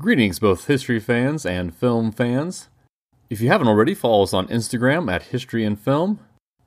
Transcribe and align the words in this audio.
Greetings, 0.00 0.38
both 0.38 0.68
history 0.68 1.00
fans 1.00 1.44
and 1.44 1.74
film 1.74 2.12
fans. 2.12 2.68
If 3.30 3.40
you 3.40 3.48
haven't 3.48 3.66
already, 3.66 3.94
follow 3.94 4.22
us 4.22 4.32
on 4.32 4.46
Instagram 4.46 5.12
at 5.12 5.24
History 5.24 5.64
and 5.64 5.76
Film. 5.76 6.20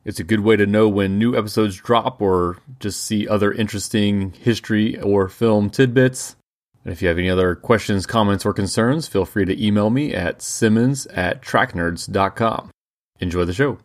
It's 0.04 0.19
a 0.19 0.25
good 0.25 0.42
way 0.42 0.57
to 0.57 0.65
know 0.65 0.89
when 0.89 1.17
new 1.17 1.38
episodes 1.38 1.78
drop 1.78 2.21
or 2.21 2.57
just 2.81 3.02
see 3.02 3.29
other 3.29 3.54
interesting 3.54 4.33
history 4.33 4.99
or 4.99 5.29
film 5.29 5.70
tidbits. 5.70 6.36
And 6.83 6.91
if 6.91 7.02
you 7.02 7.07
have 7.07 7.17
any 7.17 7.29
other 7.29 7.55
questions, 7.55 8.05
comments, 8.05 8.46
or 8.46 8.52
concerns, 8.52 9.07
feel 9.07 9.24
free 9.24 9.46
to 9.46 9.66
email 9.66 9.90
me 9.90 10.13
at 10.13 10.42
simmons 10.42 11.06
at 11.08 11.42
tracknerds.com. 11.42 12.70
Enjoy 13.22 13.46
the 13.46 13.54
show. 13.54 13.78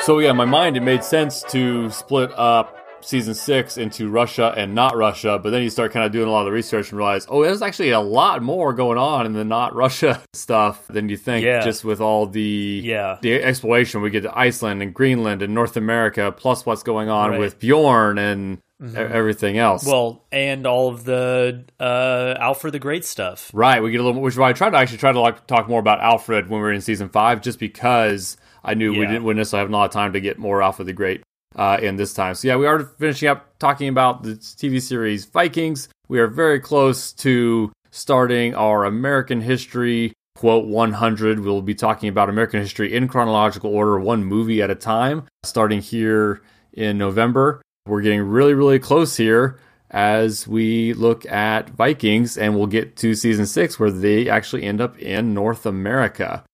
So, 0.00 0.18
yeah, 0.18 0.30
in 0.30 0.36
my 0.36 0.44
mind, 0.44 0.76
it 0.76 0.82
made 0.82 1.04
sense 1.04 1.44
to 1.44 1.90
split 1.90 2.32
up 2.36 2.85
season 3.06 3.34
six 3.34 3.78
into 3.78 4.08
Russia 4.08 4.52
and 4.56 4.74
not 4.74 4.96
Russia, 4.96 5.38
but 5.42 5.50
then 5.50 5.62
you 5.62 5.70
start 5.70 5.92
kind 5.92 6.04
of 6.04 6.10
doing 6.12 6.26
a 6.26 6.30
lot 6.30 6.40
of 6.40 6.46
the 6.46 6.52
research 6.52 6.90
and 6.90 6.98
realize, 6.98 7.24
oh, 7.30 7.42
there's 7.44 7.62
actually 7.62 7.90
a 7.90 8.00
lot 8.00 8.42
more 8.42 8.72
going 8.72 8.98
on 8.98 9.26
in 9.26 9.32
the 9.32 9.44
not 9.44 9.74
Russia 9.74 10.20
stuff 10.32 10.86
than 10.88 11.08
you 11.08 11.16
think. 11.16 11.44
Yeah. 11.44 11.60
Just 11.60 11.84
with 11.84 12.00
all 12.00 12.26
the 12.26 12.80
Yeah. 12.84 13.18
the 13.22 13.34
exploration, 13.42 14.02
we 14.02 14.10
get 14.10 14.22
to 14.24 14.36
Iceland 14.38 14.82
and 14.82 14.92
Greenland 14.92 15.40
and 15.42 15.54
North 15.54 15.76
America, 15.76 16.32
plus 16.36 16.66
what's 16.66 16.82
going 16.82 17.08
on 17.08 17.30
Right. 17.30 17.38
with 17.40 17.58
Bjorn 17.60 18.18
and 18.18 18.58
e- 18.82 18.96
everything 18.96 19.56
else. 19.56 19.86
Well, 19.86 20.24
and 20.32 20.66
all 20.66 20.88
of 20.88 21.04
the 21.04 21.64
uh, 21.78 22.34
Alfred 22.40 22.74
the 22.74 22.78
Great 22.80 23.04
stuff. 23.04 23.50
Right, 23.54 23.82
we 23.82 23.90
get 23.92 24.00
a 24.00 24.04
little, 24.04 24.20
which 24.20 24.34
is 24.34 24.38
why 24.38 24.48
I 24.50 24.52
tried 24.52 24.70
to 24.70 24.78
actually 24.78 24.98
try 24.98 25.12
to 25.12 25.20
like 25.20 25.46
talk 25.46 25.68
more 25.68 25.80
about 25.80 26.00
Alfred 26.00 26.48
when 26.50 26.60
we 26.60 26.64
were 26.66 26.72
in 26.72 26.80
season 26.80 27.08
five, 27.08 27.40
just 27.40 27.58
because 27.60 28.36
I 28.64 28.74
knew 28.74 28.90
we 28.92 29.06
didn't 29.06 29.22
wouldn't 29.22 29.38
necessarily 29.38 29.64
have 29.66 29.70
a 29.70 29.76
lot 29.76 29.84
of 29.84 29.92
time 29.92 30.12
to 30.14 30.20
get 30.20 30.38
more 30.38 30.60
Alfred 30.60 30.88
the 30.88 30.92
Great 30.92 31.22
uh, 31.56 31.78
in 31.82 31.96
this 31.96 32.12
time. 32.12 32.34
So 32.34 32.48
yeah, 32.48 32.56
we 32.56 32.66
are 32.66 32.84
finishing 32.84 33.28
up 33.28 33.58
talking 33.58 33.88
about 33.88 34.22
the 34.22 34.32
TV 34.32 34.80
series 34.80 35.24
Vikings. 35.24 35.88
We 36.08 36.20
are 36.20 36.28
very 36.28 36.60
close 36.60 37.12
to 37.14 37.72
starting 37.90 38.54
our 38.54 38.84
American 38.84 39.40
history 39.40 40.12
quote 40.36 40.66
100. 40.66 41.40
We'll 41.40 41.62
be 41.62 41.74
talking 41.74 42.08
about 42.08 42.28
American 42.28 42.60
history 42.60 42.94
in 42.94 43.08
chronological 43.08 43.74
order, 43.74 43.98
one 43.98 44.24
movie 44.24 44.62
at 44.62 44.70
a 44.70 44.74
time, 44.74 45.24
starting 45.42 45.80
here 45.80 46.42
in 46.74 46.98
November. 46.98 47.62
We're 47.86 48.02
getting 48.02 48.22
really, 48.22 48.52
really 48.52 48.78
close 48.78 49.16
here 49.16 49.58
as 49.90 50.46
we 50.46 50.92
look 50.94 51.24
at 51.26 51.70
Vikings, 51.70 52.36
and 52.36 52.56
we'll 52.56 52.66
get 52.66 52.96
to 52.96 53.14
season 53.14 53.46
six 53.46 53.80
where 53.80 53.90
they 53.90 54.28
actually 54.28 54.64
end 54.64 54.80
up 54.80 54.98
in 54.98 55.32
North 55.32 55.64
America. 55.64 56.44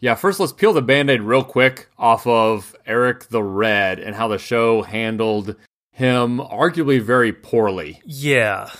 Yeah, 0.00 0.14
first 0.14 0.40
let's 0.40 0.52
peel 0.52 0.72
the 0.72 0.82
band 0.82 1.10
aid 1.10 1.20
real 1.20 1.44
quick 1.44 1.88
off 1.98 2.26
of 2.26 2.74
Eric 2.86 3.28
the 3.28 3.42
Red 3.42 3.98
and 3.98 4.16
how 4.16 4.28
the 4.28 4.38
show 4.38 4.82
handled 4.82 5.56
him 5.92 6.38
arguably 6.38 7.02
very 7.02 7.32
poorly. 7.32 8.00
Yeah. 8.04 8.70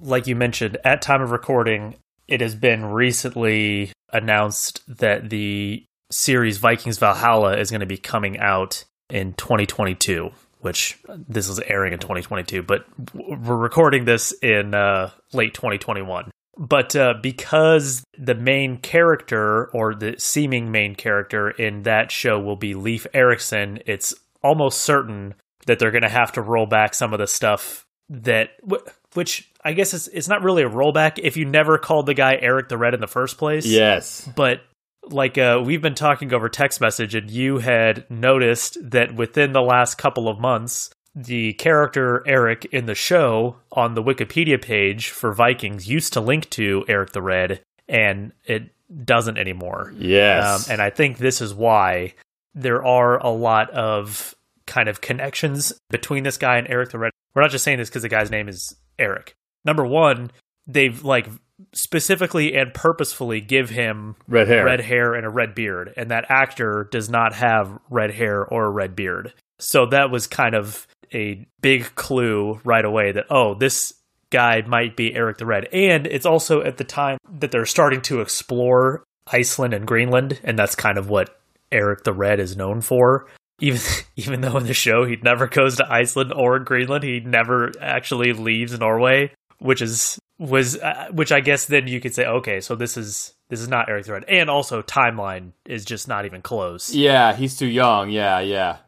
Like 0.00 0.28
you 0.28 0.36
mentioned, 0.36 0.78
at 0.84 1.02
time 1.02 1.20
of 1.20 1.32
recording, 1.32 1.96
it 2.28 2.40
has 2.40 2.54
been 2.54 2.86
recently 2.86 3.90
announced 4.12 4.82
that 4.86 5.30
the 5.30 5.84
series 6.12 6.58
Vikings 6.58 6.98
Valhalla 6.98 7.58
is 7.58 7.70
going 7.70 7.80
to 7.80 7.86
be 7.86 7.98
coming 7.98 8.38
out 8.38 8.84
in 9.10 9.32
2022, 9.34 10.30
which 10.60 10.98
this 11.28 11.48
is 11.48 11.58
airing 11.58 11.92
in 11.92 11.98
2022, 11.98 12.62
but 12.62 12.86
we're 13.12 13.56
recording 13.56 14.04
this 14.04 14.30
in 14.30 14.74
uh, 14.74 15.10
late 15.32 15.54
2021. 15.54 16.30
But 16.58 16.96
uh, 16.96 17.14
because 17.22 18.04
the 18.18 18.34
main 18.34 18.78
character 18.78 19.66
or 19.66 19.94
the 19.94 20.16
seeming 20.18 20.72
main 20.72 20.96
character 20.96 21.50
in 21.50 21.84
that 21.84 22.10
show 22.10 22.40
will 22.40 22.56
be 22.56 22.74
Leif 22.74 23.06
Erikson, 23.14 23.78
it's 23.86 24.12
almost 24.42 24.80
certain 24.80 25.34
that 25.66 25.78
they're 25.78 25.92
going 25.92 26.02
to 26.02 26.08
have 26.08 26.32
to 26.32 26.42
roll 26.42 26.66
back 26.66 26.94
some 26.94 27.12
of 27.12 27.20
the 27.20 27.28
stuff 27.28 27.86
that 28.08 28.50
wh- 28.68 28.88
which 29.14 29.50
I 29.64 29.72
guess 29.72 29.94
is 29.94 30.08
it's 30.08 30.28
not 30.28 30.42
really 30.42 30.62
a 30.62 30.68
rollback 30.68 31.18
if 31.22 31.36
you 31.36 31.44
never 31.44 31.78
called 31.78 32.06
the 32.06 32.14
guy 32.14 32.36
Eric 32.40 32.68
the 32.68 32.78
Red 32.78 32.94
in 32.94 33.00
the 33.00 33.06
first 33.06 33.38
place. 33.38 33.64
Yes. 33.64 34.28
But 34.34 34.62
like 35.04 35.38
uh, 35.38 35.62
we've 35.64 35.82
been 35.82 35.94
talking 35.94 36.32
over 36.32 36.48
text 36.48 36.80
message, 36.80 37.14
and 37.14 37.30
you 37.30 37.58
had 37.58 38.10
noticed 38.10 38.78
that 38.90 39.14
within 39.14 39.52
the 39.52 39.62
last 39.62 39.96
couple 39.96 40.28
of 40.28 40.38
months, 40.38 40.90
the 41.18 41.52
character 41.54 42.22
Eric 42.26 42.66
in 42.66 42.86
the 42.86 42.94
show 42.94 43.56
on 43.72 43.94
the 43.94 44.02
Wikipedia 44.02 44.60
page 44.62 45.08
for 45.08 45.32
Vikings 45.32 45.88
used 45.88 46.12
to 46.12 46.20
link 46.20 46.48
to 46.50 46.84
Eric 46.86 47.10
the 47.10 47.22
Red, 47.22 47.60
and 47.88 48.32
it 48.44 48.70
doesn't 49.04 49.36
anymore. 49.36 49.92
Yes. 49.96 50.68
Um, 50.68 50.72
and 50.74 50.82
I 50.82 50.90
think 50.90 51.18
this 51.18 51.40
is 51.40 51.52
why 51.52 52.14
there 52.54 52.84
are 52.84 53.18
a 53.18 53.30
lot 53.30 53.70
of 53.70 54.34
kind 54.66 54.88
of 54.88 55.00
connections 55.00 55.72
between 55.90 56.22
this 56.22 56.38
guy 56.38 56.56
and 56.58 56.68
Eric 56.70 56.90
the 56.90 56.98
Red. 56.98 57.10
We're 57.34 57.42
not 57.42 57.50
just 57.50 57.64
saying 57.64 57.78
this 57.78 57.88
because 57.88 58.02
the 58.02 58.08
guy's 58.08 58.30
name 58.30 58.48
is 58.48 58.76
Eric. 58.96 59.34
Number 59.64 59.84
one, 59.84 60.30
they've 60.68 61.02
like 61.02 61.26
specifically 61.74 62.54
and 62.54 62.72
purposefully 62.72 63.40
give 63.40 63.70
him 63.70 64.14
red 64.28 64.46
hair. 64.46 64.64
red 64.64 64.80
hair 64.80 65.14
and 65.14 65.26
a 65.26 65.30
red 65.30 65.56
beard, 65.56 65.92
and 65.96 66.12
that 66.12 66.26
actor 66.28 66.88
does 66.92 67.10
not 67.10 67.34
have 67.34 67.76
red 67.90 68.12
hair 68.12 68.44
or 68.44 68.66
a 68.66 68.70
red 68.70 68.94
beard. 68.94 69.34
So 69.58 69.86
that 69.86 70.12
was 70.12 70.28
kind 70.28 70.54
of 70.54 70.86
a 71.12 71.46
big 71.60 71.94
clue 71.94 72.60
right 72.64 72.84
away 72.84 73.12
that 73.12 73.26
oh, 73.30 73.54
this 73.54 73.94
guy 74.30 74.62
might 74.62 74.96
be 74.96 75.14
Eric 75.14 75.38
the 75.38 75.46
Red. 75.46 75.66
And 75.72 76.06
it's 76.06 76.26
also 76.26 76.62
at 76.62 76.76
the 76.76 76.84
time 76.84 77.18
that 77.38 77.50
they're 77.50 77.66
starting 77.66 78.02
to 78.02 78.20
explore 78.20 79.04
Iceland 79.26 79.74
and 79.74 79.86
Greenland, 79.86 80.40
and 80.42 80.58
that's 80.58 80.74
kind 80.74 80.98
of 80.98 81.08
what 81.08 81.40
Eric 81.70 82.04
the 82.04 82.12
Red 82.12 82.40
is 82.40 82.56
known 82.56 82.80
for. 82.80 83.26
Even 83.60 83.80
even 84.16 84.40
though 84.40 84.56
in 84.56 84.66
the 84.66 84.74
show 84.74 85.04
he 85.04 85.16
never 85.16 85.46
goes 85.46 85.76
to 85.76 85.92
Iceland 85.92 86.32
or 86.34 86.58
Greenland, 86.58 87.04
he 87.04 87.20
never 87.20 87.72
actually 87.80 88.32
leaves 88.32 88.78
Norway, 88.78 89.32
which 89.58 89.82
is 89.82 90.18
was 90.38 90.78
uh, 90.78 91.08
which 91.10 91.32
I 91.32 91.40
guess 91.40 91.66
then 91.66 91.88
you 91.88 92.00
could 92.00 92.14
say 92.14 92.24
okay, 92.24 92.60
so 92.60 92.76
this 92.76 92.96
is 92.96 93.34
this 93.48 93.60
is 93.60 93.68
not 93.68 93.88
Eric 93.88 94.06
the 94.06 94.12
Red, 94.12 94.24
and 94.28 94.48
also 94.48 94.82
timeline 94.82 95.52
is 95.64 95.84
just 95.84 96.08
not 96.08 96.24
even 96.24 96.42
close. 96.42 96.94
Yeah, 96.94 97.34
he's 97.34 97.56
too 97.56 97.66
young. 97.66 98.10
Yeah, 98.10 98.40
yeah. 98.40 98.78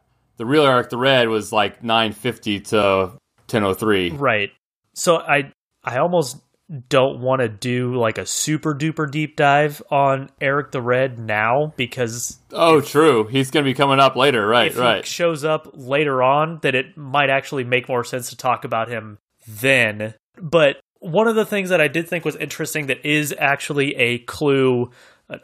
The 0.41 0.47
real 0.47 0.65
Eric 0.65 0.89
the 0.89 0.97
Red 0.97 1.29
was 1.29 1.53
like 1.53 1.83
950 1.83 2.61
to 2.61 2.77
1003. 3.45 4.09
Right. 4.09 4.49
So 4.95 5.17
I 5.17 5.51
I 5.83 5.99
almost 5.99 6.41
don't 6.89 7.19
want 7.19 7.41
to 7.41 7.47
do 7.47 7.93
like 7.93 8.17
a 8.17 8.25
super 8.25 8.73
duper 8.73 9.07
deep 9.11 9.35
dive 9.35 9.83
on 9.91 10.31
Eric 10.41 10.71
the 10.71 10.81
Red 10.81 11.19
now 11.19 11.73
because 11.75 12.39
Oh, 12.51 12.81
true. 12.81 13.27
He's 13.27 13.51
going 13.51 13.63
to 13.63 13.69
be 13.69 13.75
coming 13.75 13.99
up 13.99 14.15
later. 14.15 14.47
Right, 14.47 14.71
if 14.71 14.79
right. 14.79 15.05
shows 15.05 15.43
up 15.43 15.69
later 15.75 16.23
on, 16.23 16.57
that 16.63 16.73
it 16.73 16.97
might 16.97 17.29
actually 17.29 17.63
make 17.63 17.87
more 17.87 18.03
sense 18.03 18.31
to 18.31 18.35
talk 18.35 18.65
about 18.65 18.87
him 18.89 19.19
then. 19.47 20.15
But 20.41 20.79
one 21.01 21.27
of 21.27 21.35
the 21.35 21.45
things 21.45 21.69
that 21.69 21.81
I 21.81 21.87
did 21.87 22.07
think 22.07 22.25
was 22.25 22.35
interesting 22.37 22.87
that 22.87 23.05
is 23.05 23.31
actually 23.37 23.95
a 23.95 24.17
clue, 24.17 24.89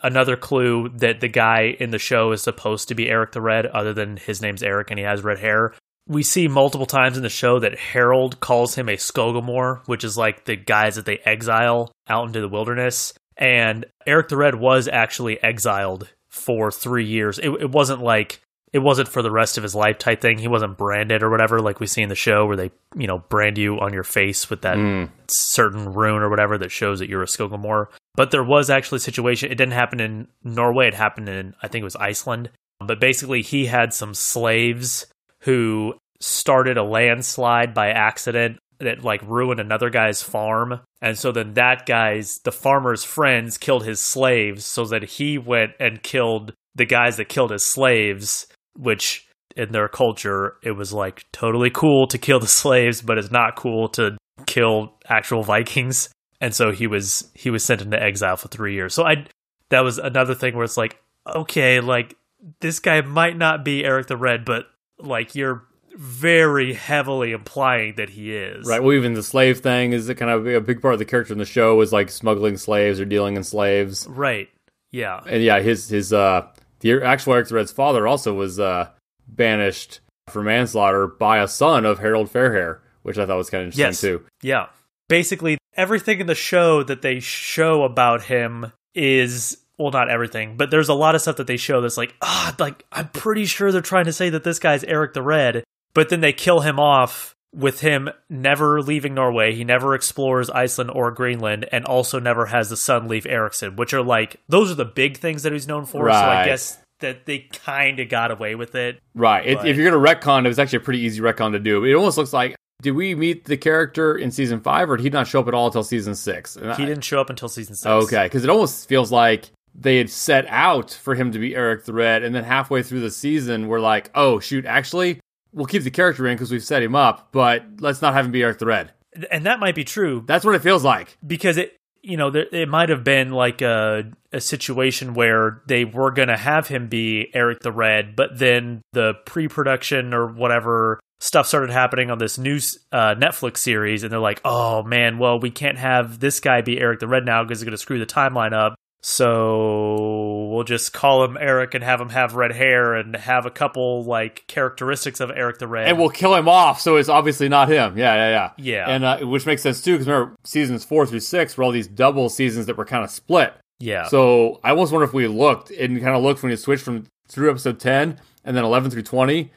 another 0.03 0.35
clue 0.35 0.89
that 0.95 1.19
the 1.19 1.27
guy 1.27 1.75
in 1.79 1.91
the 1.91 1.99
show 1.99 2.31
is 2.31 2.41
supposed 2.41 2.87
to 2.89 2.95
be 2.95 3.09
Eric 3.09 3.31
the 3.31 3.41
Red, 3.41 3.65
other 3.67 3.93
than 3.93 4.17
his 4.17 4.41
name's 4.41 4.63
Eric 4.63 4.89
and 4.91 4.99
he 4.99 5.05
has 5.05 5.23
red 5.23 5.39
hair. 5.39 5.73
We 6.07 6.23
see 6.23 6.47
multiple 6.47 6.85
times 6.85 7.17
in 7.17 7.23
the 7.23 7.29
show 7.29 7.59
that 7.59 7.77
Harold 7.77 8.39
calls 8.39 8.75
him 8.75 8.87
a 8.87 8.95
Skogomore, 8.97 9.81
which 9.87 10.03
is 10.03 10.17
like 10.17 10.45
the 10.45 10.55
guys 10.55 10.95
that 10.95 11.05
they 11.05 11.17
exile 11.25 11.91
out 12.07 12.27
into 12.27 12.39
the 12.39 12.47
wilderness. 12.47 13.13
And 13.35 13.85
Eric 14.05 14.29
the 14.29 14.37
Red 14.37 14.55
was 14.55 14.87
actually 14.87 15.41
exiled 15.43 16.09
for 16.29 16.71
three 16.71 17.05
years. 17.05 17.39
It, 17.39 17.49
it 17.49 17.71
wasn't 17.71 18.01
like 18.01 18.39
it 18.73 18.79
wasn't 18.79 19.07
for 19.07 19.21
the 19.21 19.31
rest 19.31 19.57
of 19.57 19.63
his 19.63 19.73
life 19.75 19.97
type 19.97 20.19
thing. 20.21 20.37
He 20.37 20.47
wasn't 20.49 20.77
branded 20.77 21.23
or 21.23 21.29
whatever, 21.29 21.59
like 21.61 21.79
we 21.79 21.87
see 21.87 22.01
in 22.01 22.09
the 22.09 22.15
show 22.15 22.45
where 22.45 22.57
they, 22.57 22.71
you 22.97 23.07
know, 23.07 23.19
brand 23.29 23.57
you 23.57 23.79
on 23.79 23.93
your 23.93 24.03
face 24.03 24.49
with 24.49 24.61
that 24.63 24.75
Mm. 24.77 25.09
certain 25.29 25.93
rune 25.93 26.21
or 26.21 26.29
whatever 26.29 26.57
that 26.57 26.71
shows 26.71 26.99
that 26.99 27.09
you're 27.09 27.23
a 27.23 27.27
Skogomore. 27.27 27.89
But 28.17 28.31
there 28.31 28.44
was 28.44 28.69
actually 28.69 28.97
a 28.97 29.01
situation. 29.01 29.51
It 29.51 29.55
didn't 29.55 29.73
happen 29.73 30.01
in 30.01 30.28
Norway. 30.44 30.88
It 30.88 30.95
happened 30.95 31.29
in 31.29 31.53
I 31.63 31.69
think 31.69 31.83
it 31.83 31.85
was 31.85 31.95
Iceland. 31.95 32.50
But 32.85 33.00
basically, 33.00 33.41
he 33.41 33.67
had 33.67 33.94
some 33.94 34.13
slaves 34.13 35.05
who 35.44 35.94
started 36.19 36.78
a 36.78 36.83
landslide 36.83 37.73
by 37.73 37.89
accident 37.89 38.57
that 38.79 39.03
like 39.03 39.22
ruined 39.23 39.59
another 39.59 39.90
guy's 39.90 40.22
farm. 40.22 40.81
And 41.02 41.17
so 41.17 41.31
then 41.31 41.53
that 41.53 41.85
guy's 41.85 42.40
the 42.43 42.52
farmer's 42.52 43.03
friends 43.03 43.58
killed 43.58 43.85
his 43.85 44.02
slaves 44.02 44.66
so 44.66 44.85
that 44.85 45.03
he 45.03 45.37
went 45.37 45.72
and 45.79 46.03
killed 46.03 46.53
the 46.75 46.85
guys 46.85 47.17
that 47.17 47.29
killed 47.29 47.52
his 47.52 47.72
slaves, 47.72 48.47
which 48.75 49.28
in 49.55 49.72
their 49.72 49.87
culture 49.87 50.58
it 50.61 50.72
was 50.72 50.93
like 50.93 51.25
totally 51.31 51.72
cool 51.72 52.08
to 52.08 52.17
kill 52.17 52.40
the 52.40 52.47
slaves, 52.61 53.02
but 53.02 53.17
it's 53.17 53.31
not 53.31 53.55
cool 53.55 53.90
to 53.90 54.17
kill 54.46 54.93
actual 55.08 55.43
Vikings. 55.43 56.09
And 56.39 56.53
so 56.53 56.72
he 56.72 56.87
was 56.87 57.29
he 57.34 57.49
was 57.49 57.63
sent 57.66 57.81
into 57.81 58.01
exile 58.01 58.37
for 58.37 58.47
3 58.47 58.73
years. 58.73 58.93
So 58.93 59.05
I 59.05 59.25
that 59.69 59.81
was 59.81 59.97
another 59.97 60.35
thing 60.35 60.55
where 60.55 60.63
it's 60.66 60.78
like 60.78 60.97
okay, 61.35 61.79
like 61.79 62.16
this 62.59 62.79
guy 62.79 63.01
might 63.01 63.37
not 63.37 63.66
be 63.66 63.84
Eric 63.84 64.07
the 64.07 64.17
Red, 64.17 64.45
but 64.45 64.66
like 64.99 65.35
you're 65.35 65.63
very 65.95 66.73
heavily 66.73 67.31
implying 67.31 67.95
that 67.95 68.09
he 68.09 68.35
is. 68.35 68.67
Right. 68.67 68.84
Well, 68.84 68.93
even 68.93 69.16
the 69.16 69.23
slave 69.23 69.61
thing 69.61 69.93
is 69.93 70.07
kind 70.16 70.29
of 70.31 70.45
a 70.45 70.61
big 70.61 70.79
part 70.81 70.93
of 70.93 70.99
the 70.99 71.05
character 71.05 71.34
in 71.34 71.39
the 71.39 71.45
show 71.45 71.81
is 71.81 71.91
like 71.91 72.09
smuggling 72.11 72.55
slaves 72.57 72.99
or 72.99 73.05
dealing 73.05 73.35
in 73.35 73.43
slaves. 73.43 74.05
Right. 74.07 74.47
Yeah. 74.91 75.19
And 75.25 75.41
yeah, 75.43 75.59
his 75.59 75.90
his 75.90 76.13
uh 76.13 76.47
the 76.81 77.01
actual 77.01 77.33
Eric 77.33 77.47
the 77.47 77.55
Red's 77.55 77.72
father 77.72 78.07
also 78.07 78.33
was 78.35 78.59
uh 78.59 78.90
banished 79.28 79.99
for 80.29 80.43
manslaughter 80.43 81.07
by 81.07 81.40
a 81.40 81.47
son 81.47 81.85
of 81.85 81.99
Harold 81.99 82.29
Fairhair, 82.31 82.79
which 83.01 83.17
I 83.17 83.25
thought 83.25 83.37
was 83.37 83.49
kind 83.49 83.61
of 83.63 83.67
interesting 83.73 83.85
Yes. 83.87 84.01
too. 84.01 84.25
Yeah. 84.41 84.67
Basically, 85.09 85.56
everything 85.78 86.20
in 86.20 86.28
the 86.28 86.35
show 86.35 86.84
that 86.84 87.02
they 87.02 87.20
show 87.20 87.84
about 87.84 88.24
him 88.24 88.72
is 88.94 89.58
well, 89.78 89.91
not 89.91 90.09
everything, 90.09 90.58
but 90.58 90.72
there's 90.72 90.90
a 90.90 90.94
lot 90.96 91.14
of 91.14 91.22
stuff 91.22 91.38
that 91.38 91.46
they 91.46 91.58
show 91.58 91.82
that's 91.82 91.97
like, 91.97 92.16
ah, 92.22 92.56
like 92.58 92.84
I'm 92.91 93.09
pretty 93.09 93.46
sure 93.46 93.72
they're 93.72 93.82
trying 93.82 94.06
to 94.06 94.14
say 94.14 94.29
that 94.32 94.44
this 94.44 94.58
guy's 94.58 94.84
Eric 94.84 95.14
the 95.14 95.22
Red, 95.22 95.64
but 95.94 96.09
then 96.09 96.22
they 96.22 96.34
kill 96.34 96.62
him 96.62 96.79
off 96.79 97.35
with 97.53 97.82
him 97.82 98.09
never 98.29 98.82
leaving 98.82 99.14
Norway. 99.14 99.53
He 99.53 99.64
never 99.64 99.94
explores 99.94 100.50
Iceland 100.50 100.91
or 100.91 101.12
Greenland, 101.12 101.68
and 101.72 101.85
also 101.85 102.20
never 102.20 102.47
has 102.47 102.70
the 102.70 102.78
son 102.78 103.08
Leif 103.08 103.26
Erikson, 103.28 103.76
which 103.76 103.94
are 103.94 104.02
like 104.02 104.38
those 104.50 104.72
are 104.72 104.76
the 104.76 104.85
big 104.85 105.18
things 105.18 105.44
that 105.44 105.53
he's 105.53 105.68
known 105.68 105.85
for. 105.85 106.09
So 106.09 106.16
I 106.16 106.46
guess 106.46 106.78
that 107.00 107.28
they 107.28 107.40
kind 107.40 108.00
of 108.00 108.09
got 108.09 108.32
away 108.32 108.56
with 108.56 108.74
it. 108.74 109.00
Right. 109.14 109.56
But- 109.56 109.68
if 109.68 109.78
you're 109.78 109.90
going 109.90 110.03
to 110.03 110.16
retcon, 110.20 110.46
it 110.46 110.47
was 110.47 110.58
actually 110.58 110.78
a 110.78 110.82
pretty 110.82 111.00
easy 111.02 111.22
retcon 111.22 111.52
to 111.52 111.59
do. 111.59 111.84
It 111.85 111.94
almost 111.94 112.18
looks 112.18 112.34
like, 112.34 112.56
did 112.82 112.91
we 112.91 113.16
meet 113.16 113.46
the 113.46 113.58
character 113.58 114.16
in 114.16 114.32
season 114.32 114.59
five, 114.59 114.90
or 114.90 114.97
did 114.97 115.03
he 115.03 115.09
not 115.09 115.28
show 115.28 115.40
up 115.40 115.47
at 115.47 115.53
all 115.53 115.68
until 115.68 115.84
season 115.84 116.16
six? 116.16 116.56
And 116.56 116.74
He 116.76 116.84
I- 116.84 116.85
didn't 116.85 117.03
show 117.03 117.20
up 117.20 117.29
until 117.29 117.50
season 117.50 117.76
six. 117.76 117.85
Okay, 117.85 118.26
because 118.26 118.44
it 118.44 118.50
almost 118.50 118.88
feels 118.88 119.12
like 119.12 119.50
they 119.74 119.97
had 119.97 120.09
set 120.09 120.46
out 120.47 120.91
for 120.91 121.16
him 121.16 121.32
to 121.32 121.40
be 121.40 121.56
Eric 121.56 121.85
the 121.85 121.94
Red, 121.94 122.24
and 122.24 122.34
then 122.35 122.44
halfway 122.44 122.84
through 122.84 123.02
the 123.02 123.12
season, 123.12 123.68
we're 123.68 123.79
like, 123.79 124.09
oh, 124.16 124.40
shoot, 124.40 124.66
actually, 124.66 125.20
we'll 125.53 125.66
keep 125.66 125.84
the 125.84 125.91
character 125.91 126.28
in 126.28 126.35
because 126.35 126.52
we've 126.52 126.64
set 126.64 126.82
him 126.84 126.96
up, 126.96 127.29
but 127.32 127.64
let's 127.79 128.02
not 128.02 128.14
have 128.14 128.26
him 128.26 128.32
be 128.32 128.44
Eric 128.44 128.59
the 128.59 128.66
Red. 128.66 128.91
and 129.32 129.46
that 129.47 129.59
might 129.59 129.76
be 129.76 129.84
true. 129.84 130.24
That's 130.28 130.46
what 130.46 130.53
it 130.56 130.62
feels 130.62 130.84
like. 130.84 131.18
because 131.26 131.58
it 131.58 131.74
you 132.03 132.16
know 132.16 132.29
there, 132.29 132.46
it 132.53 132.70
might 132.70 132.90
have 132.90 133.03
been 133.03 133.32
like 133.32 133.62
a 133.62 134.06
a 134.32 134.40
situation 134.40 135.14
where 135.16 135.62
they 135.68 135.84
were 135.84 136.12
going 136.12 136.28
to 136.28 136.38
have 136.38 136.68
him 136.68 136.88
be 136.88 137.28
Eric 137.34 137.59
the 137.62 137.72
Red 137.72 138.16
but 138.16 138.38
then 138.38 138.82
the 138.94 139.16
pre-production 139.26 140.14
or 140.14 140.28
whatever 140.28 141.00
stuff 141.19 141.47
started 141.47 141.72
happening 141.72 142.11
on 142.11 142.17
this 142.19 142.37
new 142.37 142.58
uh, 142.91 143.16
Netflix 143.16 143.58
series 143.58 144.03
and 144.03 144.11
they're 144.11 144.19
like 144.19 144.41
oh 144.46 144.84
man 144.84 145.17
well 145.17 145.40
we 145.40 145.49
can't 145.49 145.78
have 145.78 146.19
this 146.19 146.40
guy 146.40 146.61
be 146.61 146.79
Eric 146.79 146.99
the 146.99 147.08
Red 147.08 147.25
now 147.25 147.43
because 147.43 147.59
it's 147.61 147.66
going 147.66 147.72
to 147.72 147.78
screw 147.78 147.99
the 147.99 148.05
timeline 148.05 148.53
up 148.53 148.75
so 149.02 150.49
we'll 150.52 150.64
just 150.64 150.91
call 150.91 151.23
him 151.23 151.37
Eric 151.40 151.73
and 151.75 151.84
have 151.84 152.02
him 152.02 152.09
have 152.09 152.35
red 152.35 152.52
hair 152.52 152.93
and 152.96 153.16
have 153.16 153.46
a 153.46 153.52
couple 153.52 154.03
like 154.03 154.46
characteristics 154.47 155.19
of 155.19 155.31
Eric 155.34 155.59
the 155.59 155.67
Red 155.67 155.87
And 155.87 155.97
we'll 155.97 156.09
kill 156.09 156.35
him 156.35 156.49
off, 156.49 156.81
so 156.81 156.96
it's 156.96 157.09
obviously 157.09 157.47
not 157.47 157.69
him. 157.69 157.97
Yeah, 157.97 158.16
yeah, 158.16 158.29
yeah. 158.29 158.52
Yeah. 158.58 158.90
And 158.90 159.03
uh, 159.05 159.17
which 159.19 159.46
makes 159.46 159.61
sense 159.61 159.81
too, 159.81 159.93
because 159.93 160.08
remember, 160.08 160.35
seasons 160.43 160.84
four 160.84 161.05
through 161.05 161.19
six 161.22 161.55
were 161.55 161.64
all 161.64 161.72
these 161.72 161.87
double 161.87 162.29
seasons 162.29 162.66
that 162.66 162.75
were 162.78 162.85
kind 162.85 163.03
of 163.03 163.11
split. 163.11 163.53
yeah 163.79 164.08
So 164.08 164.59
I 164.64 164.72
almost 164.72 164.91
wonder 164.91 165.05
if 165.05 165.14
we 165.14 165.28
looked 165.28 165.72
and 165.72 166.02
kind 166.02 166.16
of 166.16 166.23
looked 166.23 166.41
when 166.41 166.49
you 166.49 166.58
switched 166.58 166.84
from 166.84 167.05
through 167.29 167.52
episode 167.52 167.79
10 167.79 168.19
and 168.43 168.58
then 168.58 168.64
11 168.64 168.91
through 168.91 169.03
20, 169.03 169.52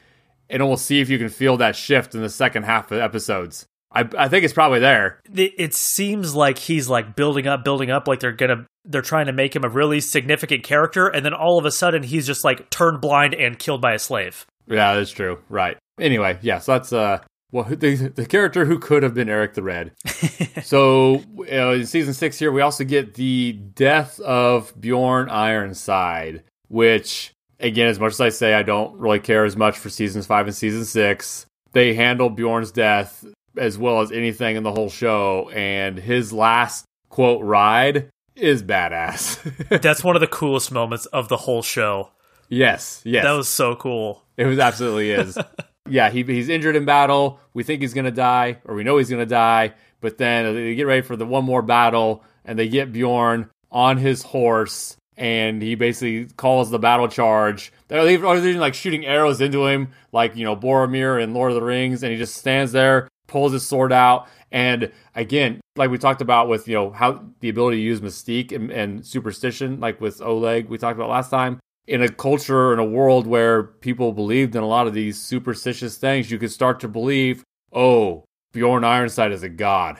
and 0.51 0.67
we'll 0.67 0.77
see 0.77 0.99
if 0.99 1.09
you 1.09 1.17
can 1.17 1.29
feel 1.29 1.57
that 1.57 1.75
shift 1.75 2.13
in 2.13 2.21
the 2.21 2.29
second 2.29 2.63
half 2.63 2.91
of 2.91 2.97
the 2.97 3.03
episodes. 3.03 3.65
I, 3.93 4.07
I 4.17 4.27
think 4.29 4.45
it's 4.45 4.53
probably 4.53 4.79
there. 4.79 5.19
it, 5.33 5.73
seems 5.73 6.33
like 6.33 6.57
he's 6.57 6.87
like 6.87 7.15
building 7.15 7.47
up 7.47 7.65
building 7.65 7.91
up 7.91 8.07
like 8.07 8.19
they're 8.21 8.31
gonna 8.31 8.65
they're 8.85 9.01
trying 9.01 9.25
to 9.25 9.33
make 9.33 9.55
him 9.55 9.63
a 9.63 9.69
really 9.69 9.99
significant 9.99 10.63
character 10.63 11.07
and 11.07 11.25
then 11.25 11.33
all 11.33 11.57
of 11.57 11.65
a 11.65 11.71
sudden 11.71 12.03
he's 12.03 12.25
just 12.25 12.43
like 12.45 12.69
turned 12.69 13.01
blind 13.01 13.33
and 13.33 13.59
killed 13.59 13.81
by 13.81 13.93
a 13.93 13.99
slave 13.99 14.45
Yeah, 14.67 14.95
that's 14.95 15.11
true. 15.11 15.39
Right. 15.49 15.77
Anyway, 15.99 16.39
yeah, 16.41 16.59
so 16.59 16.73
that's 16.73 16.93
uh 16.93 17.19
well 17.51 17.65
the, 17.65 17.95
the 18.15 18.25
character 18.25 18.63
who 18.63 18.79
could 18.79 19.03
have 19.03 19.13
been 19.13 19.27
Eric 19.29 19.55
the 19.55 19.63
Red. 19.63 19.91
so 20.63 21.21
uh, 21.51 21.71
in 21.73 21.85
season 21.85 22.13
six 22.13 22.39
here, 22.39 22.51
we 22.51 22.61
also 22.61 22.85
get 22.85 23.15
the 23.15 23.53
death 23.53 24.21
of 24.21 24.73
Bjorn 24.79 25.29
Ironside, 25.29 26.43
which 26.69 27.33
again, 27.61 27.87
as 27.87 27.99
much 27.99 28.13
as 28.13 28.21
I 28.21 28.29
say 28.29 28.53
I 28.53 28.63
don't 28.63 28.97
really 28.97 29.19
care 29.19 29.45
as 29.45 29.55
much 29.55 29.77
for 29.77 29.89
seasons 29.89 30.25
five 30.25 30.47
and 30.47 30.55
season 30.55 30.85
six, 30.85 31.45
they 31.73 31.93
handle 31.93 32.29
Bjorn's 32.29 32.71
death 32.71 33.25
as 33.57 33.77
well 33.77 34.01
as 34.01 34.11
anything 34.11 34.55
in 34.55 34.63
the 34.63 34.71
whole 34.71 34.89
show, 34.89 35.49
and 35.49 35.97
his 35.97 36.31
last 36.31 36.85
quote 37.09 37.43
ride 37.43 38.09
is 38.35 38.63
badass. 38.63 39.81
that's 39.81 40.03
one 40.03 40.15
of 40.15 40.21
the 40.21 40.27
coolest 40.27 40.71
moments 40.71 41.05
of 41.07 41.27
the 41.29 41.37
whole 41.37 41.61
show 41.61 42.11
yes, 42.51 43.01
yes. 43.03 43.23
that 43.23 43.31
was 43.31 43.49
so 43.49 43.75
cool 43.75 44.23
It 44.37 44.45
was 44.45 44.59
absolutely 44.59 45.11
is. 45.11 45.37
yeah, 45.89 46.11
he, 46.11 46.23
he's 46.23 46.49
injured 46.49 46.75
in 46.75 46.85
battle. 46.85 47.39
We 47.53 47.63
think 47.63 47.81
he's 47.81 47.93
going 47.95 48.05
to 48.05 48.11
die, 48.11 48.59
or 48.65 48.75
we 48.75 48.83
know 48.83 48.97
he's 48.97 49.09
going 49.09 49.21
to 49.21 49.25
die. 49.25 49.73
But 50.01 50.17
then 50.17 50.53
they 50.53 50.75
get 50.75 50.87
ready 50.87 51.01
for 51.01 51.15
the 51.15 51.25
one 51.25 51.45
more 51.45 51.61
battle, 51.61 52.23
and 52.45 52.59
they 52.59 52.67
get 52.67 52.91
Bjorn 52.91 53.49
on 53.71 53.97
his 53.97 54.23
horse, 54.23 54.97
and 55.21 55.61
he 55.61 55.75
basically 55.75 56.25
calls 56.35 56.71
the 56.71 56.79
battle 56.79 57.07
charge. 57.07 57.71
They're 57.87 58.09
even, 58.09 58.59
like 58.59 58.73
shooting 58.73 59.05
arrows 59.05 59.39
into 59.39 59.67
him, 59.67 59.89
like 60.11 60.35
you 60.35 60.43
know 60.43 60.55
Boromir 60.55 61.21
in 61.21 61.35
Lord 61.35 61.51
of 61.51 61.55
the 61.55 61.63
Rings, 61.63 62.01
and 62.01 62.11
he 62.11 62.17
just 62.17 62.35
stands 62.35 62.71
there, 62.71 63.07
pulls 63.27 63.53
his 63.53 63.65
sword 63.65 63.93
out, 63.93 64.27
and 64.51 64.91
again, 65.13 65.61
like 65.75 65.91
we 65.91 65.99
talked 65.99 66.21
about 66.21 66.49
with 66.49 66.67
you 66.67 66.73
know 66.73 66.89
how 66.89 67.23
the 67.39 67.49
ability 67.49 67.77
to 67.77 67.83
use 67.83 68.01
mystique 68.01 68.51
and, 68.51 68.71
and 68.71 69.05
superstition, 69.05 69.79
like 69.79 70.01
with 70.01 70.21
Oleg, 70.21 70.69
we 70.69 70.79
talked 70.79 70.97
about 70.97 71.09
last 71.09 71.29
time 71.29 71.59
in 71.87 72.01
a 72.01 72.09
culture 72.09 72.73
in 72.73 72.79
a 72.79 72.85
world 72.85 73.27
where 73.27 73.61
people 73.63 74.13
believed 74.13 74.55
in 74.55 74.63
a 74.63 74.67
lot 74.67 74.87
of 74.87 74.93
these 74.93 75.21
superstitious 75.21 75.97
things, 75.97 76.31
you 76.31 76.39
could 76.39 76.51
start 76.51 76.79
to 76.79 76.87
believe, 76.87 77.43
oh, 77.73 78.23
Bjorn 78.53 78.83
Ironside 78.83 79.31
is 79.31 79.43
a 79.43 79.49
god. 79.49 79.99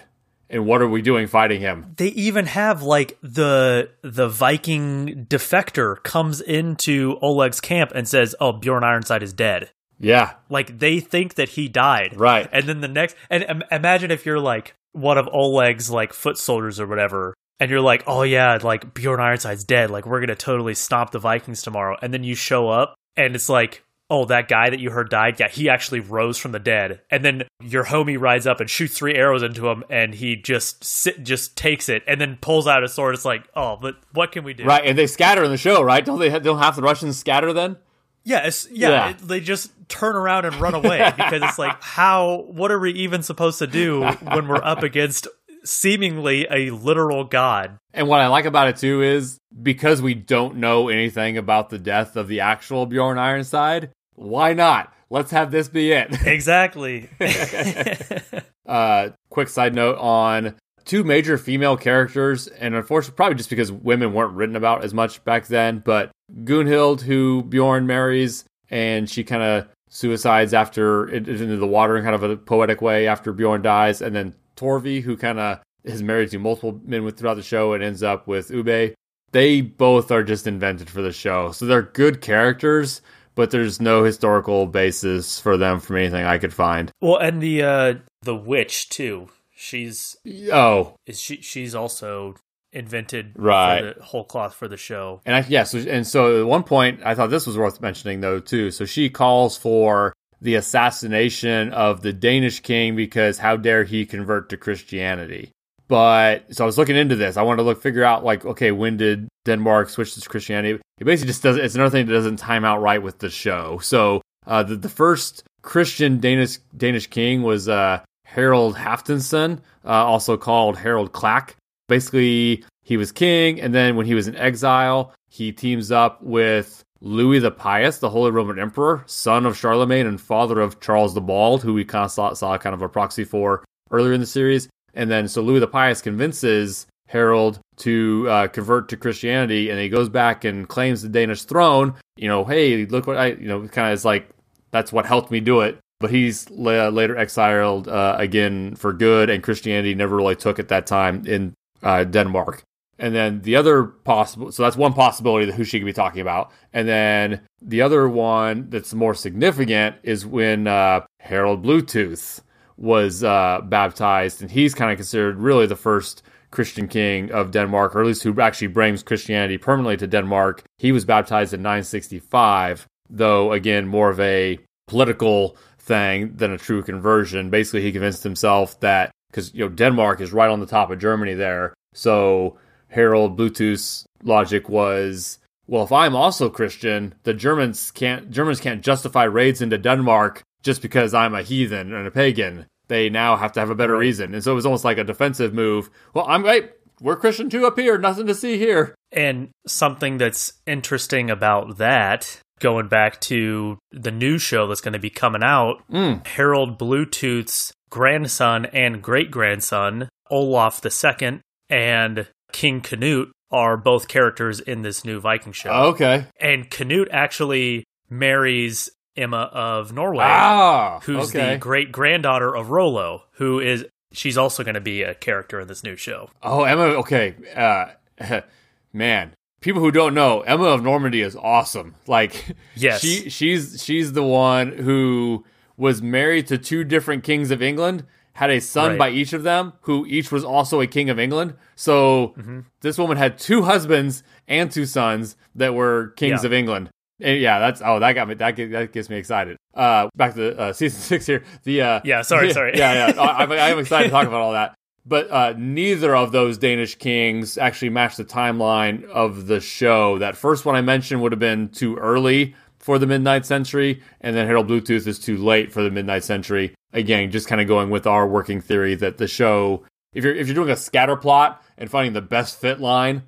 And 0.51 0.65
what 0.65 0.81
are 0.81 0.87
we 0.87 1.01
doing 1.01 1.27
fighting 1.27 1.61
him? 1.61 1.93
they 1.97 2.09
even 2.09 2.45
have 2.45 2.83
like 2.83 3.17
the 3.23 3.89
the 4.01 4.27
viking 4.27 5.25
defector 5.29 6.01
comes 6.03 6.41
into 6.41 7.17
oleg's 7.21 7.61
camp 7.61 7.91
and 7.95 8.07
says 8.07 8.35
oh 8.39 8.51
bjorn 8.51 8.83
ironside 8.83 9.23
is 9.23 9.33
dead. 9.33 9.71
Yeah, 9.99 10.33
like 10.49 10.79
they 10.79 10.99
think 10.99 11.35
that 11.35 11.49
he 11.49 11.67
died. 11.67 12.19
Right. 12.19 12.49
And 12.51 12.65
then 12.65 12.81
the 12.81 12.87
next, 12.87 13.15
and 13.29 13.45
um, 13.47 13.63
imagine 13.71 14.09
if 14.09 14.25
you're 14.25 14.39
like 14.39 14.75
one 14.93 15.17
of 15.17 15.29
Oleg's 15.31 15.89
like 15.91 16.11
foot 16.11 16.37
soldiers 16.37 16.79
or 16.79 16.87
whatever, 16.87 17.35
and 17.59 17.69
you're 17.69 17.81
like, 17.81 18.03
oh 18.07 18.23
yeah, 18.23 18.57
like 18.61 18.95
Bjorn 18.95 19.19
Ironside's 19.19 19.63
dead, 19.63 19.91
like 19.91 20.07
we're 20.07 20.19
gonna 20.19 20.35
totally 20.35 20.73
stomp 20.73 21.11
the 21.11 21.19
Vikings 21.19 21.61
tomorrow, 21.61 21.97
and 22.01 22.11
then 22.11 22.23
you 22.23 22.33
show 22.33 22.67
up 22.67 22.95
and 23.15 23.35
it's 23.35 23.49
like, 23.49 23.83
oh 24.11 24.25
that 24.25 24.47
guy 24.47 24.69
that 24.69 24.79
you 24.79 24.91
heard 24.91 25.09
died, 25.09 25.39
yeah, 25.39 25.47
he 25.47 25.69
actually 25.69 26.01
rose 26.01 26.37
from 26.37 26.51
the 26.51 26.59
dead, 26.59 27.01
and 27.09 27.25
then 27.25 27.43
your 27.63 27.85
homie 27.85 28.19
rides 28.19 28.45
up 28.45 28.59
and 28.59 28.69
shoots 28.69 28.95
three 28.97 29.15
arrows 29.15 29.41
into 29.41 29.67
him, 29.67 29.83
and 29.89 30.13
he 30.13 30.35
just 30.35 30.83
sit, 30.83 31.23
just 31.23 31.55
takes 31.57 31.89
it, 31.89 32.03
and 32.07 32.19
then 32.21 32.37
pulls 32.41 32.67
out 32.67 32.83
his 32.83 32.93
sword. 32.93 33.15
It's 33.15 33.25
like, 33.25 33.47
oh, 33.55 33.77
but 33.81 33.95
what 34.13 34.31
can 34.31 34.43
we 34.43 34.53
do? 34.53 34.65
Right, 34.65 34.85
and 34.85 34.97
they 34.97 35.07
scatter 35.07 35.43
in 35.43 35.49
the 35.49 35.57
show, 35.57 35.81
right? 35.81 36.05
Don't 36.05 36.19
they? 36.19 36.29
Don't 36.39 36.59
half 36.59 36.75
the 36.75 36.81
Russians 36.83 37.17
scatter 37.17 37.53
then? 37.53 37.77
Yeah, 38.23 38.45
it's, 38.45 38.69
yeah, 38.69 38.89
Yeah. 38.89 39.09
it- 39.11 39.17
they 39.19 39.39
just 39.39 39.71
turn 39.87 40.15
around 40.15 40.45
and 40.45 40.55
run 40.57 40.75
away 40.75 41.11
because 41.17 41.41
it's 41.41 41.57
like, 41.57 41.81
how? 41.81 42.45
What 42.49 42.69
are 42.71 42.79
we 42.79 42.91
even 42.91 43.23
supposed 43.23 43.57
to 43.59 43.67
do 43.67 44.03
when 44.21 44.47
we're 44.47 44.63
up 44.63 44.83
against 44.83 45.27
seemingly 45.63 46.47
a 46.49 46.69
literal 46.71 47.23
god? 47.23 47.77
And 47.93 48.07
what 48.07 48.19
I 48.21 48.27
like 48.27 48.45
about 48.45 48.67
it 48.67 48.77
too 48.77 49.01
is 49.01 49.37
because 49.61 50.01
we 50.01 50.13
don't 50.13 50.57
know 50.57 50.89
anything 50.89 51.37
about 51.37 51.69
the 51.69 51.79
death 51.79 52.15
of 52.15 52.27
the 52.27 52.39
actual 52.41 52.85
Bjorn 52.85 53.17
Ironside, 53.17 53.89
why 54.21 54.53
not? 54.53 54.93
Let's 55.09 55.31
have 55.31 55.51
this 55.51 55.67
be 55.67 55.91
it. 55.91 56.15
Exactly. 56.25 57.09
uh, 58.65 59.09
quick 59.29 59.49
side 59.49 59.75
note 59.75 59.97
on 59.97 60.55
two 60.85 61.03
major 61.03 61.37
female 61.37 61.75
characters, 61.77 62.47
and 62.47 62.75
unfortunately, 62.75 63.15
probably 63.15 63.35
just 63.35 63.49
because 63.49 63.71
women 63.71 64.13
weren't 64.13 64.33
written 64.33 64.55
about 64.55 64.83
as 64.83 64.93
much 64.93 65.23
back 65.23 65.47
then, 65.47 65.79
but 65.79 66.11
Gunhild, 66.43 67.01
who 67.01 67.43
Bjorn 67.43 67.85
marries, 67.87 68.45
and 68.69 69.09
she 69.09 69.23
kind 69.23 69.43
of 69.43 69.67
suicides 69.89 70.53
after 70.53 71.09
it- 71.09 71.27
into 71.27 71.57
the 71.57 71.67
water 71.67 71.97
in 71.97 72.03
kind 72.03 72.15
of 72.15 72.23
a 72.23 72.37
poetic 72.37 72.81
way 72.81 73.07
after 73.07 73.33
Bjorn 73.33 73.61
dies, 73.61 74.01
and 74.01 74.15
then 74.15 74.33
Torvi, 74.55 75.01
who 75.01 75.17
kind 75.17 75.39
of 75.39 75.59
is 75.83 76.03
married 76.03 76.29
to 76.31 76.37
multiple 76.39 76.79
men 76.85 77.03
with 77.03 77.17
throughout 77.17 77.33
the 77.35 77.43
show 77.43 77.73
and 77.73 77.83
ends 77.83 78.03
up 78.03 78.27
with 78.27 78.49
Ubbe. 78.49 78.93
They 79.31 79.61
both 79.61 80.11
are 80.11 80.23
just 80.23 80.45
invented 80.47 80.89
for 80.89 81.01
the 81.01 81.11
show, 81.11 81.51
so 81.51 81.65
they're 81.65 81.81
good 81.81 82.21
characters. 82.21 83.01
But 83.35 83.51
there's 83.51 83.79
no 83.79 84.03
historical 84.03 84.65
basis 84.67 85.39
for 85.39 85.55
them 85.57 85.79
from 85.79 85.97
anything 85.97 86.25
I 86.25 86.37
could 86.37 86.53
find. 86.53 86.91
well, 87.01 87.17
and 87.17 87.41
the 87.41 87.63
uh 87.63 87.93
the 88.23 88.35
witch 88.35 88.89
too. 88.89 89.29
She's 89.55 90.15
Oh, 90.51 90.95
is 91.05 91.19
she 91.21 91.41
she's 91.41 91.73
also 91.75 92.35
invented 92.73 93.33
Right. 93.35 93.79
for 93.93 93.99
the 93.99 94.05
whole 94.05 94.23
cloth 94.23 94.53
for 94.55 94.67
the 94.67 94.77
show. 94.77 95.21
And 95.25 95.35
I, 95.35 95.45
yeah, 95.47 95.63
so 95.63 95.77
and 95.79 96.05
so 96.07 96.41
at 96.41 96.47
one 96.47 96.63
point 96.63 97.01
I 97.03 97.15
thought 97.15 97.29
this 97.29 97.45
was 97.47 97.57
worth 97.57 97.81
mentioning 97.81 98.21
though 98.21 98.39
too. 98.39 98.71
So 98.71 98.85
she 98.85 99.09
calls 99.09 99.57
for 99.57 100.13
the 100.41 100.55
assassination 100.55 101.71
of 101.73 102.01
the 102.01 102.13
Danish 102.13 102.59
king 102.61 102.95
because 102.95 103.37
how 103.37 103.55
dare 103.57 103.83
he 103.83 104.05
convert 104.05 104.49
to 104.49 104.57
Christianity? 104.57 105.51
But 105.91 106.55
so 106.55 106.63
I 106.63 106.65
was 106.65 106.77
looking 106.77 106.95
into 106.95 107.17
this. 107.17 107.35
I 107.35 107.41
wanted 107.41 107.57
to 107.57 107.63
look 107.63 107.81
figure 107.81 108.05
out 108.05 108.23
like 108.23 108.45
okay, 108.45 108.71
when 108.71 108.95
did 108.95 109.27
Denmark 109.43 109.89
switch 109.89 110.15
to 110.15 110.29
Christianity? 110.29 110.79
It 110.99 111.03
basically 111.03 111.27
just 111.27 111.43
doesn't. 111.43 111.61
It's 111.61 111.75
another 111.75 111.89
thing 111.89 112.05
that 112.05 112.13
doesn't 112.13 112.37
time 112.37 112.63
out 112.63 112.81
right 112.81 113.03
with 113.03 113.19
the 113.19 113.29
show. 113.29 113.77
So 113.79 114.21
uh, 114.47 114.63
the 114.63 114.77
the 114.77 114.87
first 114.87 115.43
Christian 115.63 116.21
Danish 116.21 116.59
Danish 116.77 117.07
king 117.07 117.41
was 117.41 117.67
uh, 117.67 117.99
Harold 118.23 118.77
Haftenson, 118.77 119.59
uh, 119.83 119.89
also 119.89 120.37
called 120.37 120.77
Harold 120.77 121.11
Clack. 121.11 121.57
Basically, 121.89 122.63
he 122.83 122.95
was 122.95 123.11
king, 123.11 123.59
and 123.59 123.75
then 123.75 123.97
when 123.97 124.05
he 124.05 124.13
was 124.13 124.29
in 124.29 124.37
exile, 124.37 125.13
he 125.27 125.51
teams 125.51 125.91
up 125.91 126.23
with 126.23 126.85
Louis 127.01 127.39
the 127.39 127.51
Pious, 127.51 127.97
the 127.97 128.09
Holy 128.09 128.31
Roman 128.31 128.59
Emperor, 128.59 129.03
son 129.07 129.45
of 129.45 129.57
Charlemagne 129.57 130.07
and 130.07 130.21
father 130.21 130.61
of 130.61 130.79
Charles 130.79 131.15
the 131.15 131.19
Bald, 131.19 131.63
who 131.63 131.73
we 131.73 131.83
kind 131.83 132.05
of 132.05 132.11
saw, 132.11 132.31
saw 132.31 132.57
kind 132.57 132.73
of 132.73 132.81
a 132.81 132.87
proxy 132.87 133.25
for 133.25 133.65
earlier 133.91 134.13
in 134.13 134.21
the 134.21 134.25
series. 134.25 134.69
And 134.93 135.09
then 135.09 135.27
so 135.27 135.41
Louis 135.41 135.59
the 135.59 135.67
Pious 135.67 136.01
convinces 136.01 136.87
Harold 137.07 137.59
to 137.77 138.25
uh, 138.29 138.47
convert 138.47 138.89
to 138.89 138.97
Christianity, 138.97 139.69
and 139.69 139.79
he 139.79 139.89
goes 139.89 140.09
back 140.09 140.45
and 140.45 140.67
claims 140.67 141.01
the 141.01 141.09
Danish 141.09 141.43
throne. 141.43 141.93
You 142.15 142.27
know, 142.27 142.45
hey, 142.45 142.85
look 142.85 143.07
what 143.07 143.17
I, 143.17 143.27
you 143.27 143.47
know, 143.47 143.67
kind 143.67 143.89
of 143.89 143.93
is 143.93 144.05
like 144.05 144.29
that's 144.71 144.93
what 144.93 145.05
helped 145.05 145.31
me 145.31 145.39
do 145.39 145.61
it. 145.61 145.77
But 145.99 146.09
he's 146.09 146.49
la- 146.49 146.87
later 146.87 147.17
exiled 147.17 147.87
uh, 147.87 148.15
again 148.17 148.75
for 148.75 148.93
good, 148.93 149.29
and 149.29 149.43
Christianity 149.43 149.93
never 149.93 150.15
really 150.15 150.35
took 150.35 150.57
at 150.57 150.69
that 150.69 150.87
time 150.87 151.25
in 151.25 151.53
uh, 151.83 152.05
Denmark. 152.05 152.63
And 152.97 153.15
then 153.15 153.41
the 153.41 153.55
other 153.55 153.83
possible, 153.83 154.51
so 154.51 154.61
that's 154.61 154.77
one 154.77 154.93
possibility 154.93 155.47
that 155.47 155.55
who 155.55 155.63
she 155.63 155.79
could 155.79 155.85
be 155.85 155.93
talking 155.93 156.21
about. 156.21 156.51
And 156.71 156.87
then 156.87 157.41
the 157.59 157.81
other 157.81 158.07
one 158.07 158.69
that's 158.69 158.93
more 158.93 159.15
significant 159.15 159.95
is 160.03 160.25
when 160.25 160.67
uh, 160.67 161.01
Harold 161.19 161.63
Bluetooth 161.63 162.41
was 162.81 163.23
uh, 163.23 163.61
baptized, 163.63 164.41
and 164.41 164.49
he's 164.49 164.73
kind 164.73 164.91
of 164.91 164.97
considered 164.97 165.37
really 165.37 165.67
the 165.67 165.75
first 165.75 166.23
Christian 166.49 166.87
king 166.87 167.31
of 167.31 167.51
Denmark, 167.51 167.95
or 167.95 168.01
at 168.01 168.07
least 168.07 168.23
who 168.23 168.41
actually 168.41 168.67
brings 168.67 169.03
Christianity 169.03 169.57
permanently 169.57 169.97
to 169.97 170.07
Denmark. 170.07 170.63
He 170.79 170.91
was 170.91 171.05
baptized 171.05 171.53
in 171.53 171.61
965, 171.61 172.87
though 173.09 173.51
again 173.53 173.87
more 173.87 174.09
of 174.09 174.19
a 174.19 174.59
political 174.87 175.55
thing 175.79 176.35
than 176.35 176.51
a 176.51 176.57
true 176.57 176.81
conversion. 176.81 177.51
Basically, 177.51 177.81
he 177.81 177.91
convinced 177.91 178.23
himself 178.23 178.79
that 178.81 179.11
because 179.29 179.53
you 179.53 179.63
know 179.63 179.69
Denmark 179.69 180.19
is 180.19 180.33
right 180.33 180.49
on 180.49 180.59
the 180.59 180.65
top 180.65 180.89
of 180.89 180.99
Germany 180.99 181.35
there, 181.35 181.73
so 181.93 182.57
Harold 182.89 183.37
Bluetooth's 183.37 184.05
logic 184.23 184.67
was, 184.69 185.37
well, 185.67 185.83
if 185.83 185.91
I'm 185.91 186.15
also 186.15 186.49
Christian, 186.49 187.13
the 187.23 187.33
Germans 187.35 187.91
can't 187.91 188.31
Germans 188.31 188.59
can't 188.59 188.81
justify 188.81 189.23
raids 189.25 189.61
into 189.61 189.77
Denmark 189.77 190.41
just 190.63 190.81
because 190.81 191.13
I'm 191.13 191.35
a 191.35 191.43
heathen 191.43 191.93
and 191.93 192.07
a 192.07 192.11
pagan. 192.11 192.67
They 192.87 193.09
now 193.09 193.37
have 193.37 193.53
to 193.53 193.59
have 193.59 193.69
a 193.69 193.75
better 193.75 193.97
reason, 193.97 194.33
and 194.33 194.43
so 194.43 194.51
it 194.51 194.55
was 194.55 194.65
almost 194.65 194.83
like 194.83 194.97
a 194.97 195.03
defensive 195.03 195.53
move. 195.53 195.89
Well, 196.13 196.25
I'm 196.27 196.43
right. 196.43 196.71
We're 196.99 197.15
Christian 197.15 197.49
too 197.49 197.65
up 197.65 197.79
here. 197.79 197.97
Nothing 197.97 198.27
to 198.27 198.35
see 198.35 198.57
here. 198.57 198.93
And 199.11 199.49
something 199.65 200.17
that's 200.17 200.53
interesting 200.67 201.29
about 201.29 201.77
that 201.77 202.39
going 202.59 202.87
back 202.87 203.19
to 203.21 203.79
the 203.91 204.11
new 204.11 204.37
show 204.37 204.67
that's 204.67 204.81
going 204.81 204.93
to 204.93 204.99
be 204.99 205.09
coming 205.09 205.43
out, 205.43 205.81
mm. 205.91 206.25
Harold 206.27 206.77
Bluetooth's 206.77 207.73
grandson 207.89 208.65
and 208.67 209.01
great 209.01 209.31
grandson, 209.31 210.09
Olaf 210.29 210.81
II 210.85 211.41
and 211.69 212.27
King 212.51 212.81
Canute, 212.81 213.31
are 213.51 213.75
both 213.75 214.07
characters 214.07 214.59
in 214.59 214.81
this 214.81 215.03
new 215.03 215.19
Viking 215.19 215.51
show. 215.51 215.71
Okay. 215.71 216.25
And 216.39 216.69
Canute 216.69 217.09
actually 217.11 217.83
marries 218.09 218.89
Emma 219.17 219.49
of 219.53 219.91
Norway, 219.93 220.23
ah, 220.25 220.99
who's 221.03 221.29
okay. 221.35 221.51
the 221.53 221.57
great 221.57 221.91
granddaughter 221.91 222.55
of 222.55 222.69
Rollo, 222.69 223.23
who 223.33 223.59
is 223.59 223.85
she's 224.13 224.37
also 224.37 224.63
going 224.63 224.75
to 224.75 224.81
be 224.81 225.03
a 225.03 225.13
character 225.13 225.59
in 225.59 225.67
this 225.67 225.83
new 225.83 225.95
show. 225.95 226.29
Oh, 226.43 226.63
Emma. 226.63 226.83
Okay. 226.99 227.35
Uh, 227.55 227.87
man, 228.93 229.33
people 229.61 229.81
who 229.81 229.91
don't 229.91 230.13
know, 230.13 230.41
Emma 230.41 230.65
of 230.65 230.83
Normandy 230.83 231.21
is 231.21 231.35
awesome. 231.35 231.95
Like, 232.07 232.55
yes, 232.75 233.01
she 233.01 233.29
she's 233.29 233.83
she's 233.83 234.13
the 234.13 234.23
one 234.23 234.71
who 234.71 235.45
was 235.77 236.01
married 236.01 236.47
to 236.47 236.57
two 236.57 236.83
different 236.83 237.23
kings 237.23 237.51
of 237.51 237.61
England, 237.61 238.05
had 238.33 238.49
a 238.51 238.59
son 238.61 238.91
Right. 238.91 238.99
by 238.99 239.09
each 239.09 239.33
of 239.33 239.43
them, 239.43 239.73
who 239.81 240.05
each 240.05 240.31
was 240.31 240.43
also 240.43 240.79
a 240.79 240.87
king 240.87 241.09
of 241.09 241.19
England. 241.19 241.55
So 241.75 242.33
Mm-hmm. 242.37 242.59
this 242.81 242.97
woman 242.97 243.17
had 243.17 243.37
two 243.39 243.63
husbands 243.63 244.23
and 244.47 244.69
two 244.71 244.85
sons 244.85 245.35
that 245.55 245.73
were 245.73 246.13
kings 246.17 246.43
Yeah. 246.43 246.47
of 246.47 246.53
England. 246.53 246.89
And 247.21 247.39
yeah, 247.39 247.59
that's 247.59 247.81
oh 247.83 247.99
that 247.99 248.13
got 248.13 248.27
me 248.27 248.33
that 248.35 248.55
get, 248.55 248.71
that 248.71 248.91
gets 248.91 249.09
me 249.09 249.17
excited. 249.17 249.57
Uh, 249.73 250.09
back 250.15 250.35
to 250.35 250.57
uh, 250.57 250.73
season 250.73 250.99
six 251.01 251.25
here. 251.25 251.43
The 251.63 251.81
uh, 251.81 252.01
Yeah, 252.03 252.21
sorry, 252.23 252.51
sorry. 252.53 252.77
yeah, 252.77 253.13
yeah. 253.13 253.21
I, 253.21 253.43
I'm, 253.43 253.51
I'm 253.51 253.79
excited 253.79 254.05
to 254.05 254.09
talk 254.11 254.27
about 254.27 254.41
all 254.41 254.53
that. 254.53 254.75
But 255.05 255.31
uh, 255.31 255.53
neither 255.57 256.15
of 256.15 256.31
those 256.31 256.57
Danish 256.59 256.95
kings 256.95 257.57
actually 257.57 257.89
match 257.89 258.17
the 258.17 258.25
timeline 258.25 259.03
of 259.05 259.47
the 259.47 259.59
show. 259.59 260.19
That 260.19 260.35
first 260.37 260.63
one 260.65 260.75
I 260.75 260.81
mentioned 260.81 261.21
would 261.21 261.31
have 261.31 261.39
been 261.39 261.69
too 261.69 261.95
early 261.95 262.55
for 262.77 262.99
the 262.99 263.07
Midnight 263.07 263.45
Century, 263.45 264.01
and 264.21 264.35
then 264.35 264.47
Harold 264.47 264.67
Bluetooth 264.67 265.07
is 265.07 265.17
too 265.19 265.37
late 265.37 265.71
for 265.71 265.81
the 265.83 265.89
Midnight 265.91 266.23
Century. 266.23 266.73
Again, 266.93 267.31
just 267.31 267.47
kind 267.47 267.61
of 267.61 267.67
going 267.67 267.89
with 267.89 268.05
our 268.05 268.27
working 268.27 268.61
theory 268.61 268.95
that 268.95 269.17
the 269.17 269.27
show, 269.27 269.83
if 270.13 270.23
you're 270.23 270.35
if 270.35 270.47
you're 270.47 270.55
doing 270.55 270.69
a 270.69 270.75
scatter 270.75 271.15
plot 271.15 271.63
and 271.77 271.89
finding 271.89 272.13
the 272.13 272.21
best 272.21 272.59
fit 272.59 272.79
line, 272.79 273.23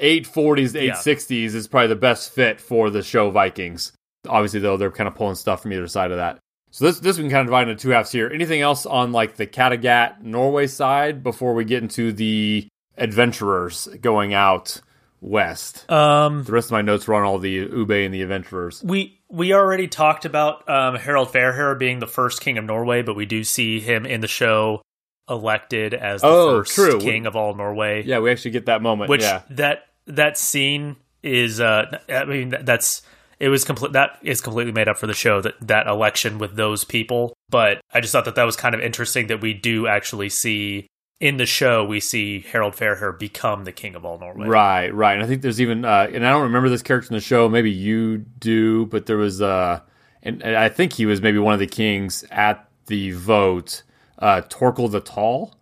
840s 0.00 0.72
to 0.72 0.84
Yeah. 0.84 0.92
860s 0.94 1.54
is 1.54 1.68
probably 1.68 1.88
the 1.88 1.96
best 1.96 2.32
fit 2.32 2.60
for 2.60 2.90
the 2.90 3.02
show 3.02 3.30
Vikings. 3.30 3.92
Obviously, 4.28 4.60
though, 4.60 4.76
they're 4.76 4.90
kind 4.90 5.08
of 5.08 5.14
pulling 5.14 5.34
stuff 5.36 5.62
from 5.62 5.72
either 5.72 5.86
side 5.86 6.10
of 6.10 6.16
that. 6.18 6.38
So 6.70 6.84
this 6.84 7.00
this 7.00 7.16
we 7.16 7.22
can 7.24 7.30
kind 7.30 7.40
of 7.40 7.46
divide 7.46 7.68
into 7.68 7.80
two 7.82 7.90
halves 7.90 8.12
here. 8.12 8.30
Anything 8.32 8.60
else 8.60 8.84
on 8.84 9.10
like 9.12 9.36
the 9.36 9.46
Kattegat 9.46 10.20
Norway 10.22 10.66
side 10.66 11.22
before 11.22 11.54
we 11.54 11.64
get 11.64 11.82
into 11.82 12.12
the 12.12 12.68
adventurers 12.98 13.88
going 14.00 14.34
out 14.34 14.80
west? 15.20 15.90
Um, 15.90 16.44
The 16.44 16.52
rest 16.52 16.66
of 16.68 16.72
my 16.72 16.82
notes 16.82 17.08
were 17.08 17.14
on 17.14 17.24
all 17.24 17.38
the 17.38 17.66
Ubbe 17.68 18.04
and 18.04 18.12
the 18.14 18.22
adventurers. 18.22 18.82
we 18.84 19.18
we 19.30 19.52
already 19.54 19.88
talked 19.88 20.24
about 20.24 20.68
um, 20.68 20.94
Harold 20.96 21.28
Fairhair 21.32 21.78
being 21.78 21.98
the 22.00 22.06
first 22.06 22.40
king 22.40 22.56
of 22.58 22.64
Norway, 22.64 23.02
but 23.02 23.14
we 23.14 23.26
do 23.26 23.44
see 23.44 23.78
him 23.80 24.04
in 24.06 24.20
the 24.20 24.28
show 24.28 24.80
elected 25.28 25.92
as 25.94 26.22
the 26.22 26.26
Oh, 26.28 26.58
first 26.60 26.74
true. 26.74 27.00
king 27.00 27.26
of 27.26 27.36
all 27.36 27.54
Norway. 27.54 28.02
Yeah, 28.04 28.20
we 28.20 28.30
actually 28.30 28.52
get 28.52 28.66
that 28.66 28.80
moment. 28.82 29.10
which 29.10 29.22
yeah. 29.22 29.42
that 29.50 29.84
that 30.08 30.36
scene 30.36 30.96
is 31.22 31.60
uh 31.60 31.98
I 32.08 32.24
mean 32.24 32.54
that's 32.62 33.02
it 33.38 33.48
was 33.48 33.64
complete 33.64 33.92
that 33.92 34.18
is 34.22 34.40
completely 34.40 34.72
made 34.72 34.88
up 34.88 34.98
for 34.98 35.06
the 35.06 35.14
show 35.14 35.40
that 35.40 35.54
that 35.60 35.86
election 35.86 36.38
with 36.38 36.56
those 36.56 36.84
people 36.84 37.34
but 37.48 37.80
I 37.92 38.00
just 38.00 38.12
thought 38.12 38.24
that 38.24 38.34
that 38.34 38.44
was 38.44 38.56
kind 38.56 38.74
of 38.74 38.80
interesting 38.80 39.28
that 39.28 39.40
we 39.40 39.54
do 39.54 39.86
actually 39.86 40.28
see 40.28 40.88
in 41.20 41.36
the 41.36 41.46
show 41.46 41.84
we 41.84 42.00
see 42.00 42.40
Harold 42.40 42.74
Fairhair 42.74 43.18
become 43.18 43.64
the 43.64 43.72
king 43.72 43.94
of 43.94 44.04
all 44.04 44.18
Norway. 44.18 44.46
Right, 44.46 44.94
right. 44.94 45.14
And 45.14 45.22
I 45.22 45.26
think 45.26 45.42
there's 45.42 45.60
even, 45.60 45.84
uh, 45.84 46.08
and 46.12 46.24
I 46.26 46.30
don't 46.30 46.44
remember 46.44 46.68
this 46.68 46.82
character 46.82 47.08
in 47.10 47.16
the 47.16 47.20
show. 47.20 47.48
Maybe 47.48 47.70
you 47.70 48.18
do, 48.18 48.86
but 48.86 49.06
there 49.06 49.16
was, 49.16 49.42
uh, 49.42 49.80
and, 50.22 50.42
and 50.42 50.56
I 50.56 50.68
think 50.68 50.92
he 50.92 51.06
was 51.06 51.20
maybe 51.20 51.38
one 51.38 51.54
of 51.54 51.60
the 51.60 51.66
kings 51.66 52.24
at 52.30 52.68
the 52.86 53.12
vote. 53.12 53.82
Uh, 54.18 54.42
Torkel 54.42 54.90
the 54.90 55.00
Tall. 55.00 55.54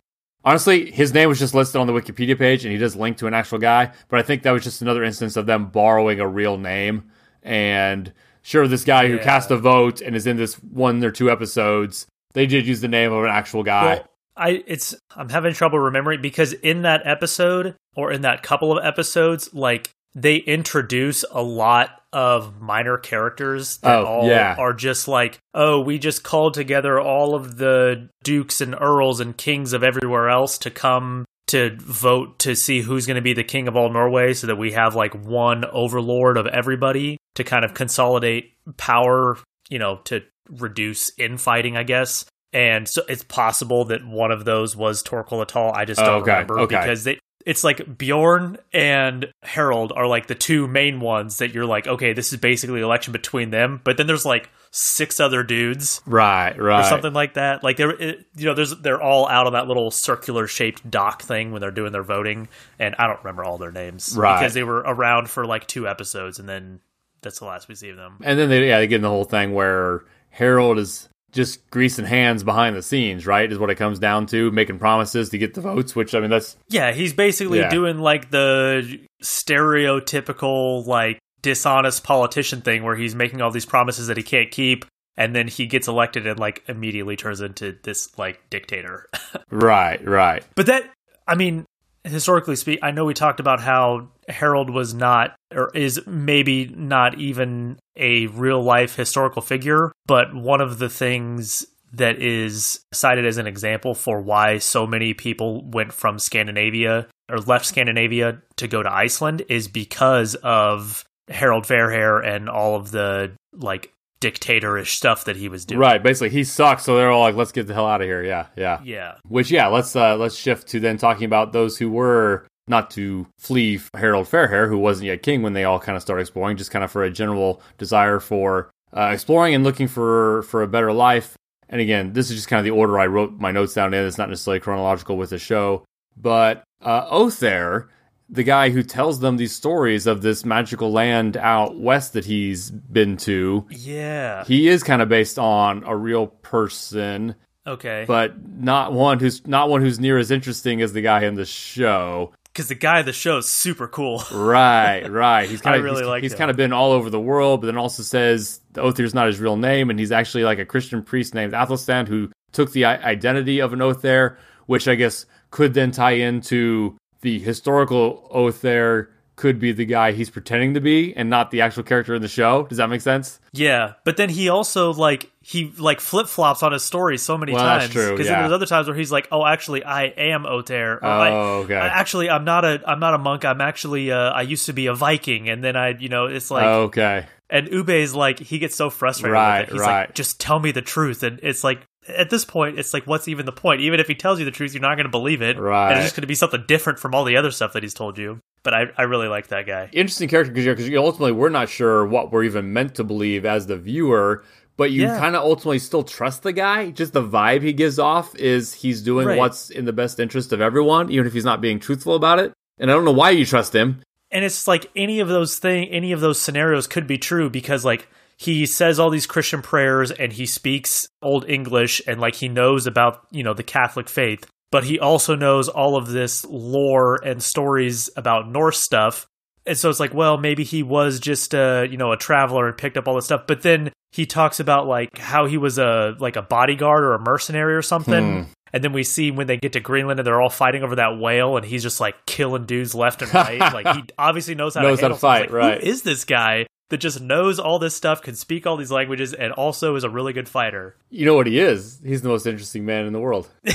Honestly, 0.43 0.91
his 0.91 1.13
name 1.13 1.27
was 1.29 1.39
just 1.39 1.53
listed 1.53 1.79
on 1.81 1.87
the 1.87 1.93
Wikipedia 1.93 2.37
page, 2.37 2.63
and 2.63 2.71
he 2.71 2.77
does 2.77 2.95
link 2.95 3.17
to 3.17 3.27
an 3.27 3.33
actual 3.33 3.57
guy. 3.57 3.91
But 4.07 4.19
I 4.19 4.23
think 4.23 4.43
that 4.43 4.51
was 4.51 4.63
just 4.63 4.81
another 4.81 5.03
instance 5.03 5.35
of 5.35 5.45
them 5.45 5.65
borrowing 5.67 6.19
a 6.19 6.27
real 6.27 6.57
name. 6.57 7.11
And 7.43 8.13
sure, 8.43 8.67
this 8.67 8.83
guy 8.85 9.07
who 9.07 9.19
cast 9.19 9.51
a 9.51 9.57
vote 9.57 10.01
and 10.01 10.15
is 10.15 10.25
in 10.25 10.37
this 10.37 10.55
one 10.55 11.03
or 11.03 11.11
two 11.11 11.29
episodes, 11.29 12.07
they 12.33 12.45
did 12.45 12.65
use 12.67 12.81
the 12.81 12.87
name 12.87 13.11
of 13.11 13.23
an 13.23 13.29
actual 13.29 13.63
guy. 13.63 13.95
Well, 13.95 14.07
I 14.37 14.63
it's 14.67 14.95
I'm 15.15 15.29
having 15.29 15.53
trouble 15.53 15.79
remembering 15.79 16.21
because 16.21 16.53
in 16.53 16.83
that 16.83 17.01
episode 17.05 17.75
or 17.95 18.11
in 18.11 18.21
that 18.21 18.43
couple 18.43 18.77
of 18.77 18.85
episodes, 18.85 19.53
like 19.53 19.89
they 20.19 20.37
introduce 20.37 21.23
a 21.31 21.41
lot 21.43 21.91
of 22.11 22.59
minor 22.59 22.97
characters 22.97 23.77
that 23.77 23.99
Oh, 23.99 24.05
all 24.05 24.27
yeah. 24.27 24.55
are 24.57 24.73
just 24.73 25.07
like, 25.07 25.37
oh, 25.53 25.79
we 25.79 25.99
just 25.99 26.23
called 26.23 26.55
together 26.55 26.99
all 26.99 27.35
of 27.35 27.57
the 27.57 28.09
dukes 28.23 28.59
and 28.59 28.75
earls 28.81 29.19
and 29.19 29.37
kings 29.37 29.73
of 29.73 29.83
everywhere 29.83 30.27
else 30.29 30.57
to 30.59 30.71
come 30.71 31.25
to 31.47 31.77
vote 31.79 32.39
to 32.39 32.55
see 32.55 32.81
who's 32.81 33.05
going 33.05 33.15
to 33.15 33.21
be 33.21 33.33
the 33.33 33.43
king 33.43 33.67
of 33.67 33.75
all 33.77 33.89
Norway 33.89 34.33
so 34.33 34.47
that 34.47 34.55
we 34.57 34.71
have 34.71 34.95
like 34.95 35.13
one 35.13 35.63
overlord 35.65 36.37
of 36.37 36.47
everybody 36.47 37.17
to 37.35 37.43
kind 37.43 37.63
of 37.63 37.73
consolidate 37.75 38.53
power, 38.77 39.37
you 39.69 39.77
know, 39.77 39.97
to 40.05 40.23
reduce 40.49 41.11
infighting, 41.19 41.77
I 41.77 41.83
guess. 41.83 42.25
And 42.53 42.87
so 42.87 43.03
it's 43.07 43.23
possible 43.23 43.85
that 43.85 44.05
one 44.05 44.31
of 44.31 44.45
those 44.45 44.75
was 44.75 45.03
Torkel 45.03 45.39
the 45.39 45.45
Tall. 45.45 45.73
I 45.73 45.85
just 45.85 46.01
Oh, 46.01 46.05
don't 46.05 46.21
okay, 46.23 46.31
remember 46.31 46.59
okay. 46.61 46.79
because 46.79 47.03
they 47.03 47.19
it's 47.47 47.63
like 47.63 47.97
Bjorn 47.97 48.57
and 48.73 49.31
Harold 49.41 49.93
are 49.95 50.05
like 50.05 50.27
the 50.27 50.35
two 50.35 50.67
main 50.67 50.99
ones 50.99 51.37
that 51.37 51.53
you're 51.53 51.65
like, 51.65 51.87
okay, 51.87 52.11
this 52.11 52.33
is 52.33 52.39
basically 52.41 52.81
election 52.81 53.13
between 53.13 53.51
them. 53.51 53.79
But 53.85 53.95
then 53.95 54.05
there's 54.05 54.25
like 54.25 54.49
six 54.71 55.21
other 55.21 55.43
dudes 55.43 56.01
right, 56.05 56.59
right. 56.59 56.85
or 56.85 56.89
something 56.89 57.13
like 57.13 57.35
that. 57.35 57.63
Like 57.63 57.77
they're 57.77 57.91
it, 57.91 58.25
you 58.35 58.47
know 58.47 58.53
there's 58.53 58.75
they're 58.81 59.01
all 59.01 59.29
out 59.29 59.47
on 59.47 59.53
that 59.53 59.65
little 59.65 59.91
circular 59.91 60.45
shaped 60.45 60.91
dock 60.91 61.21
thing 61.21 61.53
when 61.53 61.61
they're 61.61 61.71
doing 61.71 61.93
their 61.93 62.03
voting, 62.03 62.49
and 62.79 62.95
I 62.99 63.07
don't 63.07 63.19
remember 63.19 63.45
all 63.45 63.57
their 63.57 63.71
names 63.71 64.13
Right. 64.17 64.37
because 64.41 64.53
they 64.53 64.63
were 64.63 64.79
around 64.79 65.29
for 65.29 65.45
like 65.45 65.67
two 65.67 65.87
episodes, 65.87 66.39
and 66.39 66.49
then 66.49 66.81
that's 67.21 67.39
the 67.39 67.45
last 67.45 67.69
we 67.69 67.75
see 67.75 67.89
of 67.91 67.95
them. 67.95 68.17
And 68.25 68.37
then 68.37 68.49
they 68.49 68.67
yeah 68.67 68.79
they 68.79 68.87
get 68.87 68.97
in 68.97 69.03
the 69.03 69.09
whole 69.09 69.23
thing 69.23 69.53
where 69.53 70.03
Harold 70.31 70.79
is 70.79 71.07
just 71.37 71.69
greasing 71.71 72.03
hands 72.03 72.43
behind 72.43 72.75
the 72.75 72.81
scenes, 72.81 73.25
right? 73.25 73.49
Is 73.49 73.57
what 73.57 73.69
it 73.69 73.75
comes 73.75 73.99
down 73.99 74.25
to, 74.27 74.51
making 74.51 74.79
promises 74.79 75.29
to 75.29 75.37
get 75.37 75.53
the 75.53 75.61
votes. 75.61 75.95
Which 75.95 76.13
I 76.13 76.19
mean, 76.19 76.29
that's 76.29 76.57
Yeah, 76.67 76.91
he's 76.91 77.13
basically 77.13 77.59
Yeah. 77.59 77.69
doing 77.69 77.99
like 77.99 78.31
the 78.31 78.99
stereotypical 79.23 80.85
like 80.85 81.19
dishonest 81.41 82.03
politician 82.03 82.61
thing 82.61 82.83
where 82.83 82.95
he's 82.95 83.15
making 83.15 83.41
all 83.41 83.51
these 83.51 83.65
promises 83.65 84.07
that 84.07 84.17
he 84.17 84.23
can't 84.23 84.51
keep. 84.51 84.85
And 85.15 85.35
then 85.35 85.47
he 85.47 85.65
gets 85.65 85.87
elected 85.87 86.27
and 86.27 86.37
like 86.39 86.63
immediately 86.67 87.15
turns 87.15 87.41
into 87.41 87.77
this 87.83 88.17
like 88.19 88.39
dictator. 88.49 89.07
right, 89.51 90.05
right. 90.05 90.43
But 90.55 90.67
that, 90.67 90.83
I 91.27 91.35
mean, 91.35 91.65
historically 92.03 92.55
speak, 92.55 92.79
I 92.83 92.91
know 92.91 93.05
we 93.05 93.13
talked 93.15 93.39
about 93.39 93.59
how 93.59 94.09
Harold 94.27 94.69
was 94.69 94.93
not, 94.93 95.35
or 95.53 95.71
is 95.73 96.01
maybe 96.05 96.67
not 96.67 97.17
even 97.19 97.79
a 97.95 98.27
real 98.27 98.61
life 98.61 98.95
historical 98.95 99.41
figure, 99.41 99.91
but 100.05 100.35
one 100.35 100.61
of 100.61 100.79
the 100.79 100.89
things 100.89 101.65
that 101.93 102.21
is 102.21 102.81
cited 102.93 103.25
as 103.25 103.37
an 103.37 103.47
example 103.47 103.93
for 103.93 104.21
why 104.21 104.57
so 104.57 104.85
many 104.85 105.13
people 105.13 105.63
went 105.69 105.93
from 105.93 106.19
Scandinavia 106.19 107.07
or 107.29 107.39
left 107.39 107.65
Scandinavia 107.65 108.41
to 108.57 108.67
go 108.67 108.83
to 108.83 108.93
Iceland 108.93 109.43
is 109.49 109.67
because 109.67 110.35
of 110.35 111.05
Harold 111.29 111.65
Fairhair 111.65 112.19
and 112.19 112.49
all 112.49 112.75
of 112.75 112.91
the 112.91 113.31
like 113.53 113.93
dictatorish 114.19 114.97
stuff 114.97 115.25
that 115.25 115.35
he 115.35 115.49
was 115.49 115.65
doing. 115.65 115.79
Right, 115.79 116.01
basically 116.01 116.29
he 116.29 116.43
sucks, 116.43 116.83
so 116.83 116.95
they're 116.95 117.11
all 117.11 117.21
like, 117.21 117.35
"Let's 117.35 117.51
get 117.51 117.67
the 117.67 117.73
hell 117.73 117.85
out 117.85 118.01
of 118.01 118.07
here." 118.07 118.23
Yeah, 118.23 118.47
yeah, 118.55 118.79
Yeah. 118.83 119.15
Which, 119.27 119.51
yeah, 119.51 119.67
let's 119.67 119.95
uh, 119.95 120.17
let's 120.17 120.35
shift 120.35 120.67
to 120.69 120.79
then 120.79 120.97
talking 120.97 121.25
about 121.25 121.53
those 121.53 121.77
who 121.77 121.89
were 121.89 122.45
not 122.67 122.91
to 122.91 123.27
flee 123.37 123.79
Harold 123.93 124.27
Fairhair, 124.27 124.67
who 124.67 124.77
wasn't 124.77 125.07
yet 125.07 125.23
king 125.23 125.41
when 125.41 125.53
they 125.53 125.63
all 125.63 125.79
kind 125.79 125.95
of 125.95 126.01
start 126.01 126.19
exploring, 126.19 126.57
just 126.57 126.71
kind 126.71 126.83
of 126.83 126.91
for 126.91 127.03
a 127.03 127.09
general 127.11 127.61
desire 127.77 128.19
for 128.19 128.69
uh, 128.95 129.09
exploring 129.13 129.55
and 129.55 129.63
looking 129.63 129.87
for 129.87 130.43
for 130.43 130.63
a 130.63 130.67
better 130.67 130.91
life. 130.91 131.35
And 131.69 131.81
again, 131.81 132.13
this 132.13 132.29
is 132.29 132.37
just 132.37 132.47
kind 132.47 132.59
of 132.59 132.63
the 132.65 132.71
order 132.71 132.97
I 132.99 133.07
wrote 133.07 133.33
my 133.39 133.51
notes 133.51 133.73
down 133.73 133.93
in. 133.93 134.05
It's 134.05 134.17
not 134.17 134.29
necessarily 134.29 134.59
chronological 134.59 135.17
with 135.17 135.31
the 135.31 135.37
show, 135.39 135.83
but 136.15 136.63
uh, 136.81 137.09
Othair, 137.09 137.87
the 138.29 138.43
guy 138.43 138.69
who 138.69 138.83
tells 138.83 139.19
them 139.19 139.37
these 139.37 139.53
stories 139.53 140.07
of 140.07 140.21
this 140.21 140.45
magical 140.45 140.91
land 140.91 141.35
out 141.37 141.77
west 141.79 142.13
that 142.13 142.25
he's 142.25 142.71
been 142.71 143.17
to, 143.17 143.65
Yeah. 143.69 144.43
he 144.45 144.67
is 144.67 144.83
kind 144.83 145.01
of 145.01 145.09
based 145.09 145.37
on 145.39 145.83
a 145.85 145.95
real 145.95 146.27
person 146.27 147.35
okay. 147.67 148.05
but 148.07 148.33
not 148.59 148.93
one 148.93 149.19
who's 149.19 149.45
not 149.45 149.69
one 149.69 149.81
who's 149.81 149.99
near 149.99 150.17
as 150.17 150.31
interesting 150.31 150.81
as 150.81 150.93
the 150.93 151.01
guy 151.01 151.23
in 151.23 151.35
the 151.35 151.45
show. 151.45 152.33
Because 152.57 152.69
the 152.69 152.73
guy 152.75 153.01
of 153.01 153.05
the 153.05 153.13
show 153.13 153.37
is 153.37 153.53
super 153.53 153.87
cool. 153.87 154.23
Right, 154.31 155.07
right. 155.07 155.47
He's 155.47 155.61
kind 155.61 155.75
of 155.75 155.83
really 155.83 155.97
he's, 155.97 156.07
liked 156.07 156.23
he's 156.23 156.31
him. 156.31 156.39
kind 156.39 156.49
of 156.49 156.57
been 156.57 156.73
all 156.73 156.91
over 156.91 157.11
the 157.11 157.19
world, 157.19 157.61
but 157.61 157.67
then 157.67 157.77
also 157.77 158.01
says 158.01 158.61
the 158.73 158.81
Othair's 158.81 159.13
not 159.13 159.27
his 159.27 159.39
real 159.39 159.57
name, 159.57 159.91
and 159.91 159.99
he's 159.99 160.11
actually 160.11 160.43
like 160.43 160.57
a 160.57 160.65
Christian 160.65 161.03
priest 161.03 161.35
named 161.35 161.53
Athelstan 161.53 162.07
who 162.07 162.31
took 162.53 162.71
the 162.71 162.83
identity 162.85 163.59
of 163.59 163.73
an 163.73 163.79
Othair, 163.79 164.37
which 164.65 164.87
I 164.87 164.95
guess 164.95 165.27
could 165.51 165.75
then 165.75 165.91
tie 165.91 166.13
into 166.13 166.97
the 167.21 167.37
historical 167.37 168.27
Othair 168.33 169.09
could 169.37 169.59
be 169.59 169.71
the 169.71 169.85
guy 169.85 170.11
he's 170.11 170.29
pretending 170.29 170.73
to 170.73 170.81
be 170.81 171.15
and 171.15 171.29
not 171.29 171.51
the 171.51 171.61
actual 171.61 171.83
character 171.83 172.13
in 172.15 172.21
the 172.21 172.27
show. 172.27 172.63
Does 172.63 172.79
that 172.79 172.89
make 172.89 172.99
sense? 173.01 173.39
Yeah, 173.53 173.93
but 174.03 174.17
then 174.17 174.27
he 174.29 174.49
also 174.49 174.91
like 174.91 175.31
he 175.41 175.71
like 175.77 176.01
flip 176.01 176.27
flops 176.27 176.61
on 176.63 176.73
his 176.73 176.83
story 176.83 177.17
so 177.17 177.37
many 177.37 177.53
Well, 177.53 177.63
times. 177.63 177.83
that's 177.83 177.93
true, 177.93 178.11
Because 178.11 178.27
yeah. 178.27 178.41
there's 178.41 178.51
other 178.51 178.65
times 178.65 178.87
where 178.87 178.97
he's 178.97 179.11
like, 179.11 179.27
"Oh, 179.31 179.45
actually, 179.45 179.83
I 179.85 180.05
am 180.05 180.45
Oter." 180.45 180.95
Or, 180.95 181.05
I- 181.05 181.31
Oh, 181.31 181.61
okay. 181.63 181.75
I- 181.77 181.87
actually, 181.87 182.29
I'm 182.29 182.43
not 182.43 182.65
a 182.65 182.81
I'm 182.85 182.99
not 182.99 183.13
a 183.13 183.17
monk. 183.19 183.45
I'm 183.45 183.61
actually 183.61 184.11
uh, 184.11 184.17
I 184.31 184.41
used 184.41 184.65
to 184.65 184.73
be 184.73 184.87
a 184.87 184.93
Viking, 184.93 185.47
and 185.47 185.63
then 185.63 185.77
I 185.77 185.89
you 185.97 186.09
know 186.09 186.25
it's 186.25 186.51
like 186.51 186.65
okay. 186.65 187.25
and 187.49 187.67
Ubbe's 187.69 188.13
like 188.13 188.39
he 188.39 188.59
gets 188.59 188.75
so 188.75 188.89
frustrated. 188.89 189.33
Right, 189.33 189.61
with 189.61 189.69
it. 189.69 189.73
He's 189.73 189.81
right. 189.81 190.07
like, 190.07 190.15
"Just 190.15 190.41
tell 190.41 190.59
me 190.59 190.71
the 190.71 190.81
truth," 190.81 191.23
and 191.23 191.39
it's 191.43 191.63
like. 191.63 191.79
At 192.09 192.29
this 192.29 192.45
point, 192.45 192.79
it's 192.79 192.93
like, 192.93 193.03
what's 193.05 193.27
even 193.27 193.45
the 193.45 193.51
point? 193.51 193.81
Even 193.81 193.99
if 193.99 194.07
he 194.07 194.15
tells 194.15 194.39
you 194.39 194.45
the 194.45 194.51
truth, 194.51 194.73
you're 194.73 194.79
not 194.81 194.95
going 194.95 195.07
to 195.07 195.11
believe 195.11 195.41
it. 195.41 195.59
Right. 195.59 195.89
And 195.89 195.97
it's 195.97 196.05
just 196.05 196.15
going 196.15 196.21
to 196.21 196.27
be 196.27 196.35
something 196.35 196.63
different 196.65 196.99
from 196.99 197.13
all 197.13 197.25
the 197.25 197.35
other 197.35 197.51
stuff 197.51 197.73
that 197.73 197.83
he's 197.83 197.93
told 197.93 198.17
you. 198.17 198.39
But 198.67 198.73
I, 198.73 198.87
I 198.97 199.03
really 199.03 199.29
like 199.29 199.47
that 199.47 199.65
guy. 199.65 199.87
interesting 199.93 200.27
character 200.27 200.51
because 200.51 200.89
you 200.89 200.99
ultimately 200.99 201.31
we're 201.31 201.47
not 201.47 201.69
sure 201.69 202.05
what 202.05 202.33
we're 202.33 202.43
even 202.43 202.73
meant 202.73 202.95
to 202.95 203.05
believe 203.05 203.45
as 203.45 203.65
the 203.65 203.77
viewer, 203.77 204.43
but 204.75 204.91
you 204.91 205.03
Yeah. 205.03 205.17
kind 205.17 205.37
of 205.37 205.43
ultimately 205.43 205.79
still 205.79 206.03
trust 206.03 206.43
the 206.43 206.51
guy. 206.51 206.89
Just 206.91 207.13
the 207.13 207.23
vibe 207.23 207.61
he 207.61 207.71
gives 207.71 207.97
off 207.97 208.35
is 208.35 208.73
he's 208.73 209.01
doing 209.01 209.25
Right. 209.25 209.37
what's 209.37 209.69
in 209.69 209.85
the 209.85 209.93
best 209.93 210.19
interest 210.19 210.51
of 210.51 210.59
everyone, 210.59 211.09
even 211.13 211.25
if 211.25 211.31
he's 211.31 211.45
not 211.45 211.61
being 211.61 211.79
truthful 211.79 212.13
about 212.15 212.39
it. 212.39 212.51
And 212.77 212.91
I 212.91 212.93
don't 212.93 213.05
know 213.05 213.13
why 213.13 213.29
you 213.29 213.45
trust 213.45 213.73
him. 213.73 214.01
and 214.31 214.43
it's 214.43 214.67
like 214.67 214.91
any 214.97 215.21
of 215.21 215.29
those 215.29 215.57
thing 215.59 215.87
any 215.87 216.11
of 216.11 216.19
those 216.19 216.37
scenarios 216.37 216.87
could 216.87 217.07
be 217.07 217.17
true 217.17 217.49
because 217.49 217.85
like 217.85 218.09
he 218.35 218.65
says 218.65 218.99
all 218.99 219.09
these 219.09 219.25
christian 219.25 219.61
prayers 219.61 220.11
and 220.11 220.33
he 220.33 220.45
speaks 220.45 221.07
old 221.21 221.49
english 221.49 222.01
and 222.05 222.19
like 222.19 222.35
he 222.35 222.49
knows 222.49 222.85
about 222.85 223.25
you 223.31 223.41
know 223.41 223.53
the 223.53 223.63
catholic 223.63 224.09
faith 224.09 224.45
but 224.71 224.83
he 224.83 224.99
also 224.99 225.35
knows 225.35 225.69
all 225.69 225.95
of 225.95 226.07
this 226.09 226.45
lore 226.49 227.15
and 227.23 227.41
stories 227.41 228.09
about 228.17 228.49
norse 228.49 228.79
stuff 228.81 229.27
and 229.65 229.77
so 229.77 229.89
it's 229.89 229.99
like 229.99 230.13
well 230.13 230.37
maybe 230.37 230.63
he 230.63 230.83
was 230.83 231.19
just 231.19 231.53
a 231.53 231.87
you 231.89 231.97
know 231.97 232.11
a 232.11 232.17
traveler 232.17 232.67
and 232.67 232.77
picked 232.77 232.97
up 232.97 233.07
all 233.07 233.15
this 233.15 233.25
stuff 233.25 233.41
but 233.47 233.61
then 233.61 233.91
he 234.11 234.25
talks 234.25 234.59
about 234.59 234.87
like 234.87 235.17
how 235.17 235.45
he 235.45 235.57
was 235.57 235.77
a 235.77 236.15
like 236.19 236.35
a 236.35 236.41
bodyguard 236.41 237.03
or 237.03 237.13
a 237.13 237.19
mercenary 237.19 237.75
or 237.75 237.81
something 237.81 238.43
Hmm. 238.43 238.51
and 238.73 238.83
then 238.83 238.93
we 238.93 239.03
see 239.03 239.31
when 239.31 239.47
they 239.47 239.57
get 239.57 239.73
to 239.73 239.79
Greenland 239.79 240.19
and 240.19 240.25
they're 240.27 240.41
all 240.41 240.49
fighting 240.49 240.83
over 240.83 240.95
that 240.95 241.17
whale, 241.19 241.55
and 241.57 241.65
he's 241.65 241.83
just 241.83 241.99
like 242.01 242.15
killing 242.25 242.65
dudes 242.65 242.93
left 242.95 243.21
and 243.21 243.33
right. 243.33 243.59
like 243.73 243.87
he 243.95 244.03
obviously 244.17 244.55
knows 244.55 244.75
how 244.75 244.81
Knows 244.81 244.99
to 244.99 245.03
how 245.05 245.07
to 245.09 245.15
fight, 245.15 245.41
Like, 245.43 245.51
right. 245.51 245.81
Who 245.83 245.89
is 245.89 246.01
this 246.01 246.25
guy 246.25 246.65
that 246.89 246.97
just 246.97 247.21
knows 247.21 247.59
all 247.59 247.79
this 247.79 247.95
stuff, 247.95 248.21
can 248.21 248.35
speak 248.35 248.65
all 248.65 248.77
these 248.77 248.91
languages, 248.91 249.33
and 249.33 249.51
also 249.53 249.95
is 249.95 250.03
a 250.03 250.09
really 250.09 250.33
good 250.33 250.49
fighter? 250.49 250.95
You 251.09 251.25
know 251.25 251.35
what 251.35 251.47
he 251.47 251.59
is? 251.59 251.99
He's 252.05 252.21
the 252.21 252.29
most 252.29 252.45
interesting 252.45 252.85
man 252.85 253.05
in 253.05 253.13
the 253.13 253.19
world. 253.19 253.49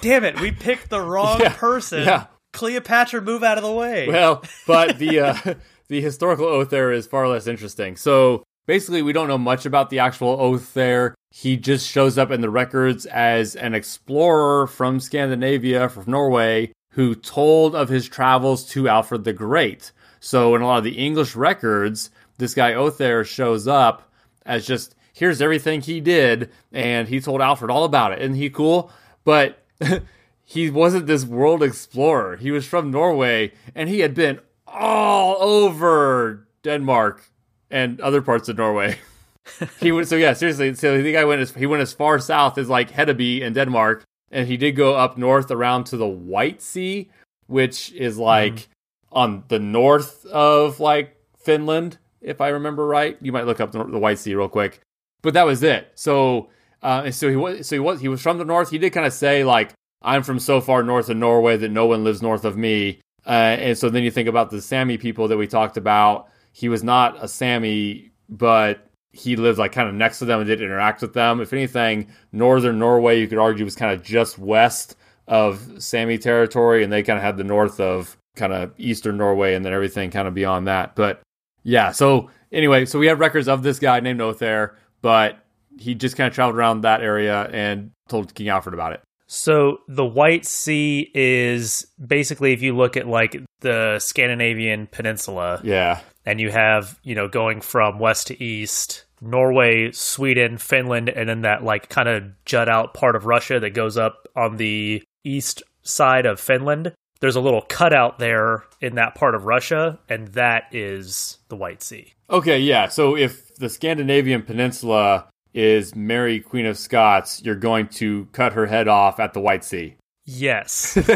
Damn 0.00 0.24
it, 0.24 0.40
we 0.40 0.52
picked 0.52 0.90
the 0.90 1.00
wrong 1.00 1.40
Yeah, 1.40 1.52
person. 1.54 2.04
yeah. 2.04 2.26
Cleopatra, 2.52 3.20
move 3.20 3.42
out 3.42 3.58
of 3.58 3.64
the 3.64 3.72
way. 3.72 4.08
Well, 4.08 4.42
but 4.66 4.98
the 4.98 5.20
uh, 5.46 5.54
the 5.88 6.00
historical 6.00 6.46
Othair 6.46 6.94
is 6.94 7.06
far 7.06 7.28
less 7.28 7.46
interesting. 7.46 7.96
So 7.96 8.44
basically, 8.66 9.02
we 9.02 9.12
don't 9.12 9.28
know 9.28 9.38
much 9.38 9.66
about 9.66 9.90
the 9.90 9.98
actual 9.98 10.36
Othair. 10.38 11.14
He 11.30 11.56
just 11.56 11.88
shows 11.88 12.16
up 12.16 12.30
in 12.30 12.40
the 12.40 12.50
records 12.50 13.06
as 13.06 13.54
an 13.56 13.74
explorer 13.74 14.66
from 14.66 14.98
Scandinavia, 15.00 15.88
from 15.88 16.04
Norway, 16.06 16.72
who 16.92 17.14
told 17.14 17.74
of 17.74 17.88
his 17.90 18.08
travels 18.08 18.64
to 18.70 18.88
Alfred 18.88 19.24
the 19.24 19.34
Great. 19.34 19.92
So 20.20 20.54
in 20.54 20.62
a 20.62 20.66
lot 20.66 20.78
of 20.78 20.84
the 20.84 20.98
English 20.98 21.36
records, 21.36 22.10
this 22.38 22.54
guy 22.54 22.72
Othair 22.72 23.24
shows 23.24 23.66
up 23.66 24.10
as 24.46 24.66
just 24.66 24.94
here's 25.12 25.42
everything 25.42 25.80
he 25.80 26.00
did, 26.00 26.50
and 26.72 27.08
he 27.08 27.20
told 27.20 27.40
Alfred 27.40 27.70
all 27.70 27.84
about 27.84 28.12
it. 28.12 28.20
Isn't 28.20 28.36
he 28.36 28.50
cool? 28.50 28.90
But 29.24 29.64
he 30.44 30.70
wasn't 30.70 31.06
this 31.06 31.24
world 31.24 31.62
explorer. 31.62 32.36
He 32.36 32.50
was 32.50 32.66
from 32.66 32.90
Norway, 32.90 33.52
and 33.74 33.88
he 33.88 34.00
had 34.00 34.14
been 34.14 34.40
all 34.66 35.36
over 35.42 36.46
Denmark 36.62 37.30
and 37.70 38.00
other 38.00 38.22
parts 38.22 38.48
of 38.48 38.56
Norway. 38.56 38.98
he 39.80 39.92
went 39.92 40.08
so 40.08 40.16
yeah, 40.16 40.32
seriously. 40.32 40.74
So 40.74 41.00
the 41.02 41.12
guy 41.12 41.24
went 41.24 41.40
as 41.40 41.54
he 41.54 41.66
went 41.66 41.82
as 41.82 41.92
far 41.92 42.18
south 42.18 42.58
as 42.58 42.68
like 42.68 42.90
Hedeby 42.90 43.40
in 43.40 43.52
Denmark, 43.52 44.04
and 44.30 44.46
he 44.46 44.56
did 44.56 44.72
go 44.72 44.94
up 44.94 45.18
north 45.18 45.50
around 45.50 45.84
to 45.84 45.96
the 45.96 46.06
White 46.06 46.62
Sea, 46.62 47.10
which 47.46 47.92
is 47.92 48.18
like 48.18 48.54
mm-hmm. 48.54 48.72
On 49.12 49.44
the 49.48 49.58
north 49.58 50.26
of 50.26 50.80
like 50.80 51.16
Finland, 51.38 51.98
if 52.20 52.40
I 52.40 52.48
remember 52.48 52.86
right. 52.86 53.16
You 53.20 53.32
might 53.32 53.46
look 53.46 53.60
up 53.60 53.72
the, 53.72 53.84
the 53.84 53.98
White 53.98 54.18
Sea 54.18 54.34
real 54.34 54.48
quick, 54.48 54.80
but 55.22 55.34
that 55.34 55.46
was 55.46 55.62
it. 55.62 55.92
So, 55.94 56.48
uh, 56.82 57.02
and 57.06 57.14
so 57.14 57.28
he 57.28 57.36
was, 57.36 57.66
so 57.66 57.76
he 57.76 57.80
was, 57.80 58.00
he 58.00 58.08
was 58.08 58.20
from 58.20 58.38
the 58.38 58.44
north. 58.44 58.70
He 58.70 58.78
did 58.78 58.92
kind 58.92 59.06
of 59.06 59.12
say 59.12 59.44
like, 59.44 59.72
"I'm 60.02 60.22
from 60.22 60.38
so 60.38 60.60
far 60.60 60.82
north 60.82 61.08
of 61.08 61.16
Norway 61.16 61.56
that 61.56 61.70
no 61.70 61.86
one 61.86 62.04
lives 62.04 62.22
north 62.22 62.44
of 62.44 62.56
me." 62.56 63.00
Uh, 63.26 63.56
and 63.60 63.78
so 63.78 63.90
then 63.90 64.02
you 64.02 64.10
think 64.10 64.28
about 64.28 64.50
the 64.50 64.62
Sami 64.62 64.96
people 64.98 65.28
that 65.28 65.36
we 65.36 65.46
talked 65.46 65.76
about. 65.76 66.28
He 66.52 66.68
was 66.68 66.82
not 66.82 67.22
a 67.22 67.28
Sami, 67.28 68.10
but 68.28 68.88
he 69.12 69.36
lived 69.36 69.58
like 69.58 69.72
kind 69.72 69.88
of 69.88 69.94
next 69.94 70.18
to 70.20 70.24
them 70.24 70.40
and 70.40 70.46
did 70.46 70.62
interact 70.62 71.02
with 71.02 71.14
them. 71.14 71.40
If 71.40 71.52
anything, 71.52 72.08
northern 72.32 72.78
Norway, 72.78 73.20
you 73.20 73.26
could 73.26 73.38
argue, 73.38 73.64
was 73.64 73.74
kind 73.74 73.92
of 73.92 74.02
just 74.02 74.38
west 74.38 74.96
of 75.26 75.82
Sami 75.82 76.18
territory, 76.18 76.82
and 76.82 76.92
they 76.92 77.02
kind 77.02 77.18
of 77.18 77.22
had 77.22 77.36
the 77.36 77.44
north 77.44 77.80
of 77.80 78.16
kind 78.38 78.52
of 78.52 78.72
eastern 78.78 79.18
Norway, 79.18 79.54
and 79.54 79.64
then 79.64 79.72
everything 79.72 80.10
kind 80.10 80.26
of 80.26 80.34
beyond 80.34 80.66
that. 80.68 80.94
But 80.94 81.20
yeah, 81.62 81.90
so 81.90 82.30
anyway, 82.52 82.86
so 82.86 82.98
we 82.98 83.08
have 83.08 83.20
records 83.20 83.48
of 83.48 83.62
this 83.62 83.78
guy 83.78 84.00
named 84.00 84.20
Othair, 84.20 84.74
but 85.02 85.44
he 85.78 85.94
just 85.94 86.16
kind 86.16 86.28
of 86.28 86.34
traveled 86.34 86.56
around 86.56 86.82
that 86.82 87.02
area 87.02 87.48
and 87.52 87.90
told 88.08 88.34
King 88.34 88.48
Alfred 88.48 88.74
about 88.74 88.92
it. 88.92 89.02
So 89.26 89.80
the 89.86 90.06
White 90.06 90.46
Sea 90.46 91.10
is 91.14 91.86
basically 92.04 92.54
if 92.54 92.62
you 92.62 92.74
look 92.74 92.96
at 92.96 93.06
like 93.06 93.36
the 93.60 93.98
Scandinavian 93.98 94.86
peninsula 94.86 95.60
Yeah, 95.62 96.00
and 96.24 96.40
you 96.40 96.50
have, 96.50 96.98
you 97.02 97.14
know, 97.14 97.28
going 97.28 97.60
from 97.60 97.98
west 97.98 98.28
to 98.28 98.42
east, 98.42 99.04
Norway, 99.20 99.90
Sweden, 99.92 100.56
Finland, 100.56 101.10
and 101.10 101.28
then 101.28 101.42
that 101.42 101.62
like 101.62 101.88
kind 101.90 102.08
of 102.08 102.24
jut 102.44 102.68
out 102.68 102.94
part 102.94 103.16
of 103.16 103.26
Russia 103.26 103.60
that 103.60 103.70
goes 103.70 103.98
up 103.98 104.26
on 104.34 104.56
the 104.56 105.02
east 105.24 105.62
side 105.82 106.24
of 106.24 106.40
Finland. 106.40 106.92
There's 107.20 107.36
a 107.36 107.40
little 107.40 107.62
cutout 107.62 108.18
there 108.18 108.64
in 108.80 108.94
that 108.94 109.14
part 109.14 109.34
of 109.34 109.44
Russia, 109.44 109.98
and 110.08 110.28
that 110.28 110.64
is 110.72 111.38
the 111.48 111.56
White 111.56 111.82
Sea. 111.82 112.12
Okay, 112.30 112.58
yeah. 112.60 112.88
So 112.88 113.16
if 113.16 113.54
the 113.56 113.68
Scandinavian 113.68 114.42
peninsula 114.42 115.26
is 115.54 115.94
Mary, 115.96 116.40
Queen 116.40 116.66
of 116.66 116.78
Scots, 116.78 117.42
you're 117.42 117.56
going 117.56 117.88
to 117.88 118.26
cut 118.32 118.52
her 118.52 118.66
head 118.66 118.86
off 118.86 119.18
at 119.18 119.32
the 119.32 119.40
White 119.40 119.64
Sea. 119.64 119.96
Yes. 120.24 120.96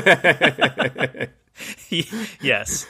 yes. 2.41 2.87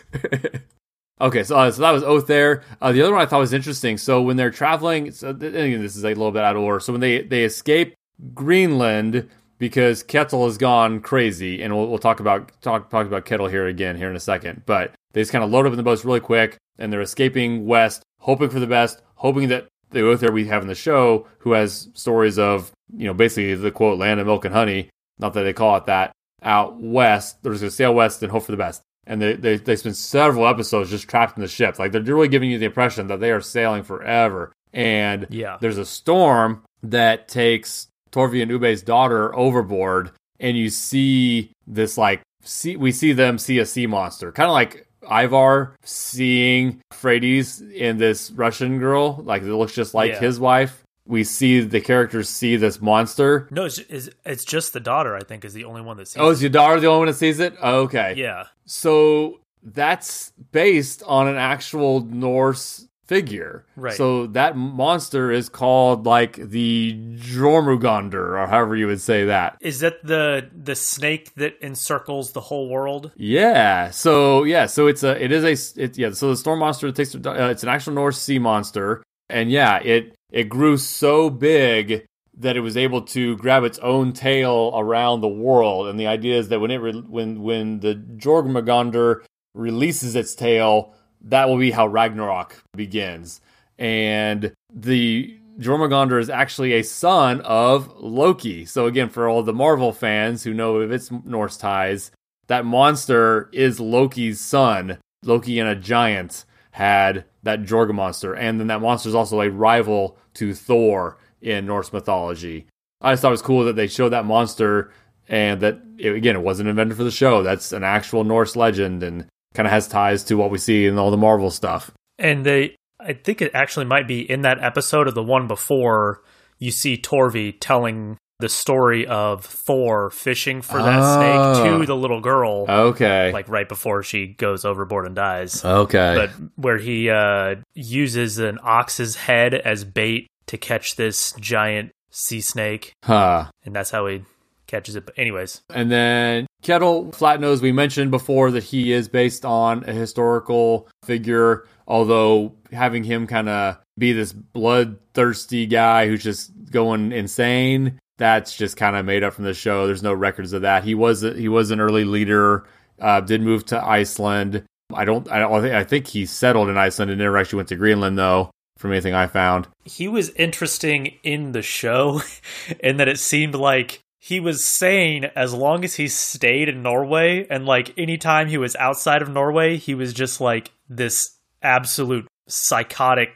Okay, 1.21 1.45
so, 1.45 1.57
uh, 1.57 1.71
so 1.71 1.83
that 1.83 1.91
was 1.93 2.03
Othair. 2.03 2.63
Uh, 2.81 2.91
the 2.91 3.03
other 3.03 3.13
one 3.13 3.23
I 3.23 3.27
thought 3.27 3.39
was 3.39 3.53
interesting. 3.53 3.97
So 3.97 4.23
when 4.23 4.37
they're 4.37 4.51
traveling, 4.51 5.13
so 5.13 5.33
th- 5.33 5.53
this 5.53 5.97
is 5.97 6.05
a 6.05 6.09
little 6.09 6.33
bit 6.33 6.43
out 6.43 6.57
of 6.57 6.63
order. 6.63 6.81
So 6.81 6.93
when 6.93 7.01
they 7.01 7.23
they 7.23 7.45
escape 7.45 7.95
Greenland 8.35 9.29
because 9.63 10.03
Kettle 10.03 10.45
has 10.47 10.59
gone 10.59 10.99
crazy, 10.99 11.63
and 11.63 11.73
we'll, 11.73 11.87
we'll 11.87 12.01
talk 12.01 12.19
about 12.19 12.51
talk 12.63 12.91
talk 12.91 13.07
about 13.07 13.25
Kettle 13.25 13.47
here 13.47 13.69
again 13.69 13.97
here 13.97 14.11
in 14.11 14.17
a 14.17 14.21
second. 14.21 14.63
But 14.67 14.93
they 15.13 15.21
just 15.21 15.31
kind 15.31 15.45
of 15.45 15.53
load 15.53 15.67
up 15.67 15.73
in 15.73 15.77
the 15.77 15.85
boats 15.85 16.05
really 16.05 16.19
quick, 16.19 16.57
and 16.81 16.93
they're 16.93 17.01
escaping 17.01 17.65
west, 17.65 18.03
hoping 18.19 18.51
for 18.51 18.59
the 18.59 18.67
best, 18.67 19.01
hoping 19.15 19.51
that 19.51 19.69
the 19.91 20.01
Uther 20.01 20.33
we 20.33 20.47
have 20.49 20.63
in 20.63 20.69
the 20.69 20.75
show, 20.75 21.29
who 21.39 21.53
has 21.53 21.89
stories 21.95 22.41
of 22.41 22.73
you 22.93 23.07
know 23.07 23.15
basically 23.15 23.55
the 23.55 23.71
quote 23.71 24.01
land 24.01 24.19
of 24.19 24.27
milk 24.27 24.45
and 24.45 24.53
honey, 24.53 24.91
not 25.21 25.33
that 25.35 25.45
they 25.45 25.53
call 25.53 25.77
it 25.77 25.87
that, 25.87 26.11
out 26.43 26.81
west. 26.81 27.41
They're 27.45 27.53
just 27.53 27.63
gonna 27.63 27.71
sail 27.71 27.95
west 27.95 28.21
and 28.25 28.33
hope 28.33 28.43
for 28.43 28.51
the 28.53 28.59
best. 28.59 28.83
And 29.07 29.23
they, 29.23 29.35
they, 29.35 29.57
they 29.59 29.77
spend 29.77 29.97
several 29.97 30.47
episodes 30.49 30.91
just 30.91 31.09
trapped 31.09 31.37
in 31.37 31.43
the 31.43 31.49
ship. 31.49 31.79
Like 31.79 31.93
they're 31.93 32.03
really 32.03 32.27
giving 32.27 32.51
you 32.51 32.59
the 32.59 32.67
impression 32.67 33.07
that 33.09 33.21
they 33.21 33.31
are 33.31 33.41
sailing 33.41 33.85
forever. 33.85 34.53
And 34.73 35.29
Yeah. 35.31 35.59
there's 35.61 35.79
a 35.79 35.85
storm 35.85 36.63
that 36.83 37.29
takes 37.29 37.89
Torvi 38.13 38.43
and 38.43 38.51
Ubbe's 38.51 38.83
daughter 38.83 39.35
overboard, 39.35 40.11
and 40.39 40.57
you 40.57 40.69
see 40.71 41.51
this 41.67 41.97
like 41.99 42.21
see 42.43 42.77
we 42.77 42.93
see 42.93 43.13
them 43.13 43.39
see 43.39 43.59
a 43.59 43.67
sea 43.67 43.87
monster, 43.87 44.31
kind 44.33 44.49
of 44.49 44.53
like 44.53 44.87
Ivar 45.11 45.75
seeing 45.83 46.81
Freydis 46.93 47.61
in 47.73 47.99
this 47.99 48.31
Russian 48.31 48.79
girl, 48.79 49.21
like 49.25 49.43
it 49.43 49.47
looks 49.55 49.75
just 49.75 49.95
like 49.95 50.13
Yeah. 50.13 50.21
his 50.21 50.39
wife. 50.39 50.83
We 51.05 51.25
see 51.25 51.61
the 51.61 51.81
characters 51.81 52.29
see 52.29 52.55
this 52.57 52.81
monster. 52.81 53.49
No, 53.51 53.65
it's, 53.65 53.79
it's 53.79 54.09
it's 54.25 54.45
just 54.45 54.73
the 54.73 54.79
daughter. 54.79 55.17
I 55.17 55.21
think 55.25 55.45
is 55.45 55.53
the 55.53 55.65
only 55.65 55.83
one 55.83 55.97
that 55.97 56.07
sees. 56.07 56.19
Oh, 56.19 56.25
it. 56.25 56.27
Oh, 56.27 56.31
it. 56.31 56.33
is 56.35 56.43
your 56.43 56.51
daughter 56.51 56.79
the 56.81 56.87
only 56.87 56.99
one 57.01 57.09
that 57.09 57.15
sees 57.15 57.41
it? 57.41 57.55
Okay. 57.61 58.15
yeah. 58.17 58.45
So 58.67 59.41
that's 59.65 60.33
based 60.53 61.03
on 61.07 61.27
an 61.27 61.37
actual 61.37 62.01
Norse 62.05 62.87
figure. 63.13 63.65
Right. 63.77 63.95
So 63.95 64.27
that 64.29 64.57
monster 64.57 65.31
is 65.31 65.49
called 65.49 66.07
like 66.07 66.37
the 66.37 66.97
Jormungandr, 67.19 68.15
or 68.15 68.47
however 68.47 68.77
you 68.77 68.87
would 68.87 69.01
say 69.01 69.27
that. 69.27 69.57
Is 69.61 69.81
that 69.81 70.05
the 70.05 70.49
the 70.55 70.75
snake 70.75 71.35
that 71.35 71.55
encircles 71.61 72.33
the 72.33 72.41
whole 72.41 72.69
world? 72.69 73.13
Yeah. 73.17 73.91
So 73.91 74.45
yeah. 74.45 74.67
So 74.67 74.87
it's 74.87 75.03
a. 75.03 75.23
It 75.23 75.33
is 75.33 75.45
a. 75.45 75.83
It, 75.83 75.99
yeah. 75.99 76.13
So 76.13 76.31
the 76.31 76.37
storm 76.37 76.61
monster 76.61 76.91
takes. 76.93 77.15
Uh, 77.15 77.49
it's 77.51 77.63
an 77.63 77.69
actual 77.69 77.93
Norse 77.93 78.21
sea 78.21 78.39
monster, 78.39 79.03
and 79.29 79.51
yeah, 79.51 79.79
it 79.79 80.15
it 80.31 80.49
grew 80.49 80.77
so 80.77 81.29
big 81.29 82.07
that 82.39 82.57
it 82.57 82.61
was 82.61 82.77
able 82.77 83.03
to 83.03 83.37
grab 83.37 83.63
its 83.63 83.79
own 83.81 84.13
tail 84.13 84.73
around 84.75 85.21
the 85.21 85.29
world. 85.29 85.89
And 85.89 86.01
the 86.01 86.07
idea 86.07 86.39
is 86.39 86.49
that 86.49 86.61
when 86.61 86.71
it 86.71 86.79
re- 86.79 87.05
when 87.07 87.43
when 87.43 87.81
the 87.81 87.95
Jormungandr 87.95 89.25
releases 89.55 90.17
its 90.17 90.35
tail, 90.35 90.95
that 91.25 91.49
will 91.49 91.59
be 91.59 91.71
how 91.71 91.87
Ragnarok 91.87 92.63
begins. 92.75 93.41
And 93.79 94.53
the 94.73 95.39
Jormungandr 95.59 96.21
is 96.21 96.31
actually 96.31 96.75
a 96.75 96.83
son 96.83 97.41
of 97.43 97.93
Loki. 97.99 98.65
So 98.65 98.87
again, 98.87 99.09
for 99.09 99.29
all 99.29 99.43
the 99.43 99.53
Marvel 99.53 99.93
fans 99.93 100.43
who 100.43 100.55
know 100.55 100.77
of 100.77 100.93
its 100.93 101.11
Norse 101.25 101.57
ties, 101.57 102.11
that 102.49 102.65
monster 102.65 103.49
is 103.53 103.81
Loki's 103.81 104.41
son. 104.41 104.99
Loki 105.25 105.59
and 105.59 105.69
a 105.69 105.77
giant 105.77 106.45
had 106.73 107.25
that 107.43 107.63
Jorga 107.63 107.95
monster, 107.95 108.35
and 108.35 108.59
then 108.59 108.67
that 108.69 108.81
monster 108.81 109.09
is 109.09 109.15
also 109.15 109.41
a 109.41 109.51
rival 109.51 110.17
to 110.35 110.55
Thor 110.55 111.19
in 111.41 111.67
Norse 111.67 111.93
mythology. 111.93 112.67
I 113.01 113.13
just 113.13 113.23
thought 113.23 113.29
it 113.29 113.33
was 113.33 113.43
cool 113.43 113.65
that 113.65 113.77
they 113.77 113.89
showed 113.89 114.11
that 114.11 114.25
monster, 114.25 114.91
and 115.29 115.61
that 115.61 115.81
it, 115.99 116.15
again, 116.15 116.37
it 116.37 116.43
wasn't 116.43 116.69
invented 116.69 116.97
for 116.97 117.05
the 117.05 117.11
show. 117.11 117.43
That's 117.43 117.73
an 117.73 117.85
actual 117.85 118.25
Norse 118.25 118.57
legend, 118.57 119.03
and 119.03 119.27
kind 119.55 119.67
of 119.67 119.73
has 119.73 119.87
ties 119.89 120.25
to 120.25 120.37
what 120.37 120.51
we 120.51 120.59
see 120.59 120.87
in 120.87 120.99
all 120.99 121.11
the 121.11 121.17
Marvel 121.17 121.51
stuff. 121.51 121.91
And 122.19 122.45
they, 122.45 122.77
I 123.01 123.13
think 123.15 123.43
it 123.43 123.51
actually 123.55 123.87
might 123.87 124.07
be 124.09 124.21
in 124.31 124.43
that 124.43 124.63
episode 124.63 125.09
of 125.09 125.15
the 125.15 125.23
one 125.23 125.47
before 125.49 126.23
you 126.59 126.71
see 126.71 126.97
Torvi 126.97 127.57
telling 127.61 128.17
the 128.39 128.49
story 128.49 129.07
of 129.07 129.45
Thor 129.45 130.11
fishing 130.11 130.63
for 130.63 130.83
that 130.83 130.99
Oh. 131.01 131.55
snake 131.55 131.81
to 131.81 131.87
the 131.87 131.95
little 131.97 132.21
girl, 132.21 132.67
Okay. 132.69 133.31
like 133.33 133.49
right 133.49 133.69
before 133.69 134.03
she 134.03 134.27
goes 134.29 134.65
overboard 134.65 135.07
and 135.07 135.15
dies. 135.15 135.65
okay. 135.65 136.15
but 136.17 136.31
where 136.57 136.79
he 136.79 137.09
uh, 137.09 137.57
uses 137.75 138.39
an 138.39 138.59
ox's 138.63 139.15
head 139.17 139.55
as 139.55 139.85
bait 139.85 140.27
to 140.47 140.57
catch 140.59 140.97
this 140.97 141.33
giant 141.39 141.91
sea 142.11 142.41
snake, 142.41 142.93
huh. 143.05 143.47
and 143.65 143.75
that's 143.77 143.91
how 143.91 144.07
he 144.07 144.23
catches 144.67 144.97
it. 144.97 145.07
But 145.07 145.17
anyways, 145.19 145.63
And 145.73 145.91
then 145.91 146.47
Kettle 146.63 147.07
Flatnose, 147.07 147.61
we 147.61 147.73
mentioned 147.73 148.11
before 148.11 148.53
that 148.53 148.63
he 148.63 148.93
is 148.93 149.09
based 149.09 149.45
on 149.45 149.85
a 149.89 149.93
historical 149.93 150.89
figure, 151.05 151.67
although 151.87 152.55
having 152.71 153.05
him 153.05 153.27
kind 153.27 153.49
of 153.49 153.79
be 153.99 154.13
this 154.13 154.33
bloodthirsty 154.33 155.67
guy 155.67 156.07
who's 156.07 156.23
just 156.23 156.53
going 156.71 157.13
insane, 157.13 157.99
that's 158.17 158.57
just 158.57 158.77
kind 158.77 158.97
of 158.97 159.05
made 159.05 159.25
up 159.25 159.35
from 159.35 159.45
the 159.45 159.55
show. 159.55 159.87
There's 159.87 160.03
no 160.03 160.15
records 160.15 160.53
of 160.53 160.63
that. 160.63 160.85
He 160.85 160.95
was 160.95 161.23
he 161.23 161.49
was 161.49 161.71
an 161.71 161.81
early 161.81 162.05
leader, 162.05 162.65
uh, 163.01 163.21
did 163.21 163.43
move 163.43 163.67
to 163.67 163.85
Iceland. 163.85 164.65
I 164.95 165.05
don't 165.05 165.31
I 165.31 165.41
don't 165.41 165.65
I 165.65 165.85
think 165.85 166.07
he 166.07 166.27
settled 166.27 166.69
in 166.69 166.79
Iceland 166.79 167.11
and 167.11 167.19
never 167.19 167.39
actually 167.39 167.59
went 167.59 167.69
to 167.71 167.77
Greenland 167.77 168.17
though, 168.17 168.51
from 168.79 168.93
anything 168.93 169.15
I 169.15 169.27
found. 169.27 169.67
he 169.85 170.07
was 170.07 170.31
interesting 170.31 171.19
in 171.25 171.53
the 171.53 171.63
show 171.63 172.23
in 172.81 172.99
that 172.99 173.09
it 173.09 173.19
seemed 173.19 173.57
like 173.57 174.02
he 174.25 174.39
was 174.39 174.65
sane 174.65 175.25
as 175.35 175.53
long 175.53 175.83
as 175.83 175.97
he 175.97 176.07
stayed 176.07 176.69
in 176.69 176.81
Norway, 176.81 177.45
and 177.51 177.67
like 177.67 177.93
anytime 177.99 178.47
he 178.47 178.57
was 178.57 178.77
outside 178.77 179.21
of 179.21 179.29
Norway, 179.29 179.79
he 179.79 179.97
was 179.97 180.13
just 180.13 180.41
like 180.41 180.71
this 180.89 181.41
absolute 181.61 182.29
psychotic 182.47 183.31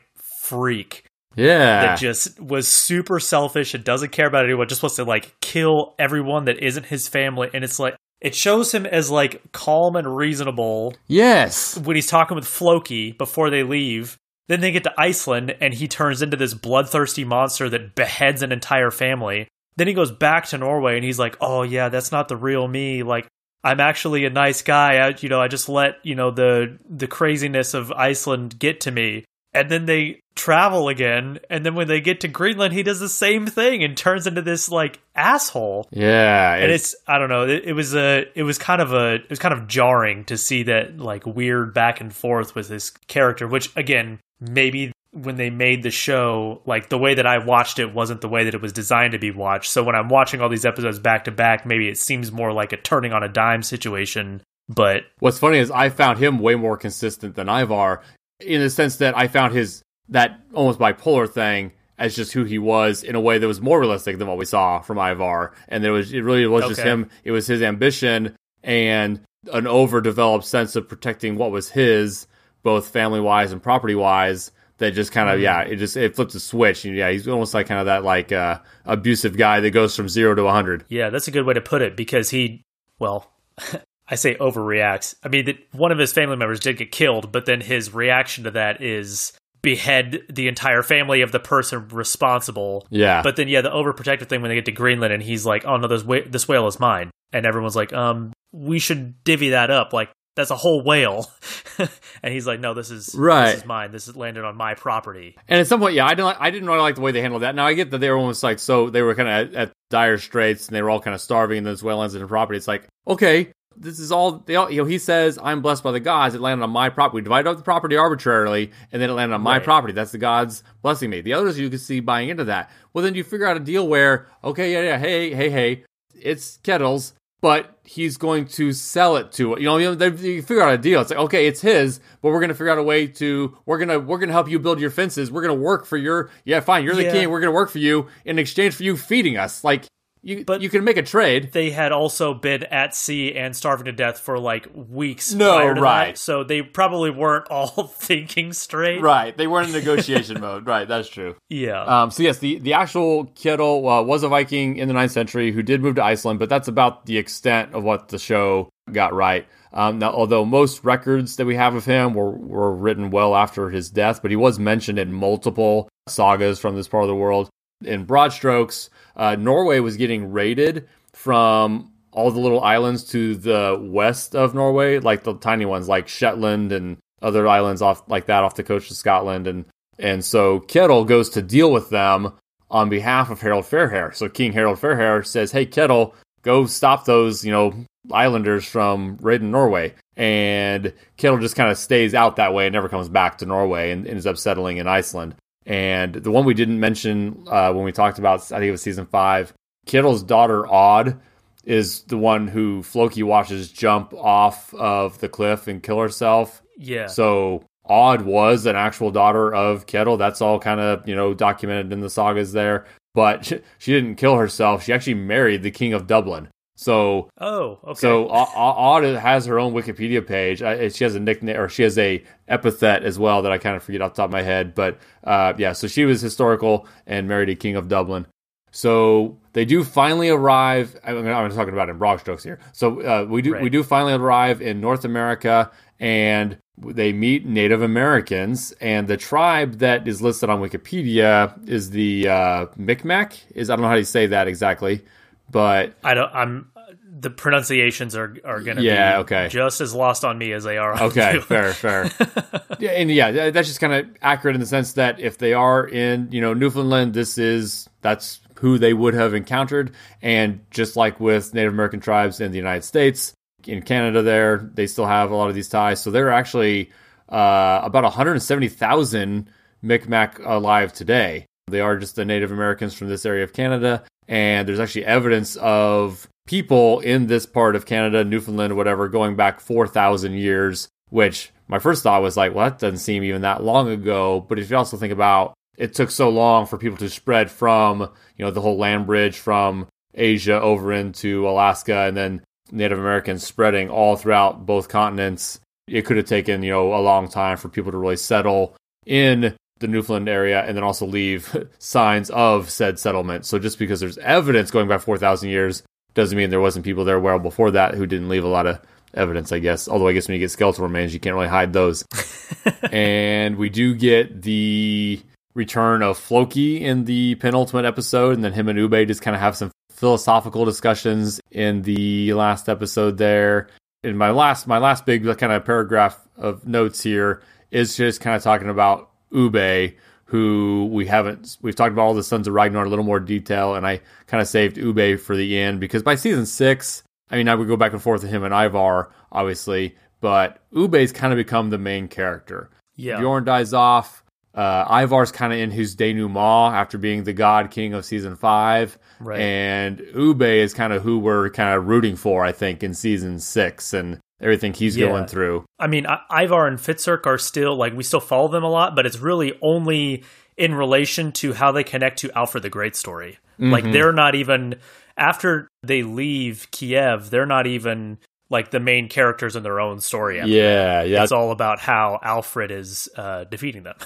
freak 0.45 1.05
Yeah. 1.35 1.83
that 1.83 1.99
just 1.99 2.41
was 2.41 2.69
super 2.69 3.19
selfish 3.19 3.75
and 3.75 3.83
doesn't 3.83 4.13
care 4.13 4.29
about 4.29 4.45
anyone, 4.45 4.69
just 4.69 4.85
wants 4.85 4.95
to 4.95 5.03
like 5.05 5.35
kill 5.41 5.97
everyone 5.99 6.45
that 6.45 6.63
isn't 6.63 6.87
his 6.87 7.09
family. 7.09 7.49
And 7.53 7.65
it's 7.65 7.81
like, 7.81 7.97
it 8.21 8.37
shows 8.37 8.73
him 8.73 8.87
as 8.87 9.11
like 9.11 9.43
calm 9.51 9.97
and 9.97 10.17
reasonable 10.17 10.95
yes. 11.09 11.77
when 11.79 11.97
he's 11.97 12.07
talking 12.07 12.37
with 12.37 12.47
Floki 12.47 13.11
before 13.11 13.51
they 13.51 13.65
leave. 13.65 14.17
Then 14.47 14.61
they 14.61 14.71
get 14.71 14.85
to 14.85 14.95
Iceland 14.97 15.57
and 15.61 15.75
he 15.75 15.89
turns 15.89 16.23
into 16.23 16.37
this 16.37 16.55
bloodthirsty 16.55 17.25
monster 17.25 17.69
that 17.71 17.97
beheads 17.97 18.43
an 18.43 18.53
entire 18.53 18.93
family. 18.93 19.49
Then 19.77 19.87
he 19.89 19.95
goes 19.95 20.11
back 20.11 20.47
to 20.47 20.59
Norway 20.59 20.97
and 20.97 21.05
he's 21.05 21.19
like, 21.19 21.37
"Oh 21.41 21.63
yeah, 21.63 21.89
that's 21.89 22.13
not 22.13 22.29
the 22.29 22.37
real 22.37 22.67
me. 22.67 23.03
Like 23.03 23.27
I'm 23.65 23.81
actually 23.81 24.25
a 24.25 24.31
nice 24.31 24.63
guy. 24.63 24.99
I, 25.07 25.15
you 25.19 25.29
know, 25.29 25.41
I 25.41 25.49
just 25.49 25.69
let, 25.69 25.97
you 26.03 26.15
know, 26.15 26.31
the 26.31 26.79
the 26.89 27.07
craziness 27.07 27.75
of 27.75 27.93
Iceland 27.93 28.59
get 28.59 28.81
to 28.83 28.91
me." 28.91 29.25
And 29.53 29.71
then 29.71 29.87
they 29.87 30.21
travel 30.35 30.89
again, 30.91 31.39
and 31.49 31.65
then 31.65 31.75
when 31.75 31.89
they 31.89 32.03
get 32.03 32.21
to 32.21 32.29
Greenland, 32.29 32.75
he 32.75 32.83
does 32.83 33.01
the 33.01 33.09
same 33.09 33.47
thing 33.47 33.83
and 33.83 33.97
turns 33.97 34.27
into 34.27 34.43
this 34.43 34.69
like 34.71 35.01
asshole 35.15 35.89
Yeah. 35.91 36.55
and 36.57 36.71
it's 36.71 36.95
I 37.09 37.19
don't 37.19 37.31
know 37.31 37.47
it, 37.47 37.65
it 37.65 37.73
was 37.73 37.95
a 37.95 38.27
it 38.35 38.43
was 38.43 38.59
kind 38.59 38.83
of 38.83 38.93
a 38.93 39.15
it 39.15 39.31
was 39.31 39.39
kind 39.39 39.55
of 39.55 39.67
jarring 39.67 40.25
to 40.27 40.37
see 40.37 40.65
that 40.65 40.99
like 40.99 41.25
weird 41.25 41.73
back 41.73 42.03
and 42.03 42.15
forth 42.15 42.55
with 42.55 42.69
this 42.69 42.91
character 43.09 43.49
which 43.49 43.75
again 43.77 44.19
maybe 44.41 44.93
when 45.17 45.37
they 45.37 45.51
made 45.51 45.83
the 45.83 45.91
show 45.91 46.61
like 46.67 46.89
the 46.89 46.99
way 46.99 47.15
that 47.15 47.27
I 47.27 47.39
watched 47.39 47.79
it 47.79 47.95
wasn't 47.95 48.21
the 48.21 48.29
way 48.29 48.45
that 48.45 48.55
it 48.55 48.61
was 48.61 48.73
designed 48.73 49.13
to 49.13 49.19
be 49.19 49.31
watched 49.31 49.71
so 49.71 49.83
when 49.83 49.95
I'm 49.95 50.09
watching 50.09 50.41
all 50.41 50.49
these 50.49 50.67
episodes 50.67 50.99
back 50.99 51.25
to 51.25 51.31
back 51.31 51.65
maybe 51.67 51.89
it 51.89 51.97
seems 51.97 52.31
more 52.31 52.53
like 52.53 52.73
a 52.73 52.77
turning 52.77 53.13
on 53.13 53.23
a 53.23 53.29
dime 53.29 53.63
situation 53.63 54.43
but 54.69 55.05
What's 55.21 55.39
funny 55.39 55.59
is 55.59 55.71
I 55.71 55.91
found 55.91 56.19
him 56.19 56.39
way 56.39 56.55
more 56.55 56.77
consistent 56.77 57.35
than 57.35 57.49
Ivar 57.49 58.03
in 58.41 58.61
the 58.61 58.71
sense 58.71 58.97
that 58.97 59.17
I 59.17 59.29
found 59.29 59.55
his 59.55 59.83
that 60.09 60.41
almost 60.55 60.79
bipolar 60.79 61.29
thing 61.29 61.73
as 61.99 62.15
just 62.15 62.33
who 62.33 62.45
he 62.45 62.59
was 62.59 63.03
in 63.03 63.15
a 63.15 63.21
way 63.21 63.39
that 63.39 63.47
was 63.47 63.61
more 63.61 63.81
realistic 63.81 64.19
than 64.19 64.29
what 64.29 64.39
we 64.39 64.45
saw 64.45 64.81
from 64.81 64.99
Ivar. 64.99 65.55
And 65.69 65.83
there 65.83 65.93
was 65.93 66.13
it 66.13 66.21
really 66.21 66.47
was 66.47 66.67
just 66.67 66.81
him. 66.81 67.11
It 67.25 67.33
was 67.33 67.47
his 67.47 67.63
ambition 67.63 68.37
and 68.63 69.21
an 69.53 69.67
overdeveloped 69.67 70.45
sense 70.45 70.77
of 70.77 70.89
protecting 70.89 71.37
what 71.37 71.51
was 71.51 71.71
his, 71.71 72.27
both 72.63 72.89
family 72.89 73.21
wise 73.21 73.53
and 73.53 73.63
property 73.63 73.95
wise. 73.95 74.51
That 74.79 74.93
just 74.93 75.11
kind 75.11 75.31
of 75.31 75.41
yeah, 75.41 75.63
it 75.63 75.77
just 75.77 75.97
it 75.97 76.15
flips 76.17 76.35
a 76.35 76.41
switch. 76.41 76.85
And 76.85 76.95
yeah, 76.95 77.11
he's 77.11 77.27
almost 77.27 77.55
like 77.55 77.67
kind 77.67 77.81
of 77.81 77.87
that 77.87 78.05
like 78.05 78.31
uh, 78.33 78.59
abusive 78.85 79.37
guy 79.37 79.61
that 79.61 79.71
goes 79.71 79.97
from 79.97 80.09
zero 80.09 80.35
to 80.35 80.43
a 80.45 80.53
hundred. 80.53 80.85
Yeah, 80.89 81.09
that's 81.11 81.29
a 81.29 81.31
good 81.31 81.47
way 81.47 81.55
to 81.55 81.61
put 81.63 81.81
it 81.83 81.97
because 81.97 82.31
he, 82.31 82.63
well, 82.99 83.33
I 84.09 84.15
say 84.17 84.35
overreacts. 84.37 85.15
I 85.25 85.29
mean, 85.29 85.47
that 85.47 85.57
one 85.73 85.93
of 85.93 85.99
his 85.99 86.13
family 86.13 86.37
members 86.37 86.61
did 86.61 86.77
get 86.77 86.93
killed, 86.93 87.33
but 87.33 87.47
then 87.47 87.61
his 87.63 87.95
reaction 87.95 88.45
to 88.45 88.51
that 88.53 88.83
is 88.83 89.33
behead 89.63 90.21
the 90.31 90.47
entire 90.47 90.83
family 90.83 91.23
of 91.23 91.33
the 91.33 91.41
person 91.41 91.89
responsible. 91.89 92.87
Yeah, 92.91 93.23
But 93.23 93.37
then, 93.37 93.49
yeah, 93.49 93.63
the 93.63 93.71
overprotective 93.71 94.29
thing 94.29 94.43
when 94.43 94.51
they 94.51 94.55
get 94.55 94.67
to 94.67 94.73
Greenland 94.73 95.13
and 95.13 95.23
he's 95.23 95.45
like, 95.47 95.65
"Oh 95.65 95.77
no, 95.77 95.89
this 95.89 96.03
wh- 96.03 96.31
this 96.31 96.47
whale 96.47 96.67
is 96.67 96.79
mine," 96.79 97.11
and 97.33 97.47
everyone's 97.47 97.75
like, 97.77 97.93
"Um, 97.93 98.33
we 98.53 98.79
should 98.79 99.25
divvy 99.25 99.51
that 99.51 99.71
up. 99.71 99.93
Like, 99.93 100.11
that's 100.37 100.51
a 100.51 100.57
whole 100.57 100.83
whale," 100.83 101.29
and 102.23 102.33
he's 102.33 102.47
like, 102.47 102.61
"No, 102.61 102.75
this 102.75 102.91
is 102.91 103.15
Right. 103.15 103.53
This 103.53 103.61
is 103.63 103.67
mine. 103.67 103.91
This 103.93 104.07
is 104.09 104.17
landed 104.17 104.45
on 104.45 104.57
my 104.57 104.75
property." 104.75 105.37
And 105.49 105.59
at 105.61 105.67
some 105.67 105.81
point, 105.81 105.95
yeah, 105.95 106.07
I 106.07 106.15
didn't. 106.15 106.37
I 106.41 106.51
didn't 106.51 106.69
really 106.69 106.81
like 106.81 106.95
the 106.95 107.01
way 107.01 107.11
they 107.13 107.21
handled 107.23 107.43
that. 107.43 107.55
Now 107.55 107.67
I 107.67 107.75
get 107.75 107.91
that 107.91 107.99
they 107.99 108.11
were 108.11 108.17
almost 108.19 108.43
like 108.43 108.59
so 108.59 108.89
they 108.91 109.03
were 109.03 109.15
kind 109.15 109.29
of 109.29 109.55
at, 109.55 109.69
at 109.69 109.73
dire 109.91 110.19
straits 110.19 110.69
and 110.69 110.77
they 110.77 110.83
were 110.83 110.91
all 110.91 111.01
kind 111.01 111.15
of 111.15 111.21
starving, 111.21 111.59
and 111.59 111.67
this 111.67 111.83
well 111.83 111.99
lands 111.99 112.15
in 112.15 112.21
the 112.23 112.29
property. 112.29 112.57
It's 112.57 112.69
like 112.69 112.87
okay, 113.09 113.51
this 113.77 113.99
is 113.99 114.11
all. 114.13 114.39
They 114.47 114.57
all 114.57 114.71
you 114.71 114.83
know, 114.83 114.87
he 114.87 114.99
says, 114.99 115.39
"I'm 115.43 115.63
blessed 115.63 115.83
by 115.83 115.93
the 115.93 116.01
gods." 116.01 116.35
It 116.35 116.41
landed 116.41 116.65
on 116.65 116.71
my 116.71 116.89
property. 116.89 117.17
We 117.17 117.23
divided 117.23 117.49
up 117.49 117.57
the 117.57 117.63
property 117.63 117.97
arbitrarily, 117.97 118.73
and 118.93 119.01
then 119.03 119.11
it 119.11 119.15
landed 119.15 119.35
on 119.35 119.43
my 119.43 119.57
Right. 119.57 119.65
property. 119.65 119.93
That's 119.93 120.13
the 120.13 120.19
gods 120.19 120.63
blessing 120.83 121.11
me. 121.11 121.21
The 121.21 121.33
others 121.35 121.59
you 121.59 121.69
can 121.71 121.79
see 121.79 122.01
buying 122.01 122.29
into 122.29 122.45
that. 122.45 122.71
Well, 122.95 123.05
then 123.05 123.15
you 123.15 123.23
figure 123.25 123.47
out 123.47 123.57
a 123.57 123.61
deal 123.61 123.87
where 123.87 124.29
okay, 124.43 124.73
yeah, 124.73 124.83
yeah, 124.83 124.99
hey, 124.99 125.35
hey, 125.35 125.51
hey. 125.51 125.85
it's 126.19 126.59
Ketil's, 126.65 127.13
but 127.41 127.79
he's 127.85 128.17
going 128.17 128.47
to 128.47 128.73
sell 128.73 129.17
it 129.17 129.31
to 129.33 129.51
you 129.59 129.65
know 129.65 129.77
you, 129.77 129.87
know, 129.87 129.95
they, 129.95 130.09
you 130.29 130.43
figure 130.43 130.63
out 130.63 130.73
a 130.75 130.79
deal. 130.79 131.01
It's 131.01 131.11
like 131.11 131.19
okay, 131.21 131.47
it's 131.47 131.61
his, 131.61 132.01
but 132.23 132.31
we're 132.31 132.41
going 132.41 132.49
to 132.49 132.55
figure 132.55 132.71
out 132.71 132.79
a 132.79 132.83
way 132.83 133.07
to 133.07 133.57
we're 133.67 133.79
gonna 133.79 133.99
we're 133.99 134.19
gonna 134.19 134.33
help 134.33 134.49
you 134.49 134.59
build 134.59 134.81
your 134.81 134.91
fences. 134.91 135.31
We're 135.31 135.43
gonna 135.43 135.55
work 135.55 135.87
for 135.87 135.97
your 135.97 136.31
yeah 136.45 136.61
fine. 136.61 136.85
You're 136.85 136.95
the 136.95 137.05
Yeah. 137.05 137.13
king. 137.13 137.31
We're 137.31 137.41
gonna 137.41 137.53
work 137.53 137.71
for 137.71 137.79
you 137.79 138.07
in 138.25 138.39
exchange 138.39 138.75
for 138.75 138.83
you 138.83 138.97
feeding 138.97 139.37
us. 139.37 139.63
Like 139.65 139.87
you, 140.27 140.45
But- 140.45 140.61
you 140.61 140.69
can 140.69 140.85
make 140.85 140.97
a 140.97 141.03
trade. 141.03 141.53
they 141.53 141.71
had 141.71 141.93
also 141.93 142.35
been 142.35 142.65
at 142.65 142.95
sea 142.95 143.35
and 143.35 143.55
starving 143.57 143.85
to 143.87 143.93
death 143.93 144.19
for 144.19 144.39
like 144.39 144.67
weeks. 144.75 145.33
No, 145.33 145.55
prior 145.57 145.75
to 145.75 145.81
right. 145.81 146.07
That, 146.15 146.19
so 146.19 146.43
they 146.45 146.63
probably 146.63 147.11
weren't 147.11 147.47
all 147.51 147.69
thinking 147.99 148.53
straight. 148.53 149.01
Right, 149.01 149.37
they 149.37 149.47
weren't 149.47 149.69
in 149.69 149.73
negotiation 149.85 150.41
mode. 150.41 150.67
Right, 150.67 150.89
that's 150.89 151.09
true. 151.09 151.37
Yeah. 151.49 151.83
Um, 151.85 152.11
so 152.11 152.23
yes, 152.25 152.39
the, 152.39 152.59
the 152.59 152.73
actual 152.73 153.25
Kittle 153.37 153.89
uh, 153.89 154.03
was 154.03 154.23
a 154.23 154.29
Viking 154.29 154.77
in 154.77 154.89
the 154.89 154.95
9th 154.95 155.11
century 155.13 155.53
who 155.53 155.63
did 155.63 155.81
move 155.81 155.95
to 155.95 156.05
Iceland, 156.05 156.39
but 156.41 156.49
that's 156.49 156.69
about 156.69 157.07
the 157.07 157.17
extent 157.19 157.73
of 157.75 157.85
what 157.85 158.09
the 158.09 158.19
show 158.19 158.69
got 158.93 159.15
right. 159.15 159.47
Um, 159.73 159.99
now, 159.99 160.11
although 160.13 160.45
most 160.45 160.85
records 160.85 161.37
that 161.37 161.45
we 161.47 161.55
have 161.55 161.75
of 161.75 161.85
him 161.85 162.15
were, 162.15 162.31
were 162.31 162.75
written 162.75 163.11
well 163.11 163.35
after 163.37 163.69
his 163.71 163.91
death, 163.91 164.23
but 164.23 164.31
he 164.31 164.37
was 164.37 164.59
mentioned 164.59 164.99
in 164.99 165.13
multiple 165.13 165.89
sagas 166.09 166.59
from 166.59 166.77
this 166.77 166.89
part 166.89 167.05
of 167.05 167.09
the 167.09 167.15
world. 167.15 167.49
In 167.85 168.05
broad 168.05 168.33
strokes, 168.33 168.89
uh, 169.17 169.37
Norway 169.37 169.81
was 169.81 169.97
getting 169.97 170.33
raided 170.33 170.89
from 171.13 171.93
all 172.13 172.31
the 172.31 172.41
little 172.41 172.63
islands 172.63 173.05
to 173.05 173.35
the 173.35 173.79
west 173.81 174.35
of 174.35 174.55
Norway, 174.55 174.99
like 174.99 175.25
the 175.25 175.35
tiny 175.35 175.67
ones 175.67 175.89
like 175.89 176.09
Shetland 176.09 176.73
and 176.73 176.97
other 177.23 177.47
islands 177.47 177.83
off 177.83 178.03
like 178.09 178.27
that 178.27 178.45
off 178.45 178.55
the 178.55 178.63
coast 178.63 178.91
of 178.91 178.97
Scotland 178.97 179.47
and 179.47 179.65
and 179.99 180.25
so 180.25 180.61
Kettle 180.61 181.05
goes 181.05 181.31
to 181.31 181.43
deal 181.43 181.73
with 181.73 181.91
them 181.91 182.33
on 182.71 182.89
behalf 182.89 183.31
of 183.31 183.41
Harold 183.41 183.65
Fairhair. 183.65 184.15
So 184.15 184.29
King 184.29 184.53
Harold 184.53 184.79
Fairhair 184.79 185.27
says, 185.27 185.53
"Hey 185.53 185.67
Kettle, 185.67 186.15
go 186.43 186.67
stop 186.67 187.05
those, 187.05 187.45
you 187.45 187.53
know, 187.53 187.73
islanders 188.13 188.67
from 188.67 189.17
raiding 189.21 189.51
Norway." 189.51 189.95
And 190.17 190.93
Kettle 191.17 191.39
just 191.39 191.57
kind 191.57 191.71
of 191.71 191.79
stays 191.79 192.15
out 192.15 192.37
that 192.37 192.55
way 192.55 192.67
and 192.67 192.73
never 192.73 192.89
comes 192.89 193.09
back 193.09 193.39
to 193.39 193.47
Norway 193.47 193.91
and 193.91 194.07
ends 194.07 194.27
up 194.27 194.37
settling 194.37 194.79
in 194.79 194.87
Iceland. 194.87 195.35
And 195.67 196.15
the 196.15 196.31
one 196.31 196.45
we 196.45 196.55
didn't 196.55 196.79
mention 196.79 197.45
uh, 197.49 197.73
when 197.73 197.85
we 197.85 197.93
talked 197.93 198.19
about, 198.19 198.41
I 198.41 198.59
think 198.59 198.69
it 198.69 198.71
was 198.71 198.83
season 198.83 199.07
five, 199.07 199.53
Kettle's 199.85 200.23
daughter 200.23 200.67
Aud, 200.67 201.21
is 201.65 202.03
the 202.03 202.17
one 202.17 202.47
who 202.47 202.83
Floki 202.85 203.25
watches 203.25 203.73
jump 203.73 204.15
off 204.15 204.73
of 204.75 205.19
the 205.19 205.29
cliff 205.29 205.67
and 205.67 205.83
kill 205.83 205.99
herself. 205.99 206.63
yeah. 206.79 207.09
So 207.09 207.65
Aud 207.85 208.23
was 208.23 208.67
an 208.67 208.77
actual 208.77 209.11
daughter 209.11 209.53
of 209.55 209.87
Kettle. 209.87 210.17
That's 210.17 210.41
all 210.41 210.59
kind 210.59 210.81
of, 210.81 211.07
you 211.09 211.15
know, 211.15 211.35
documented 211.35 211.93
in 211.93 212.01
the 212.01 212.11
sagas 212.11 212.53
there. 212.53 212.87
But 213.15 213.45
she, 213.47 213.61
she 213.79 213.93
didn't 213.93 214.17
kill 214.17 214.37
herself. 214.37 214.85
She 214.85 214.93
actually 214.93 215.15
married 215.15 215.63
the 215.63 215.71
king 215.71 215.93
of 215.93 216.07
Dublin. 216.07 216.49
So 216.77 217.31
oh, 217.39 217.79
okay. 217.85 217.99
so 217.99 218.29
Aud 218.29 219.03
has 219.03 219.47
her 219.47 219.59
own 219.59 219.73
Wikipedia 219.73 220.25
page. 220.25 220.63
I, 220.63 220.89
she 220.89 221.05
has 221.05 221.15
a 221.15 221.21
nickname 221.21 221.59
or 221.59 221.71
she 221.71 221.83
has 221.83 221.97
a 221.97 222.23
epithet 222.49 223.03
as 223.03 223.19
well 223.19 223.41
that 223.43 223.51
I 223.51 223.57
kind 223.57 223.77
of 223.77 223.83
forget 223.83 224.03
off 224.03 224.13
the 224.13 224.17
top 224.17 224.29
of 224.29 224.33
my 224.33 224.43
head. 224.43 224.75
But 224.75 224.99
uh, 225.25 225.55
yeah, 225.57 225.73
so 225.73 225.89
she 225.89 226.05
was 226.05 226.21
historical 226.21 226.87
and 227.07 227.27
married 227.27 227.49
a 227.49 227.55
king 227.55 227.77
of 227.77 227.89
Dublin. 227.89 228.27
So 228.73 229.39
they 229.55 229.65
do 229.65 229.85
finally 229.85 230.29
arrive. 230.29 231.01
I'm, 231.03 231.27
I'm 231.27 231.51
talking 231.51 231.73
about 231.73 231.89
in 231.89 231.97
broad 231.97 232.21
strokes 232.21 232.45
here. 232.45 232.59
So 232.73 233.01
uh, 233.01 233.25
we 233.25 233.41
do 233.41 233.57
we 233.59 233.71
do 233.71 233.83
finally 233.83 234.13
arrive 234.13 234.61
in 234.61 234.83
North 234.83 235.07
America, 235.07 235.71
and 235.99 236.59
they 236.77 237.11
meet 237.15 237.47
Native 237.47 237.81
Americans. 237.81 238.73
And 238.83 239.09
the 239.09 239.17
tribe 239.17 239.79
that 239.79 240.07
is 240.07 240.21
listed 240.21 240.51
on 240.51 240.61
Wikipedia 240.61 241.67
is 241.67 241.89
the 241.89 242.29
uh, 242.29 242.67
Micmac. 242.77 243.39
Is 243.55 243.71
I 243.71 243.77
don't 243.77 243.83
know 243.83 243.89
how 243.89 243.95
you 243.95 244.05
say 244.05 244.27
that 244.27 244.47
exactly, 244.47 245.03
but 245.51 245.95
I 246.03 246.15
don't. 246.15 246.31
I'm. 246.35 246.71
The 247.19 247.31
pronunciations 247.31 248.15
are 248.15 248.37
are 248.45 248.61
going 248.61 248.77
to 248.77 248.83
Yeah, 248.83 249.17
be 249.17 249.21
okay. 249.23 249.49
just 249.49 249.81
as 249.81 249.95
lost 249.95 250.25
on 250.25 250.37
me 250.39 250.53
as 250.53 250.65
they 250.65 250.77
are. 250.77 250.93
On 250.93 251.03
Okay, 251.05 251.41
fair, 251.41 251.73
fair. 251.73 252.11
yeah, 252.79 252.91
and 252.91 253.11
yeah, 253.11 253.51
that's 253.51 253.69
just 253.69 253.81
kind 253.81 253.93
of 253.95 254.07
accurate 254.23 254.55
in 254.55 254.61
the 254.61 254.67
sense 254.67 254.93
that 254.95 255.19
if 255.19 255.39
they 255.39 255.53
are 255.55 255.87
in, 255.89 256.31
you 256.31 256.41
know, 256.41 256.53
Newfoundland, 256.53 257.15
this 257.15 257.39
is 257.39 257.89
that's 258.03 258.41
who 258.57 258.79
they 258.79 258.93
would 258.93 259.15
have 259.15 259.35
encountered, 259.35 259.93
and 260.23 260.61
just 260.71 260.95
like 260.97 261.19
with 261.19 261.55
Native 261.55 261.73
American 261.73 262.01
tribes 262.01 262.41
in 262.41 262.51
the 262.53 262.59
United 262.59 262.83
States, 262.85 263.33
in 263.67 263.83
Canada, 263.83 264.23
there 264.23 264.59
they 264.75 264.87
still 264.87 265.07
have 265.07 265.31
a 265.31 265.37
lot 265.37 265.49
of 265.49 265.55
these 265.55 265.69
ties. 265.69 266.01
So 266.03 266.11
there 266.11 266.29
are 266.29 266.33
actually 266.33 266.91
uh, 267.31 267.81
about 267.83 268.05
170,000 268.05 269.49
Micmac 269.83 270.39
alive 270.41 270.93
today. 270.93 271.47
They 271.69 271.81
are 271.81 271.97
just 271.97 272.17
the 272.17 272.25
Native 272.25 272.53
Americans 272.53 272.95
from 272.95 273.09
this 273.09 273.27
area 273.27 273.43
of 273.45 273.53
Canada, 273.53 274.05
and 274.29 274.67
there's 274.67 274.81
actually 274.81 275.05
evidence 275.05 275.57
of 275.57 276.29
people 276.47 277.01
in 277.01 277.27
this 277.27 277.47
part 277.47 277.77
of 277.77 277.87
Canada, 277.87 278.25
Newfoundland, 278.25 278.77
whatever, 278.77 279.09
going 279.09 279.37
back 279.37 279.61
4,000 279.61 280.35
years. 280.35 280.89
Which 281.09 281.53
my 281.69 281.79
first 281.79 282.03
thought 282.03 282.23
was 282.23 282.37
like, 282.37 282.53
well, 282.53 282.69
that 282.69 282.81
doesn't 282.81 282.99
seem 282.99 283.23
even 283.23 283.43
that 283.43 283.63
long 283.63 283.89
ago. 283.89 284.45
But 284.49 284.59
if 284.59 284.71
you 284.71 284.77
also 284.77 284.97
think 284.97 285.13
about 285.13 285.55
it 285.77 285.95
took 285.95 286.11
so 286.11 286.29
long 286.29 286.67
for 286.67 286.79
people 286.79 286.99
to 286.99 287.11
spread 287.11 287.51
from, 287.51 288.01
you 288.37 288.45
know, 288.45 288.51
the 288.51 288.61
whole 288.61 288.79
land 288.79 289.07
bridge 289.07 289.39
from 289.39 289.87
Asia 290.15 290.61
over 290.61 290.93
into 290.93 291.49
Alaska 291.49 292.07
and 292.07 292.17
then 292.17 292.43
Native 292.73 292.99
Americans 292.99 293.45
spreading 293.45 293.91
all 293.91 294.17
throughout 294.17 294.67
both 294.67 294.89
continents. 294.89 295.61
It 295.87 296.03
could 296.03 296.17
have 296.17 296.27
taken, 296.27 296.63
you 296.63 296.73
know, 296.73 296.95
a 296.95 296.99
long 296.99 297.29
time 297.29 297.57
for 297.57 297.69
people 297.69 297.93
to 297.93 297.99
really 297.99 298.17
settle 298.17 298.75
in 299.05 299.55
the 299.79 299.89
Newfoundland 299.89 300.29
area 300.29 300.63
and 300.63 300.77
then 300.77 300.85
also 300.85 301.07
leave 301.07 301.55
signs 301.79 302.31
of 302.31 302.71
said 302.71 302.99
settlement. 302.99 303.45
So 303.45 303.59
just 303.59 303.79
because 303.79 304.01
there's 304.01 304.19
evidence 304.19 304.71
going 304.71 304.89
back 304.89 305.01
4,000 305.01 305.49
years 305.49 305.83
doesn't 306.15 306.37
mean 306.37 306.51
there 306.51 306.61
wasn't 306.61 306.85
people 306.85 307.05
there 307.05 307.21
well 307.21 307.39
before 307.39 307.71
that 307.73 307.95
who 307.95 308.07
didn't 308.07 308.29
leave 308.29 308.45
a 308.45 308.49
lot 308.49 308.67
of 308.67 308.81
evidence, 309.15 309.53
I 309.53 309.59
guess. 309.59 309.89
Although 309.89 310.09
I 310.09 310.13
guess 310.13 310.29
when 310.29 310.35
you 310.35 310.41
get 310.41 310.51
skeletal 310.51 310.85
remains, 310.85 311.13
you 311.13 311.21
can't 311.21 311.35
really 311.35 311.49
hide 311.49 311.73
those. 311.73 312.05
and 312.91 313.57
we 313.57 313.69
do 313.69 313.95
get 313.95 314.43
the 314.43 315.21
return 315.55 316.03
of 316.03 316.19
Floki 316.19 316.85
in 316.85 317.05
the 317.05 317.35
penultimate 317.37 317.85
episode, 317.85 318.35
and 318.35 318.45
then 318.45 318.53
him 318.53 318.69
and 318.69 318.79
Ubbe 318.79 319.07
just 319.07 319.23
kind 319.23 319.35
of 319.35 319.41
have 319.41 319.57
some 319.57 319.71
philosophical 319.91 320.65
discussions 320.65 321.41
in 321.51 321.83
the 321.83 322.33
last 322.35 322.69
episode 322.69 323.19
there. 323.19 323.69
In 324.05 324.17
my 324.17 324.31
last 324.31 324.67
my 324.67 324.79
last 324.79 325.07
big 325.07 325.25
kind 325.39 325.53
of 325.53 325.65
paragraph 325.65 326.21
of 326.37 326.67
notes 326.67 327.03
here 327.03 327.43
is 327.71 327.97
just 327.97 328.21
kind 328.21 328.37
of 328.37 328.43
talking 328.43 328.69
about 328.69 329.11
Ubbe, 329.33 329.95
who 330.27 330.89
we 330.93 331.07
haven't 331.07 331.57
we've 331.63 331.77
talked 331.77 331.93
about 331.93 332.03
all 332.03 332.15
the 332.15 332.23
Sons 332.23 332.49
of 332.49 332.55
Ragnar 332.55 332.83
in 332.83 332.87
a 332.87 332.91
little 332.91 333.05
more 333.05 333.21
detail, 333.21 333.75
and 333.75 333.87
I 333.87 334.01
kind 334.27 334.41
of 334.41 334.49
saved 334.49 334.77
Ubbe 334.77 335.19
for 335.21 335.37
the 335.37 335.59
end 335.59 335.81
because 335.81 336.03
by 336.03 336.15
season 336.17 336.47
six, 336.47 337.03
I 337.31 337.37
mean 337.37 337.49
I 337.49 337.55
would 337.55 337.69
go 337.69 337.77
back 337.77 337.93
and 337.93 338.03
forth 338.03 338.23
with 338.23 338.31
him 338.31 338.43
and 338.45 338.55
Ivar, 338.55 339.11
obviously, 339.33 339.97
but 340.21 340.59
Ubbe's 340.73 341.13
kind 341.13 341.33
of 341.33 341.37
become 341.37 341.71
the 341.71 341.79
main 341.79 342.09
character. 342.09 342.71
Yeah. 342.97 343.19
Bjorn 343.19 343.45
dies 343.45 343.73
off. 343.73 344.23
Uh, 344.55 344.87
Ivar's 345.05 345.31
kind 345.33 345.53
of 345.53 345.59
in 345.59 345.71
his 345.71 345.95
denouement 345.95 346.73
after 346.75 346.97
being 346.97 347.25
the 347.25 347.35
God 347.35 347.71
King 347.71 347.93
of 347.93 348.07
season 348.07 348.37
five, 348.37 348.99
Right. 349.21 349.39
and 349.39 349.99
Ubbe 350.15 350.41
is 350.63 350.73
kind 350.73 350.95
of 350.95 351.03
who 351.03 351.19
we're 351.19 351.51
kind 351.51 351.77
of 351.77 351.87
rooting 351.87 352.17
for, 352.17 352.43
I 352.43 352.53
think, 352.53 352.83
in 352.83 352.95
season 352.95 353.39
six 353.39 353.93
and 353.93 354.19
everything 354.41 354.73
he's 354.75 354.97
Yeah. 354.97 355.09
going 355.09 355.27
through. 355.27 355.65
I 355.79 355.87
mean, 355.87 356.07
I- 356.07 356.45
Ivar 356.45 356.67
and 356.67 356.79
Hvitserk 356.79 357.27
are 357.27 357.39
still 357.39 357.77
like 357.77 357.95
we 357.95 358.03
still 358.03 358.21
follow 358.21 358.49
them 358.49 358.65
a 358.65 358.71
lot, 358.71 358.95
but 358.97 359.07
it's 359.07 359.19
really 359.19 359.59
only 359.63 360.25
in 360.57 360.75
relation 360.75 361.33
to 361.33 361.53
how 361.53 361.73
they 361.73 361.85
connect 361.85 362.19
to 362.21 362.31
Alfred 362.37 362.63
the 362.63 362.71
Great 362.71 362.97
story. 362.97 363.39
Like 363.59 363.85
they're 363.91 364.13
not 364.13 364.35
even 364.35 364.75
after 365.17 365.69
they 365.83 366.03
leave 366.03 366.67
Kiev, 366.71 367.31
they're 367.31 367.47
not 367.47 367.67
even 367.67 368.19
like 368.51 368.71
the 368.71 368.79
main 368.81 369.09
characters 369.09 369.57
in 369.57 369.63
their 369.63 369.81
own 369.81 369.99
story. 370.01 370.37
Yeah, 370.39 371.03
yeah, 371.03 371.23
It's 371.23 371.33
all 371.33 371.51
about 371.51 371.79
how 371.81 372.21
Alfred 372.23 372.71
is 372.71 373.09
uh, 373.17 373.45
defeating 373.45 373.83
them. 373.85 373.97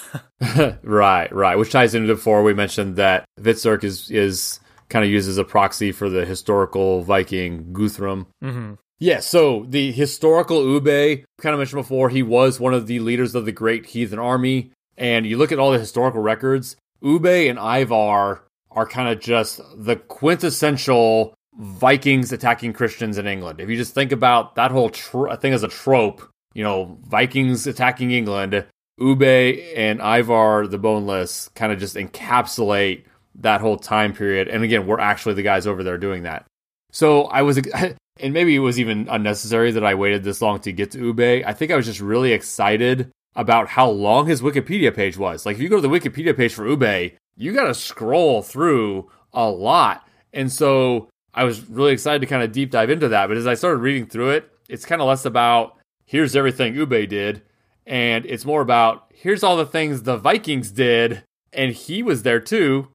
right, 0.83 1.33
right. 1.35 1.57
Which 1.57 1.71
ties 1.73 1.95
into 1.95 2.15
before 2.15 2.43
we 2.43 2.55
mentioned 2.55 2.97
that 2.97 3.25
Hvitserk 3.41 3.85
is 3.85 4.11
is 4.11 4.61
kind 4.89 5.05
of 5.05 5.11
used 5.11 5.29
as 5.29 5.37
a 5.39 5.45
proxy 5.45 5.93
for 5.93 6.09
the 6.09 6.25
historical 6.25 7.03
Viking 7.03 7.73
Guthrum. 7.73 8.27
hmm 8.43 8.75
Yeah, 9.01 9.21
so 9.21 9.65
the 9.67 9.93
historical 9.93 10.63
Ubbe, 10.63 11.25
kind 11.41 11.55
of 11.55 11.59
mentioned 11.59 11.83
before, 11.83 12.11
he 12.11 12.23
was 12.23 12.61
one 12.61 12.75
of 12.75 12.87
the 12.87 13.01
leaders 13.01 13.35
of 13.35 13.47
the 13.47 13.53
Great 13.53 13.87
Heathen 13.87 14.19
Army. 14.19 14.73
And 14.99 15.25
you 15.25 15.39
look 15.39 15.53
at 15.53 15.59
all 15.59 15.73
the 15.73 15.79
historical 15.79 16.21
records, 16.21 16.77
Ubbe 17.03 17.49
and 17.49 17.59
Ivar 17.59 18.45
are 18.71 18.87
kind 18.87 19.09
of 19.09 19.19
just 19.19 19.63
the 19.75 19.97
quintessential 19.97 21.35
Vikings 21.59 22.31
attacking 22.31 22.75
Christians 22.75 23.17
in 23.17 23.27
England. 23.27 23.59
If 23.59 23.71
you 23.71 23.77
just 23.77 23.95
think 23.95 24.13
about 24.13 24.55
that 24.57 24.71
whole 24.71 24.91
tr- 24.91 25.35
thing 25.37 25.55
as 25.55 25.63
a 25.63 25.69
trope, 25.69 26.29
you 26.53 26.63
know, 26.63 26.99
Vikings 27.09 27.67
attacking 27.67 28.11
England, 28.11 28.67
Ubbe 29.01 29.73
and 29.75 30.01
Ivar 30.01 30.67
the 30.67 30.79
Boneless 30.79 31.49
kind 31.55 31.73
of 31.73 31.79
just 31.79 31.97
encapsulate 31.97 33.05
that 33.37 33.63
whole 33.63 33.79
time 33.79 34.13
period. 34.13 34.49
And 34.49 34.63
again, 34.63 34.87
we're 34.87 35.01
actually 35.01 35.35
the 35.35 35.43
guys 35.43 35.67
over 35.67 35.83
there 35.83 35.97
doing 35.97 36.25
that. 36.25 36.45
So 36.91 37.25
I 37.25 37.43
was, 37.43 37.59
and 38.21 38.35
maybe 38.35 38.55
it 38.55 38.61
was 38.61 38.79
even 38.79 39.09
unnecessary 39.09 39.71
that 39.73 39.85
I 39.85 39.95
waited 39.95 40.25
this 40.25 40.43
long 40.43 40.61
to 40.61 40.73
get 40.73 40.91
to 40.93 41.13
Ubbe. 41.13 41.45
I 41.45 41.53
think 41.53 41.71
I 41.71 41.77
was 41.77 41.87
just 41.87 42.01
really 42.01 42.33
excited 42.33 43.11
about 43.37 43.69
how 43.69 43.89
long 43.89 44.27
his 44.27 44.43
Wikipedia 44.43 44.95
page 44.95 45.17
was. 45.17 45.47
Like, 45.47 45.57
if 45.57 45.63
you 45.63 45.69
go 45.69 45.81
to 45.81 45.83
the 45.83 45.89
Wikipedia 45.89 46.37
page 46.37 46.53
for 46.53 46.67
Ubbe, 46.67 47.13
you 47.37 47.53
got 47.53 47.69
to 47.69 47.75
scroll 47.75 48.43
through 48.43 49.11
a 49.33 49.49
lot. 49.49 50.07
And 50.33 50.51
so 50.53 51.09
I 51.35 51.45
was 51.45 51.69
really 51.69 51.93
excited 51.93 52.21
to 52.21 52.27
kind 52.27 52.43
of 52.43 52.53
deep 52.53 52.71
dive 52.71 52.91
into 52.91 53.09
that. 53.09 53.29
But 53.29 53.37
as 53.37 53.47
I 53.47 53.55
started 53.55 53.79
reading 53.79 54.07
through 54.07 54.31
it, 54.31 54.51
it's 54.69 54.85
kind 54.85 55.01
of 55.01 55.09
less 55.09 55.25
about 55.25 55.77
here's 56.05 56.37
everything 56.37 56.75
Ubbe 56.75 57.09
did, 57.09 57.43
and 57.87 58.27
it's 58.27 58.45
more 58.45 58.63
about 58.63 59.07
here's 59.15 59.43
all 59.43 59.57
the 59.57 59.67
things 59.67 60.03
the 60.03 60.17
Vikings 60.17 60.71
did, 60.71 61.23
and 61.53 61.73
he 61.73 62.03
was 62.03 62.23
there 62.23 62.41
too. 62.41 62.89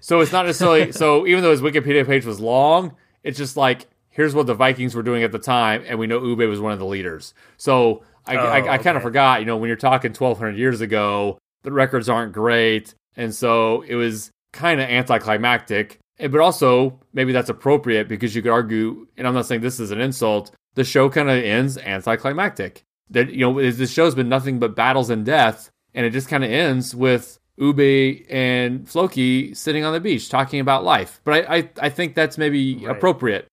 So 0.00 0.20
it's 0.20 0.32
not 0.32 0.46
necessarily 0.46 0.92
so 0.92 1.26
even 1.26 1.42
though 1.42 1.50
his 1.50 1.60
Wikipedia 1.62 2.06
page 2.06 2.24
was 2.24 2.40
long, 2.40 2.96
it's 3.22 3.38
just 3.38 3.56
like 3.56 3.86
here's 4.08 4.34
what 4.34 4.46
the 4.46 4.54
Vikings 4.54 4.94
were 4.94 5.02
doing 5.02 5.22
at 5.22 5.32
the 5.32 5.38
time, 5.38 5.84
and 5.86 5.98
we 5.98 6.06
know 6.06 6.20
Ubbe 6.20 6.48
was 6.48 6.60
one 6.60 6.72
of 6.72 6.78
the 6.78 6.86
leaders. 6.86 7.32
So 7.56 8.02
I, 8.26 8.36
Oh, 8.36 8.40
I, 8.40 8.74
I 8.74 8.78
kind 8.78 8.96
of 8.96 9.02
forgot, 9.02 9.40
you 9.40 9.46
know, 9.46 9.56
when 9.56 9.68
you're 9.68 9.76
talking 9.76 10.10
1,200 10.12 10.56
years 10.56 10.80
ago, 10.80 11.38
the 11.62 11.72
records 11.72 12.08
aren't 12.08 12.32
great, 12.32 12.94
and 13.16 13.34
so 13.34 13.82
it 13.82 13.94
was 13.94 14.30
kind 14.52 14.80
of 14.80 14.88
anticlimactic. 14.88 15.98
Eh, 16.18 16.28
But 16.28 16.40
also, 16.40 17.00
maybe 17.12 17.32
that's 17.32 17.48
appropriate 17.50 18.08
because 18.08 18.34
you 18.34 18.42
could 18.42 18.50
argue, 18.52 19.06
and 19.16 19.26
I'm 19.26 19.34
not 19.34 19.46
saying 19.46 19.60
this 19.60 19.80
is 19.80 19.90
an 19.90 20.00
insult. 20.00 20.50
The 20.74 20.84
show 20.84 21.08
kind 21.08 21.30
of 21.30 21.42
ends 21.42 21.78
anticlimactic. 21.78 22.82
That 23.10 23.30
you 23.30 23.40
know, 23.40 23.70
this 23.72 23.90
show's 23.92 24.14
been 24.14 24.28
nothing 24.28 24.58
but 24.58 24.76
battles 24.76 25.10
and 25.10 25.24
death, 25.24 25.70
and 25.94 26.04
it 26.06 26.10
just 26.10 26.28
kind 26.28 26.44
of 26.44 26.50
ends 26.50 26.94
with 26.94 27.38
Ubbe 27.60 28.24
and 28.30 28.88
Floki 28.88 29.54
sitting 29.54 29.84
on 29.84 29.92
the 29.92 30.00
beach 30.00 30.28
talking 30.28 30.60
about 30.60 30.84
life. 30.84 31.20
But 31.24 31.48
I, 31.50 31.56
I, 31.56 31.70
I 31.82 31.88
think 31.90 32.14
that's 32.14 32.38
maybe 32.38 32.76
Right. 32.86 32.96
appropriate. 32.96 33.46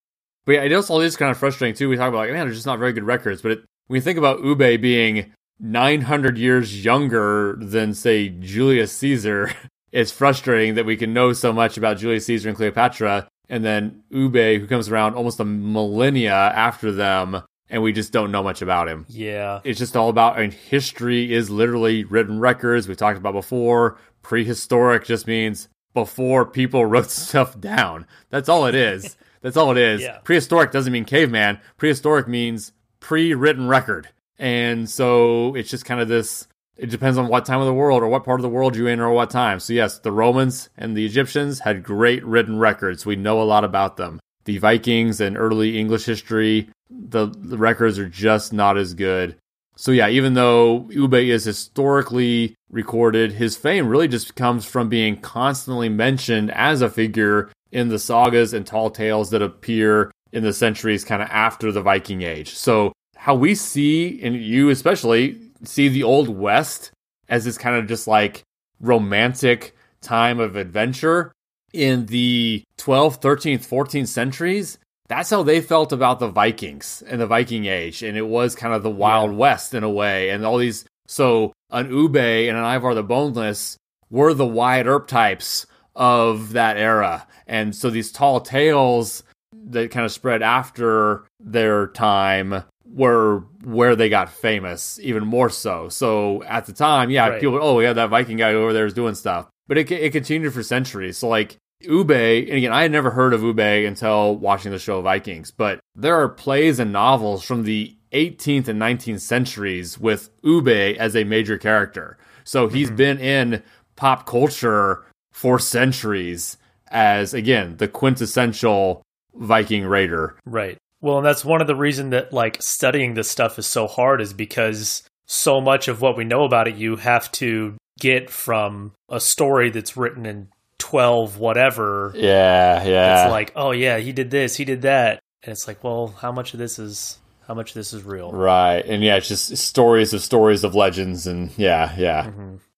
But 0.46 0.54
yeah, 0.54 0.64
it 0.64 0.74
also 0.74 1.00
is 1.02 1.18
kind 1.18 1.30
of 1.30 1.38
frustrating 1.38 1.76
too. 1.76 1.90
We 1.90 1.98
talk 1.98 2.10
about 2.10 2.20
like, 2.20 2.32
man, 2.32 2.46
there's 2.48 2.58
just 2.58 2.66
not 2.68 2.80
very 2.80 2.94
good 2.94 3.04
records. 3.04 3.42
But 3.42 3.52
it, 3.52 3.64
when 3.88 3.98
you 3.98 4.02
think 4.02 4.18
about 4.18 4.40
Ubbe 4.40 4.80
being 4.82 5.34
900 5.60 6.38
years 6.38 6.84
younger 6.86 7.58
than 7.60 7.94
say 7.94 8.30
Julius 8.30 8.92
Caesar, 8.94 9.52
it's 9.92 10.12
frustrating 10.12 10.76
that 10.76 10.86
we 10.86 10.96
can 10.96 11.14
know 11.14 11.34
so 11.34 11.52
much 11.52 11.78
about 11.78 11.98
Julius 11.98 12.26
Caesar 12.28 12.48
and 12.50 12.58
Cleopatra, 12.58 13.28
and 13.50 13.66
then 13.66 14.04
Ubbe, 14.12 14.60
who 14.60 14.68
comes 14.68 14.90
around 14.90 15.16
almost 15.16 15.40
a 15.40 15.46
millennia 15.46 16.34
after 16.34 16.92
them, 16.92 17.42
and 17.70 17.82
we 17.82 17.92
just 17.94 18.12
don't 18.12 18.32
know 18.32 18.44
much 18.44 18.62
about 18.62 18.88
him. 18.88 19.06
Yeah. 19.10 19.62
it's 19.64 19.80
just 19.80 19.96
all 19.98 20.10
about 20.10 20.38
I 20.38 20.42
mean, 20.42 20.52
history 20.52 21.34
is 21.34 21.50
literally 21.50 22.04
written 22.04 22.40
records. 22.40 22.88
We 22.88 22.96
talked 22.96 23.18
about 23.18 23.34
before. 23.34 23.98
Prehistoric 24.22 25.06
just 25.06 25.28
means 25.28 25.70
before 25.94 26.46
people 26.46 26.86
wrote 26.86 27.10
stuff 27.10 27.60
down. 27.60 28.06
That's 28.30 28.50
all 28.50 28.66
it 28.66 28.76
is. 28.76 29.18
That's 29.42 29.58
all 29.58 29.72
it 29.72 29.78
is. 29.78 30.02
Yeah. 30.02 30.18
prehistoric 30.24 30.72
doesn't 30.72 30.92
mean 30.92 31.06
caveman. 31.06 31.60
Prehistoric 31.78 32.28
means 32.28 32.74
pre-written 33.00 33.68
record. 33.68 34.10
And 34.40 34.90
so 34.90 35.56
it's 35.56 35.70
just 35.70 35.86
kind 35.86 36.02
of 36.02 36.08
this 36.08 36.48
it 36.76 36.92
depends 36.92 37.18
on 37.18 37.28
what 37.28 37.46
time 37.46 37.60
of 37.60 37.66
the 37.66 37.74
world 37.74 38.04
or 38.04 38.08
what 38.08 38.24
part 38.24 38.40
of 38.40 38.44
the 38.44 38.50
world 38.50 38.76
you're 38.76 38.88
in 38.90 39.00
or 39.00 39.12
what 39.12 39.30
time. 39.30 39.60
So 39.60 39.74
yes 39.74 40.00
the 40.00 40.12
romans 40.12 40.70
and 40.78 40.96
the 40.96 41.06
egyptians 41.06 41.60
had 41.60 41.84
great 41.84 42.24
written 42.26 42.60
records. 42.60 43.06
We 43.06 43.16
know 43.16 43.42
a 43.42 43.44
lot 43.44 43.64
about 43.64 43.98
them. 43.98 44.20
The 44.46 44.58
vikings 44.58 45.20
and 45.22 45.38
early 45.38 45.78
english 45.80 46.06
history 46.06 46.70
the, 46.90 47.28
the 47.28 47.58
records 47.58 48.00
are 48.00 48.10
just 48.10 48.54
not 48.54 48.78
as 48.78 48.94
good 48.94 49.38
so 49.78 49.92
yeah, 49.92 50.10
even 50.10 50.34
though 50.34 50.90
Ubbe 50.92 51.28
is 51.28 51.46
historically 51.46 52.56
recorded, 52.72 53.34
his 53.34 53.56
fame 53.56 53.88
really 53.88 54.08
just 54.08 54.36
comes 54.36 54.66
from 54.66 54.90
being 54.90 55.22
constantly 55.22 55.88
mentioned 55.88 56.52
as 56.52 56.82
a 56.82 56.90
figure 56.90 57.52
in 57.72 57.90
the 57.90 58.00
sagas 58.00 58.54
and 58.54 58.66
tall 58.66 58.90
tales 58.90 59.30
that 59.30 59.44
appear 59.44 60.12
in 60.32 60.44
the 60.44 60.52
centuries 60.52 61.06
kind 61.06 61.22
of 61.22 61.30
after 61.30 61.72
the 61.72 61.84
Viking 61.84 62.24
Age. 62.24 62.56
So 62.56 62.92
how 63.16 63.36
we 63.36 63.54
see, 63.54 64.20
and 64.24 64.36
you 64.36 64.70
especially, 64.70 65.40
see 65.64 65.90
the 65.90 66.04
Old 66.04 66.28
West 66.28 66.92
as 67.30 67.46
this 67.46 67.60
kind 67.60 67.76
of 67.76 67.88
just 67.88 68.08
like 68.08 68.42
romantic 68.80 69.76
time 70.02 70.40
of 70.40 70.56
adventure 70.56 71.32
in 71.72 72.08
the 72.08 72.64
12th, 72.80 73.22
13th, 73.22 73.68
14th 73.68 74.08
centuries, 74.08 74.80
that's 75.08 75.30
how 75.30 75.44
they 75.44 75.62
felt 75.62 75.92
about 75.92 76.20
the 76.20 76.28
Vikings 76.28 77.04
and 77.08 77.22
the 77.22 77.28
Viking 77.28 77.66
Age. 77.66 78.04
And 78.04 78.18
it 78.18 78.28
was 78.28 78.56
kind 78.56 78.74
of 78.74 78.84
the 78.84 78.90
Wild 78.90 79.32
West 79.32 79.74
in 79.74 79.84
a 79.84 79.90
way. 79.90 80.30
And 80.30 80.46
all 80.46 80.58
these, 80.58 80.86
so 81.08 81.54
an 81.70 81.90
Ubbe 81.90 82.50
and 82.50 82.58
an 82.58 82.64
Ivar 82.76 82.94
the 82.94 83.04
Boneless 83.04 83.78
were 84.10 84.34
the 84.34 84.46
Wyatt 84.46 84.88
Earp 84.88 85.08
types 85.08 85.66
of 85.96 86.54
that 86.54 86.78
era. 86.78 87.26
And 87.48 87.76
so 87.76 87.90
these 87.90 88.12
tall 88.12 88.42
tales 88.42 89.24
that 89.70 89.92
kind 89.92 90.06
of 90.06 90.12
spread 90.12 90.42
after 90.42 91.26
their 91.40 91.88
time 91.88 92.64
were 92.86 93.40
where 93.64 93.96
they 93.96 94.10
got 94.10 94.32
famous, 94.32 95.00
even 95.02 95.26
more 95.26 95.50
so. 95.50 95.90
So 95.90 96.44
at 96.44 96.66
the 96.66 96.74
time, 96.74 97.10
yeah, 97.10 97.28
Right. 97.30 97.42
people, 97.42 97.60
oh, 97.62 97.80
yeah, 97.80 97.94
that 97.94 98.10
Viking 98.10 98.38
guy 98.38 98.54
over 98.54 98.74
there 98.74 98.86
is 98.86 98.94
doing 98.94 99.16
stuff. 99.16 99.48
But 99.68 99.78
it, 99.78 99.92
it 99.92 100.12
continued 100.14 100.54
for 100.54 100.64
centuries. 100.64 101.18
So, 101.18 101.28
like, 101.28 101.58
Ubbe, 101.84 102.48
and 102.48 102.58
again, 102.58 102.72
I 102.72 102.82
had 102.84 102.92
never 102.92 103.12
heard 103.12 103.34
of 103.34 103.42
Ubbe 103.42 103.88
until 103.88 104.36
watching 104.36 104.72
the 104.72 104.80
show 104.80 105.02
Vikings, 105.02 105.52
but 105.52 105.80
there 105.96 106.16
are 106.16 106.30
plays 106.30 106.80
and 106.80 106.92
novels 106.92 107.44
from 107.44 107.64
the 107.64 107.96
18th 108.14 108.68
and 108.68 108.82
19th 108.82 109.22
centuries 109.22 110.00
with 110.00 110.30
Ubbe 110.42 110.98
as 110.98 111.16
a 111.16 111.24
major 111.24 111.58
character. 111.58 112.18
So 112.44 112.68
he's 112.68 112.88
mm-hmm. 112.88 112.96
been 112.96 113.18
in 113.20 113.64
pop 113.96 114.26
culture 114.26 115.06
for 115.32 115.60
centuries 115.60 116.58
as, 116.88 117.34
again, 117.34 117.78
the 117.78 117.88
quintessential 117.88 119.04
Viking 119.36 119.86
raider. 119.86 120.36
Right. 120.46 120.78
Well, 121.02 121.18
and 121.18 121.26
that's 121.26 121.46
one 121.46 121.62
of 121.62 121.68
the 121.68 121.76
reason 121.76 122.10
that 122.10 122.34
like 122.34 122.62
studying 122.62 123.14
this 123.14 123.30
stuff 123.30 123.60
is 123.60 123.68
so 123.68 123.86
hard 123.86 124.20
is 124.20 124.34
because 124.34 125.04
so 125.28 125.62
much 125.62 125.88
of 125.88 126.02
what 126.02 126.18
we 126.18 126.24
know 126.24 126.44
about 126.44 126.68
it 126.68 126.76
you 126.76 126.96
have 126.96 127.32
to 127.34 127.76
get 128.00 128.30
from 128.30 128.94
a 129.10 129.20
story 129.20 129.70
that's 129.70 129.98
written 129.98 130.26
in 130.26 130.48
12 130.80 131.38
whatever. 131.38 132.12
Yeah, 132.16 132.84
yeah. 132.84 133.24
It's 133.26 133.32
like, 133.32 133.52
"Oh 133.56 133.72
yeah, 133.72 133.98
he 133.98 134.12
did 134.12 134.30
this, 134.32 134.56
he 134.56 134.66
did 134.66 134.84
that." 134.84 135.20
And 135.44 135.52
it's 135.52 135.68
like, 135.68 135.84
"Well, 135.84 136.08
how 136.20 136.32
much 136.32 136.54
of 136.54 136.60
this 136.60 136.80
is 136.80 137.18
how 137.48 137.54
much 137.54 137.72
of 137.72 137.76
this 137.76 137.94
is 137.94 138.04
real?" 138.04 138.32
right. 138.32 138.86
And 138.86 139.04
yeah, 139.04 139.16
it's 139.18 139.28
just 139.28 139.56
stories 139.58 140.14
of 140.14 140.22
stories 140.22 140.64
of 140.64 140.76
legends. 140.76 141.28
And 141.28 141.52
yeah, 141.58 141.94
yeah. 141.98 142.32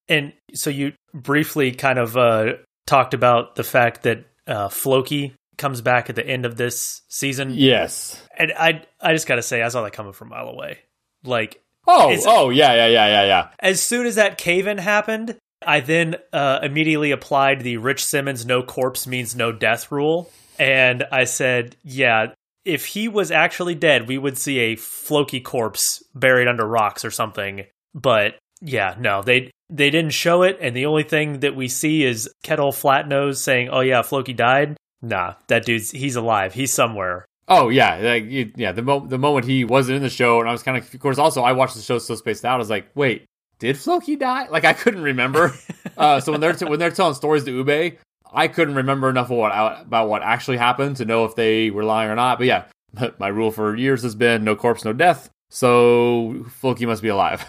And 0.08 0.34
so 0.54 0.70
you 0.70 0.94
briefly 1.14 1.72
kind 1.72 2.00
of 2.00 2.18
uh, 2.18 2.54
talked 2.88 3.14
about 3.14 3.56
the 3.56 3.64
fact 3.64 4.04
that 4.04 4.26
uh, 4.48 4.70
Floki 4.70 5.36
comes 5.58 5.82
back 5.82 6.10
at 6.10 6.16
the 6.16 6.26
end 6.26 6.46
of 6.46 6.56
this 6.56 7.02
season, 7.10 7.52
Yes. 7.54 8.22
and 8.38 8.52
I 8.58 8.84
I 9.02 9.14
just 9.14 9.28
got 9.28 9.36
to 9.36 9.42
say 9.44 9.62
I 9.62 9.68
saw 9.68 9.84
that 9.84 9.92
coming 9.94 10.14
from 10.14 10.30
a 10.32 10.36
mile 10.36 10.48
away. 10.48 10.80
Like 11.24 11.62
Oh, 11.88 12.16
oh, 12.28 12.50
yeah, 12.50 12.74
yeah, 12.76 12.88
yeah, 12.88 13.08
yeah, 13.08 13.24
yeah. 13.26 13.48
as 13.60 13.82
soon 13.82 14.06
as 14.06 14.16
that 14.16 14.38
cave 14.38 14.68
in 14.68 14.78
happened, 14.78 15.38
I 15.66 15.82
then 15.82 16.16
uh, 16.32 16.60
immediately 16.64 17.12
applied 17.12 17.62
the 17.62 17.78
Rich 17.78 18.06
Simmons 18.06 18.46
no 18.46 18.64
corpse 18.64 19.08
means 19.08 19.36
no 19.36 19.52
death 19.52 19.92
rule. 19.92 20.32
And 20.58 21.06
I 21.12 21.24
said, 21.24 21.76
yeah, 21.84 22.34
if 22.66 22.86
he 22.86 23.08
was 23.08 23.32
actually 23.32 23.76
dead, 23.76 24.08
we 24.08 24.18
would 24.18 24.38
see 24.38 24.60
a 24.60 24.76
Floki 24.76 25.40
corpse 25.40 26.04
buried 26.14 26.48
under 26.48 26.66
rocks 26.66 27.04
or 27.04 27.12
something. 27.12 27.66
But 27.94 28.36
yeah, 28.62 28.96
no, 29.00 29.22
they 29.22 29.52
they 29.70 29.90
didn't 29.90 30.12
show 30.12 30.44
it, 30.44 30.58
and 30.62 30.76
the 30.76 30.86
only 30.86 31.04
thing 31.04 31.40
that 31.40 31.56
we 31.56 31.68
see 31.68 32.04
is 32.04 32.30
Kjetill 32.44 32.74
Flatnose 32.74 33.38
saying, 33.38 33.70
"Oh 33.70 33.80
yeah, 33.80 34.02
Floki 34.02 34.34
died." 34.34 34.78
Nah, 35.02 35.36
that 35.48 35.66
dude's 35.66 35.92
he's 35.92 36.16
alive. 36.16 36.54
He's 36.54 36.74
somewhere. 36.74 37.26
Oh 37.48 37.70
yeah, 37.70 37.96
like 37.98 38.26
yeah. 38.28 38.72
The 38.72 38.82
mo- 38.82 39.08
the 39.08 39.18
moment 39.18 39.46
he 39.46 39.64
wasn't 39.64 39.98
in 39.98 40.04
the 40.04 40.10
show, 40.10 40.40
and 40.40 40.50
I 40.50 40.52
was 40.52 40.64
kind 40.64 40.78
of, 40.78 40.94
of 40.94 41.00
course, 41.00 41.18
also 41.18 41.42
I 41.42 41.54
watched 41.54 41.76
the 41.76 41.82
show 41.82 41.98
so 41.98 42.16
spaced 42.16 42.46
out. 42.46 42.56
I 42.56 42.58
was 42.58 42.70
like, 42.70 42.90
wait, 42.96 43.26
did 43.60 43.78
Floki 43.78 44.16
die? 44.16 44.48
Like 44.50 44.66
I 44.66 44.74
couldn't 44.74 45.04
remember. 45.04 45.54
uh, 45.98 46.20
so 46.20 46.32
when 46.32 46.42
they're 46.42 46.54
t- 46.54 46.66
when 46.66 46.80
they're 46.80 46.92
telling 46.92 47.14
stories 47.16 47.44
to 47.44 47.64
Ubbe, 47.64 47.98
I 48.34 48.48
couldn't 48.48 48.76
remember 48.76 49.10
enough 49.10 49.30
of 49.30 49.38
what 49.38 49.52
about 49.82 50.10
what 50.10 50.22
actually 50.22 50.58
happened 50.58 50.98
to 50.98 51.06
know 51.06 51.26
if 51.26 51.36
they 51.36 51.70
were 51.72 51.84
lying 51.84 52.10
or 52.10 52.16
not. 52.16 52.38
But 52.38 52.48
yeah, 52.48 52.66
my 53.20 53.28
rule 53.28 53.52
for 53.52 53.76
years 53.76 54.04
has 54.04 54.16
been 54.16 54.44
no 54.44 54.56
corpse, 54.56 54.84
no 54.86 54.94
death. 54.94 55.30
So 55.50 56.46
Floki 56.50 56.86
must 56.86 57.02
be 57.02 57.08
alive. 57.10 57.44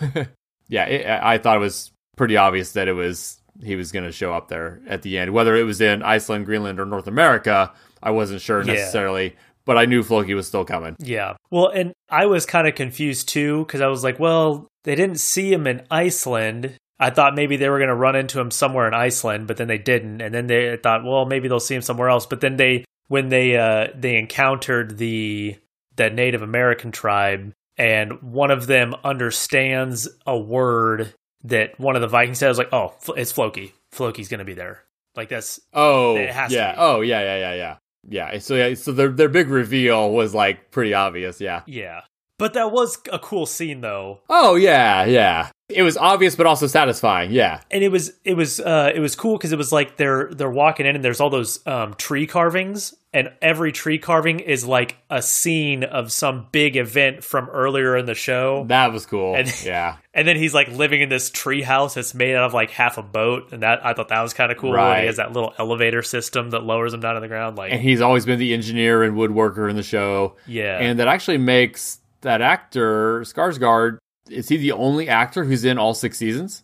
yeah, 0.69 0.85
it, 0.87 1.07
I 1.07 1.35
I 1.35 1.39
thought 1.39 1.57
it 1.57 1.61
was 1.61 1.91
pretty 2.17 2.37
obvious 2.37 2.73
that 2.73 2.89
it 2.89 2.93
was 2.95 3.39
he 3.63 3.77
was 3.77 3.93
going 3.93 4.05
to 4.05 4.13
show 4.13 4.33
up 4.33 4.49
there 4.49 4.81
at 4.89 5.03
the 5.03 5.19
end, 5.19 5.33
whether 5.33 5.55
it 5.55 5.65
was 5.65 5.81
in 5.81 6.03
Iceland, 6.03 6.47
Greenland, 6.47 6.81
or 6.81 6.87
North 6.87 7.07
America. 7.07 7.73
I 8.03 8.11
wasn't 8.13 8.41
sure 8.41 8.61
Yeah. 8.63 8.73
necessarily, 8.73 9.37
but 9.67 9.77
I 9.77 9.85
knew 9.85 10.03
Floki 10.03 10.33
was 10.33 10.47
still 10.47 10.65
coming. 10.65 10.97
Yeah. 10.99 11.35
Well, 11.51 11.69
and 11.69 11.93
I 12.09 12.25
was 12.27 12.47
kind 12.47 12.67
of 12.67 12.75
confused 12.75 13.29
too 13.29 13.65
because 13.67 13.83
I 13.83 13.89
was 13.89 14.03
like, 14.03 14.19
well, 14.19 14.67
they 14.85 14.95
didn't 14.95 15.21
see 15.21 15.53
him 15.53 15.67
in 15.67 15.87
Iceland. 15.91 16.77
I 16.99 17.11
thought 17.11 17.35
maybe 17.35 17.57
they 17.57 17.69
were 17.69 17.79
going 17.79 17.89
to 17.89 17.95
run 17.95 18.17
into 18.17 18.41
him 18.41 18.51
somewhere 18.51 18.87
in 18.87 18.95
Iceland, 18.95 19.47
but 19.47 19.57
then 19.57 19.69
they 19.69 19.79
didn't. 19.79 20.21
And 20.21 20.35
then 20.35 20.47
they 20.47 20.77
thought, 20.77 21.05
well, 21.05 21.25
maybe 21.25 21.49
they'll 21.49 21.59
see 21.61 21.75
him 21.75 21.83
somewhere 21.83 22.11
else. 22.11 22.27
But 22.27 22.41
then 22.43 22.57
they, 22.57 22.85
when 23.09 23.29
they 23.29 23.57
uh, 23.57 23.89
they 23.95 24.17
encountered 24.17 24.99
the 24.99 25.57
that 25.97 26.15
Native 26.15 26.43
American 26.43 26.93
tribe, 26.93 27.53
and 27.77 28.21
one 28.23 28.51
of 28.51 28.67
them 28.67 28.95
understands 29.05 30.09
a 30.27 30.39
word 30.39 31.15
that 31.45 31.79
one 31.81 31.97
of 31.97 32.03
the 32.03 32.09
Vikings 32.09 32.39
said, 32.39 32.47
I 32.47 32.51
was 32.51 32.59
like, 32.59 32.73
oh, 32.73 32.95
it's 33.17 33.33
Floki. 33.33 33.73
Floki's 33.93 34.29
going 34.29 34.39
to 34.41 34.45
be 34.45 34.55
there. 34.55 34.85
Like 35.17 35.31
that's 35.31 35.59
Oh, 35.73 36.17
It 36.17 36.31
has 36.31 36.51
to 36.51 36.57
yeah. 36.57 36.73
be. 36.73 36.79
Oh, 36.79 37.01
yeah, 37.01 37.21
yeah, 37.21 37.37
yeah, 37.39 37.55
yeah. 37.55 37.77
Yeah. 38.09 38.39
So 38.39 38.55
yeah, 38.55 38.75
so 38.75 38.93
their 38.93 39.09
their 39.09 39.29
big 39.29 39.49
reveal 39.49 40.11
was 40.11 40.35
like 40.35 40.71
pretty 40.71 40.95
obvious. 40.95 41.41
Yeah. 41.41 41.63
yeah. 41.67 42.03
But 42.41 42.55
that 42.55 42.73
was 42.73 42.99
a 43.13 43.19
cool 43.21 43.47
scene 43.47 43.81
though. 43.83 44.21
Oh 44.29 44.57
yeah, 44.57 45.05
yeah. 45.05 45.51
It 45.69 45.85
was 45.85 45.97
obvious, 45.97 46.35
but 46.35 46.47
also 46.47 46.67
satisfying. 46.67 47.31
Yeah, 47.31 47.61
and 47.71 47.85
it 47.85 47.91
was 47.93 48.13
it 48.25 48.35
was 48.35 48.59
uh, 48.59 48.91
it 48.93 48.99
was 48.99 49.15
cool 49.15 49.37
because 49.39 49.53
it 49.53 49.57
was 49.59 49.71
like 49.71 49.97
they're 49.97 50.29
they're 50.33 50.51
walking 50.51 50.85
in 50.85 50.97
and 50.97 51.05
there's 51.05 51.21
all 51.21 51.31
those 51.31 51.65
um, 51.65 51.95
tree 51.95 52.27
carvings, 52.27 52.93
and 53.13 53.31
every 53.41 53.71
tree 53.71 53.97
carving 53.99 54.41
is 54.41 54.65
like 54.67 54.97
a 55.11 55.23
scene 55.23 55.85
of 55.85 56.11
some 56.11 56.49
big 56.51 56.77
event 56.77 57.23
from 57.23 57.49
earlier 57.51 57.97
in 57.97 58.07
the 58.07 58.15
show. 58.17 58.65
that 58.67 58.93
was 58.93 59.07
cool. 59.07 59.37
And- 59.37 59.65
yeah, 59.65 59.99
And 60.13 60.27
then 60.27 60.35
he's 60.35 60.53
like 60.53 60.67
living 60.73 61.03
in 61.03 61.09
this 61.09 61.31
tree 61.31 61.63
house 61.63 61.95
that's 61.95 62.15
made 62.15 62.35
out 62.35 62.43
of 62.47 62.53
like 62.53 62.71
half 62.73 62.99
a 62.99 63.03
boat, 63.05 63.53
and 63.53 63.63
that 63.63 63.87
I 63.87 63.93
thought 63.95 64.09
that 64.09 64.23
was 64.23 64.35
kind 64.35 64.51
of 64.51 64.59
cool. 64.59 64.71
And 64.71 64.77
Right. 64.79 65.01
he 65.03 65.07
has 65.07 65.19
that 65.19 65.33
little 65.33 65.55
elevator 65.57 66.03
system 66.03 66.51
that 66.51 66.65
lowers 66.65 66.93
him 66.95 66.99
down 66.99 67.15
to 67.15 67.21
the 67.21 67.29
ground. 67.29 67.57
Like, 67.57 67.71
and 67.73 67.81
he's 67.81 68.01
always 68.01 68.27
been 68.27 68.41
the 68.41 68.53
engineer 68.55 69.05
and 69.05 69.17
woodworker 69.17 69.71
in 69.71 69.77
the 69.77 69.85
show. 69.85 70.35
yeah, 70.49 70.79
and 70.79 70.99
that 70.99 71.07
actually 71.07 71.39
makes 71.39 71.99
that 72.23 72.41
actor 72.41 73.21
Skarsgård. 73.21 73.99
Is 74.29 74.49
he 74.49 74.57
the 74.57 74.73
only 74.73 75.09
actor 75.09 75.45
who's 75.45 75.65
in 75.65 75.79
all 75.79 75.95
six 75.95 76.19
seasons? 76.19 76.63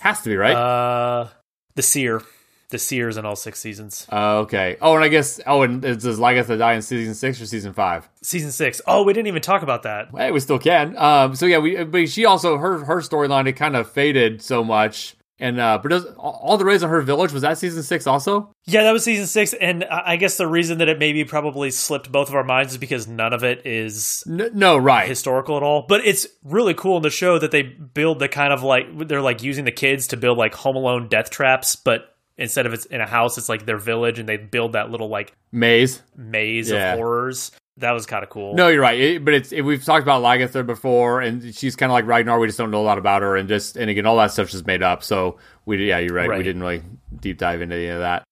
Has 0.00 0.22
to 0.22 0.30
be 0.30 0.36
right. 0.36 0.54
uh, 0.54 1.28
the 1.74 1.82
seer, 1.82 2.22
the 2.70 2.78
seers 2.78 3.16
in 3.16 3.24
all 3.24 3.36
six 3.36 3.58
seasons. 3.58 4.06
Uh, 4.10 4.38
okay. 4.38 4.76
Oh, 4.80 4.94
and 4.94 5.04
I 5.04 5.08
guess. 5.08 5.40
Oh, 5.46 5.62
and 5.62 5.82
does 5.82 6.18
Lagertha 6.18 6.58
die 6.58 6.74
in 6.74 6.82
season 6.82 7.14
six 7.14 7.40
or 7.40 7.46
season 7.46 7.72
five? 7.72 8.08
Season 8.22 8.52
six. 8.52 8.80
Oh, 8.86 9.02
we 9.02 9.12
didn't 9.12 9.28
even 9.28 9.42
talk 9.42 9.62
about 9.62 9.82
that. 9.82 10.08
Hey, 10.16 10.30
we 10.30 10.40
still 10.40 10.58
can. 10.58 10.96
Um. 10.96 11.34
So 11.34 11.46
yeah, 11.46 11.58
we. 11.58 11.82
But 11.84 12.08
she 12.08 12.24
also 12.24 12.56
her 12.58 12.84
her 12.84 13.00
storyline 13.00 13.46
it 13.48 13.54
kind 13.54 13.76
of 13.76 13.90
faded 13.90 14.42
so 14.42 14.64
much. 14.64 15.16
And 15.40 15.58
uh, 15.58 15.78
but 15.82 15.88
does 15.88 16.04
all 16.16 16.56
the 16.58 16.64
raids 16.64 16.84
on 16.84 16.90
her 16.90 17.00
village 17.02 17.32
was 17.32 17.42
that 17.42 17.58
season 17.58 17.82
six 17.82 18.06
also? 18.06 18.54
Yeah, 18.66 18.84
that 18.84 18.92
was 18.92 19.02
season 19.02 19.26
six, 19.26 19.52
and 19.52 19.82
I 19.84 20.12
I 20.12 20.16
guess 20.16 20.36
the 20.36 20.46
reason 20.46 20.78
that 20.78 20.88
it 20.88 21.00
maybe 21.00 21.24
probably 21.24 21.72
slipped 21.72 22.12
both 22.12 22.28
of 22.28 22.36
our 22.36 22.44
minds 22.44 22.72
is 22.72 22.78
because 22.78 23.08
none 23.08 23.32
of 23.32 23.42
it 23.42 23.66
is 23.66 24.22
N- 24.28 24.50
no, 24.54 24.76
right. 24.76 25.08
historical 25.08 25.56
at 25.56 25.64
all. 25.64 25.86
But 25.88 26.06
it's 26.06 26.28
really 26.44 26.72
cool 26.74 26.98
in 26.98 27.02
the 27.02 27.10
show 27.10 27.38
that 27.40 27.50
they 27.50 27.62
build 27.62 28.20
the 28.20 28.28
kind 28.28 28.52
of 28.52 28.62
like 28.62 28.86
they're 29.08 29.20
like 29.20 29.42
using 29.42 29.64
the 29.64 29.72
kids 29.72 30.06
to 30.08 30.16
build 30.16 30.38
like 30.38 30.54
Home 30.54 30.76
Alone 30.76 31.08
death 31.08 31.30
traps, 31.30 31.74
but 31.74 32.14
instead 32.36 32.66
of 32.66 32.72
it's 32.72 32.84
in 32.86 33.00
a 33.00 33.06
house, 33.06 33.36
it's 33.36 33.48
like 33.48 33.66
their 33.66 33.78
village, 33.78 34.20
and 34.20 34.28
they 34.28 34.36
build 34.36 34.74
that 34.74 34.90
little 34.92 35.08
like 35.08 35.32
Maze. 35.50 36.00
maze 36.16 36.70
Yeah. 36.70 36.92
of 36.92 36.98
horrors. 36.98 37.50
That 37.78 37.90
was 37.90 38.06
kind 38.06 38.22
of 38.22 38.30
cool. 38.30 38.54
No, 38.54 38.68
you're 38.68 38.80
right. 38.80 38.98
It, 39.00 39.24
but 39.24 39.34
it's 39.34 39.50
it, 39.50 39.62
we've 39.62 39.84
talked 39.84 40.04
about 40.04 40.22
Lagertha 40.22 40.64
before, 40.64 41.20
and 41.20 41.54
she's 41.54 41.74
kind 41.74 41.90
of 41.90 41.94
like 41.94 42.06
Ragnar. 42.06 42.38
We 42.38 42.46
just 42.46 42.58
don't 42.58 42.70
know 42.70 42.80
a 42.80 42.86
lot 42.86 42.98
about 42.98 43.22
her, 43.22 43.36
and 43.36 43.48
just 43.48 43.76
and 43.76 43.90
again, 43.90 44.06
all 44.06 44.16
that 44.18 44.30
stuff's 44.30 44.52
just 44.52 44.66
made 44.66 44.82
up. 44.82 45.02
So 45.02 45.38
we, 45.66 45.88
yeah, 45.88 45.98
you're 45.98 46.14
right. 46.14 46.28
We 46.30 46.44
didn't 46.44 46.62
really 46.62 46.82
deep 47.20 47.38
dive 47.38 47.62
into 47.62 47.74
any 47.74 47.88
of 47.88 47.98
that. 47.98 48.22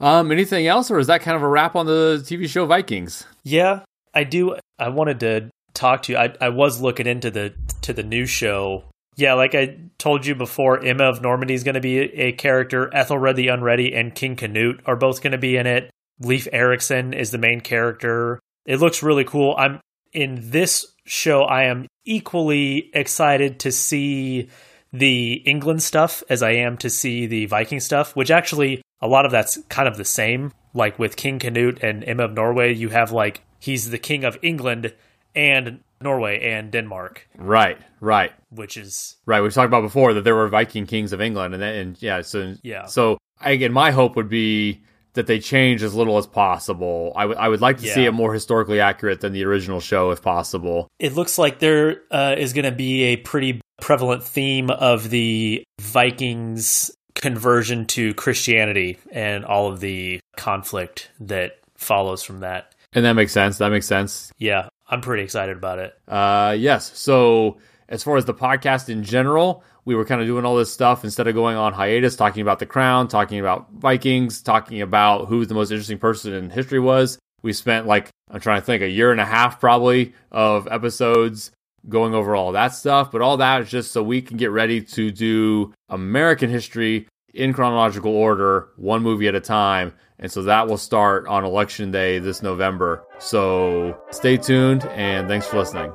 Um, 0.00 0.30
anything 0.30 0.66
else, 0.66 0.90
or 0.90 0.98
is 0.98 1.08
that 1.08 1.20
kind 1.22 1.36
of 1.36 1.42
a 1.42 1.48
wrap 1.48 1.74
on 1.74 1.86
the 1.86 2.22
TV 2.24 2.48
show 2.48 2.66
Vikings? 2.66 3.24
Yeah, 3.42 3.80
I 4.14 4.24
do. 4.24 4.56
I 4.78 4.88
wanted 4.88 5.20
to 5.20 5.50
talk 5.74 6.02
to 6.04 6.12
you. 6.12 6.18
I, 6.18 6.34
I 6.40 6.48
was 6.50 6.80
looking 6.80 7.06
into 7.06 7.30
the 7.30 7.54
to 7.82 7.92
the 7.92 8.02
new 8.04 8.26
show. 8.26 8.84
Yeah, 9.16 9.34
like 9.34 9.54
I 9.54 9.78
told 9.98 10.24
you 10.24 10.34
before, 10.34 10.82
Emma 10.82 11.04
of 11.04 11.20
Normandy 11.20 11.54
is 11.54 11.64
going 11.64 11.74
to 11.74 11.80
be 11.80 11.98
a, 11.98 12.28
a 12.28 12.32
character. 12.32 12.88
Ethelred 12.94 13.36
the 13.36 13.48
Unready 13.48 13.94
and 13.94 14.14
King 14.14 14.36
Canute 14.36 14.80
are 14.86 14.96
both 14.96 15.22
going 15.22 15.32
to 15.32 15.38
be 15.38 15.56
in 15.56 15.66
it. 15.66 15.90
Leif 16.20 16.46
Erikson 16.52 17.12
is 17.12 17.30
the 17.30 17.38
main 17.38 17.60
character. 17.60 18.40
It 18.66 18.80
looks 18.80 19.02
really 19.02 19.24
cool. 19.24 19.54
I'm 19.58 19.80
in 20.12 20.50
this 20.50 20.86
show. 21.04 21.42
I 21.42 21.64
am 21.64 21.86
equally 22.04 22.90
excited 22.94 23.60
to 23.60 23.72
see 23.72 24.48
the 24.92 25.34
England 25.46 25.82
stuff 25.82 26.22
as 26.28 26.42
I 26.42 26.52
am 26.52 26.76
to 26.78 26.90
see 26.90 27.26
the 27.26 27.46
Viking 27.46 27.80
stuff, 27.80 28.14
which 28.14 28.30
actually 28.30 28.82
a 29.00 29.08
lot 29.08 29.24
of 29.24 29.32
that's 29.32 29.58
kind 29.68 29.88
of 29.88 29.96
the 29.96 30.04
same. 30.04 30.52
Like 30.74 30.98
with 30.98 31.16
King 31.16 31.38
Canute 31.38 31.82
and 31.82 32.04
Emma 32.04 32.24
of 32.24 32.32
Norway, 32.32 32.72
you 32.72 32.88
have 32.90 33.12
like 33.12 33.42
he's 33.58 33.90
the 33.90 33.98
king 33.98 34.24
of 34.24 34.38
England 34.42 34.94
and 35.34 35.80
Norway 36.00 36.40
and 36.40 36.70
Denmark, 36.70 37.28
Right, 37.36 37.78
right, 38.00 38.32
which 38.50 38.76
is 38.76 39.16
right. 39.26 39.40
We've 39.40 39.52
talked 39.52 39.68
about 39.68 39.82
before 39.82 40.14
that 40.14 40.24
there 40.24 40.34
were 40.34 40.48
Viking 40.48 40.86
kings 40.86 41.12
of 41.12 41.20
England, 41.20 41.54
and 41.54 41.62
then, 41.62 41.74
and 41.74 42.02
yeah, 42.02 42.22
so 42.22 42.54
Yeah. 42.62 42.86
So 42.86 43.18
again, 43.40 43.72
my 43.72 43.90
hope 43.90 44.16
would 44.16 44.28
be 44.28 44.82
that 45.14 45.26
they 45.26 45.38
change 45.38 45.82
as 45.82 45.94
little 45.94 46.16
as 46.18 46.26
possible. 46.26 47.12
I 47.16 47.26
would 47.26 47.36
I 47.36 47.48
would 47.48 47.60
like 47.60 47.78
to 47.78 47.86
see 47.86 48.04
it 48.04 48.12
more 48.12 48.32
historically 48.32 48.80
accurate 48.80 49.20
than 49.20 49.32
the 49.32 49.44
original 49.44 49.80
show, 49.80 50.10
if 50.10 50.22
possible. 50.22 50.88
it 50.98 51.14
looks 51.14 51.38
like 51.38 51.58
there 51.58 52.02
uh, 52.10 52.34
is 52.38 52.52
going 52.52 52.64
to 52.64 52.72
be 52.72 53.02
a 53.04 53.16
pretty 53.16 53.60
prevalent 53.80 54.22
theme 54.22 54.70
of 54.70 55.10
the 55.10 55.64
Vikings 55.80 56.90
conversion 57.14 57.86
to 57.86 58.14
Christianity 58.14 58.98
and 59.10 59.44
all 59.44 59.70
of 59.70 59.80
the 59.80 60.20
conflict 60.36 61.10
that 61.20 61.58
follows 61.76 62.22
from 62.22 62.40
that. 62.40 62.74
And 62.94 63.04
that 63.04 63.14
makes 63.14 63.32
sense. 63.32 63.58
That 63.58 63.70
makes 63.70 63.86
sense. 63.86 64.32
Yeah, 64.38 64.68
I'm 64.88 65.00
pretty 65.00 65.22
excited 65.22 65.56
about 65.56 65.78
it. 65.78 65.98
Uh, 66.08 66.56
yes. 66.58 66.96
So 66.98 67.58
as 67.88 68.02
far 68.02 68.16
as 68.16 68.24
the 68.24 68.34
podcast 68.34 68.88
in 68.88 69.02
general, 69.04 69.62
we 69.84 69.94
were 69.94 70.04
kind 70.04 70.20
of 70.20 70.26
doing 70.26 70.44
all 70.44 70.56
this 70.56 70.72
stuff 70.72 71.04
instead 71.04 71.26
of 71.26 71.34
going 71.34 71.56
on 71.56 71.72
hiatus, 71.72 72.16
talking 72.16 72.42
about 72.42 72.58
the 72.58 72.66
crown, 72.66 73.08
talking 73.08 73.40
about 73.40 73.70
Vikings, 73.72 74.42
talking 74.42 74.80
about 74.80 75.26
who 75.28 75.44
the 75.44 75.54
most 75.54 75.70
interesting 75.70 75.98
person 75.98 76.32
in 76.32 76.50
history 76.50 76.80
was. 76.80 77.18
We 77.42 77.52
spent 77.52 77.86
like 77.86 78.08
I'm 78.30 78.40
trying 78.40 78.60
to 78.60 78.64
think 78.64 78.82
a 78.82 78.88
year 78.88 79.10
and 79.10 79.20
a 79.20 79.24
half 79.24 79.60
probably 79.60 80.14
of 80.30 80.68
episodes 80.70 81.50
going 81.88 82.14
over 82.14 82.36
all 82.36 82.52
that 82.52 82.74
stuff. 82.74 83.10
But 83.10 83.22
all 83.22 83.36
that 83.38 83.62
is 83.62 83.70
just 83.70 83.92
so 83.92 84.02
we 84.02 84.22
can 84.22 84.36
get 84.36 84.50
ready 84.50 84.80
to 84.82 85.10
do 85.10 85.74
American 85.88 86.50
history 86.50 87.08
in 87.34 87.52
chronological 87.52 88.14
order, 88.14 88.68
one 88.76 89.02
movie 89.02 89.28
at 89.28 89.34
a 89.34 89.40
time. 89.40 89.94
And 90.18 90.30
so 90.30 90.42
that 90.42 90.68
will 90.68 90.78
start 90.78 91.26
on 91.26 91.44
election 91.44 91.90
day 91.90 92.18
this 92.18 92.42
November. 92.42 93.04
So 93.18 93.98
stay 94.10 94.36
tuned 94.36 94.84
and 94.86 95.28
thanks 95.28 95.46
for 95.46 95.58
listening. 95.58 95.92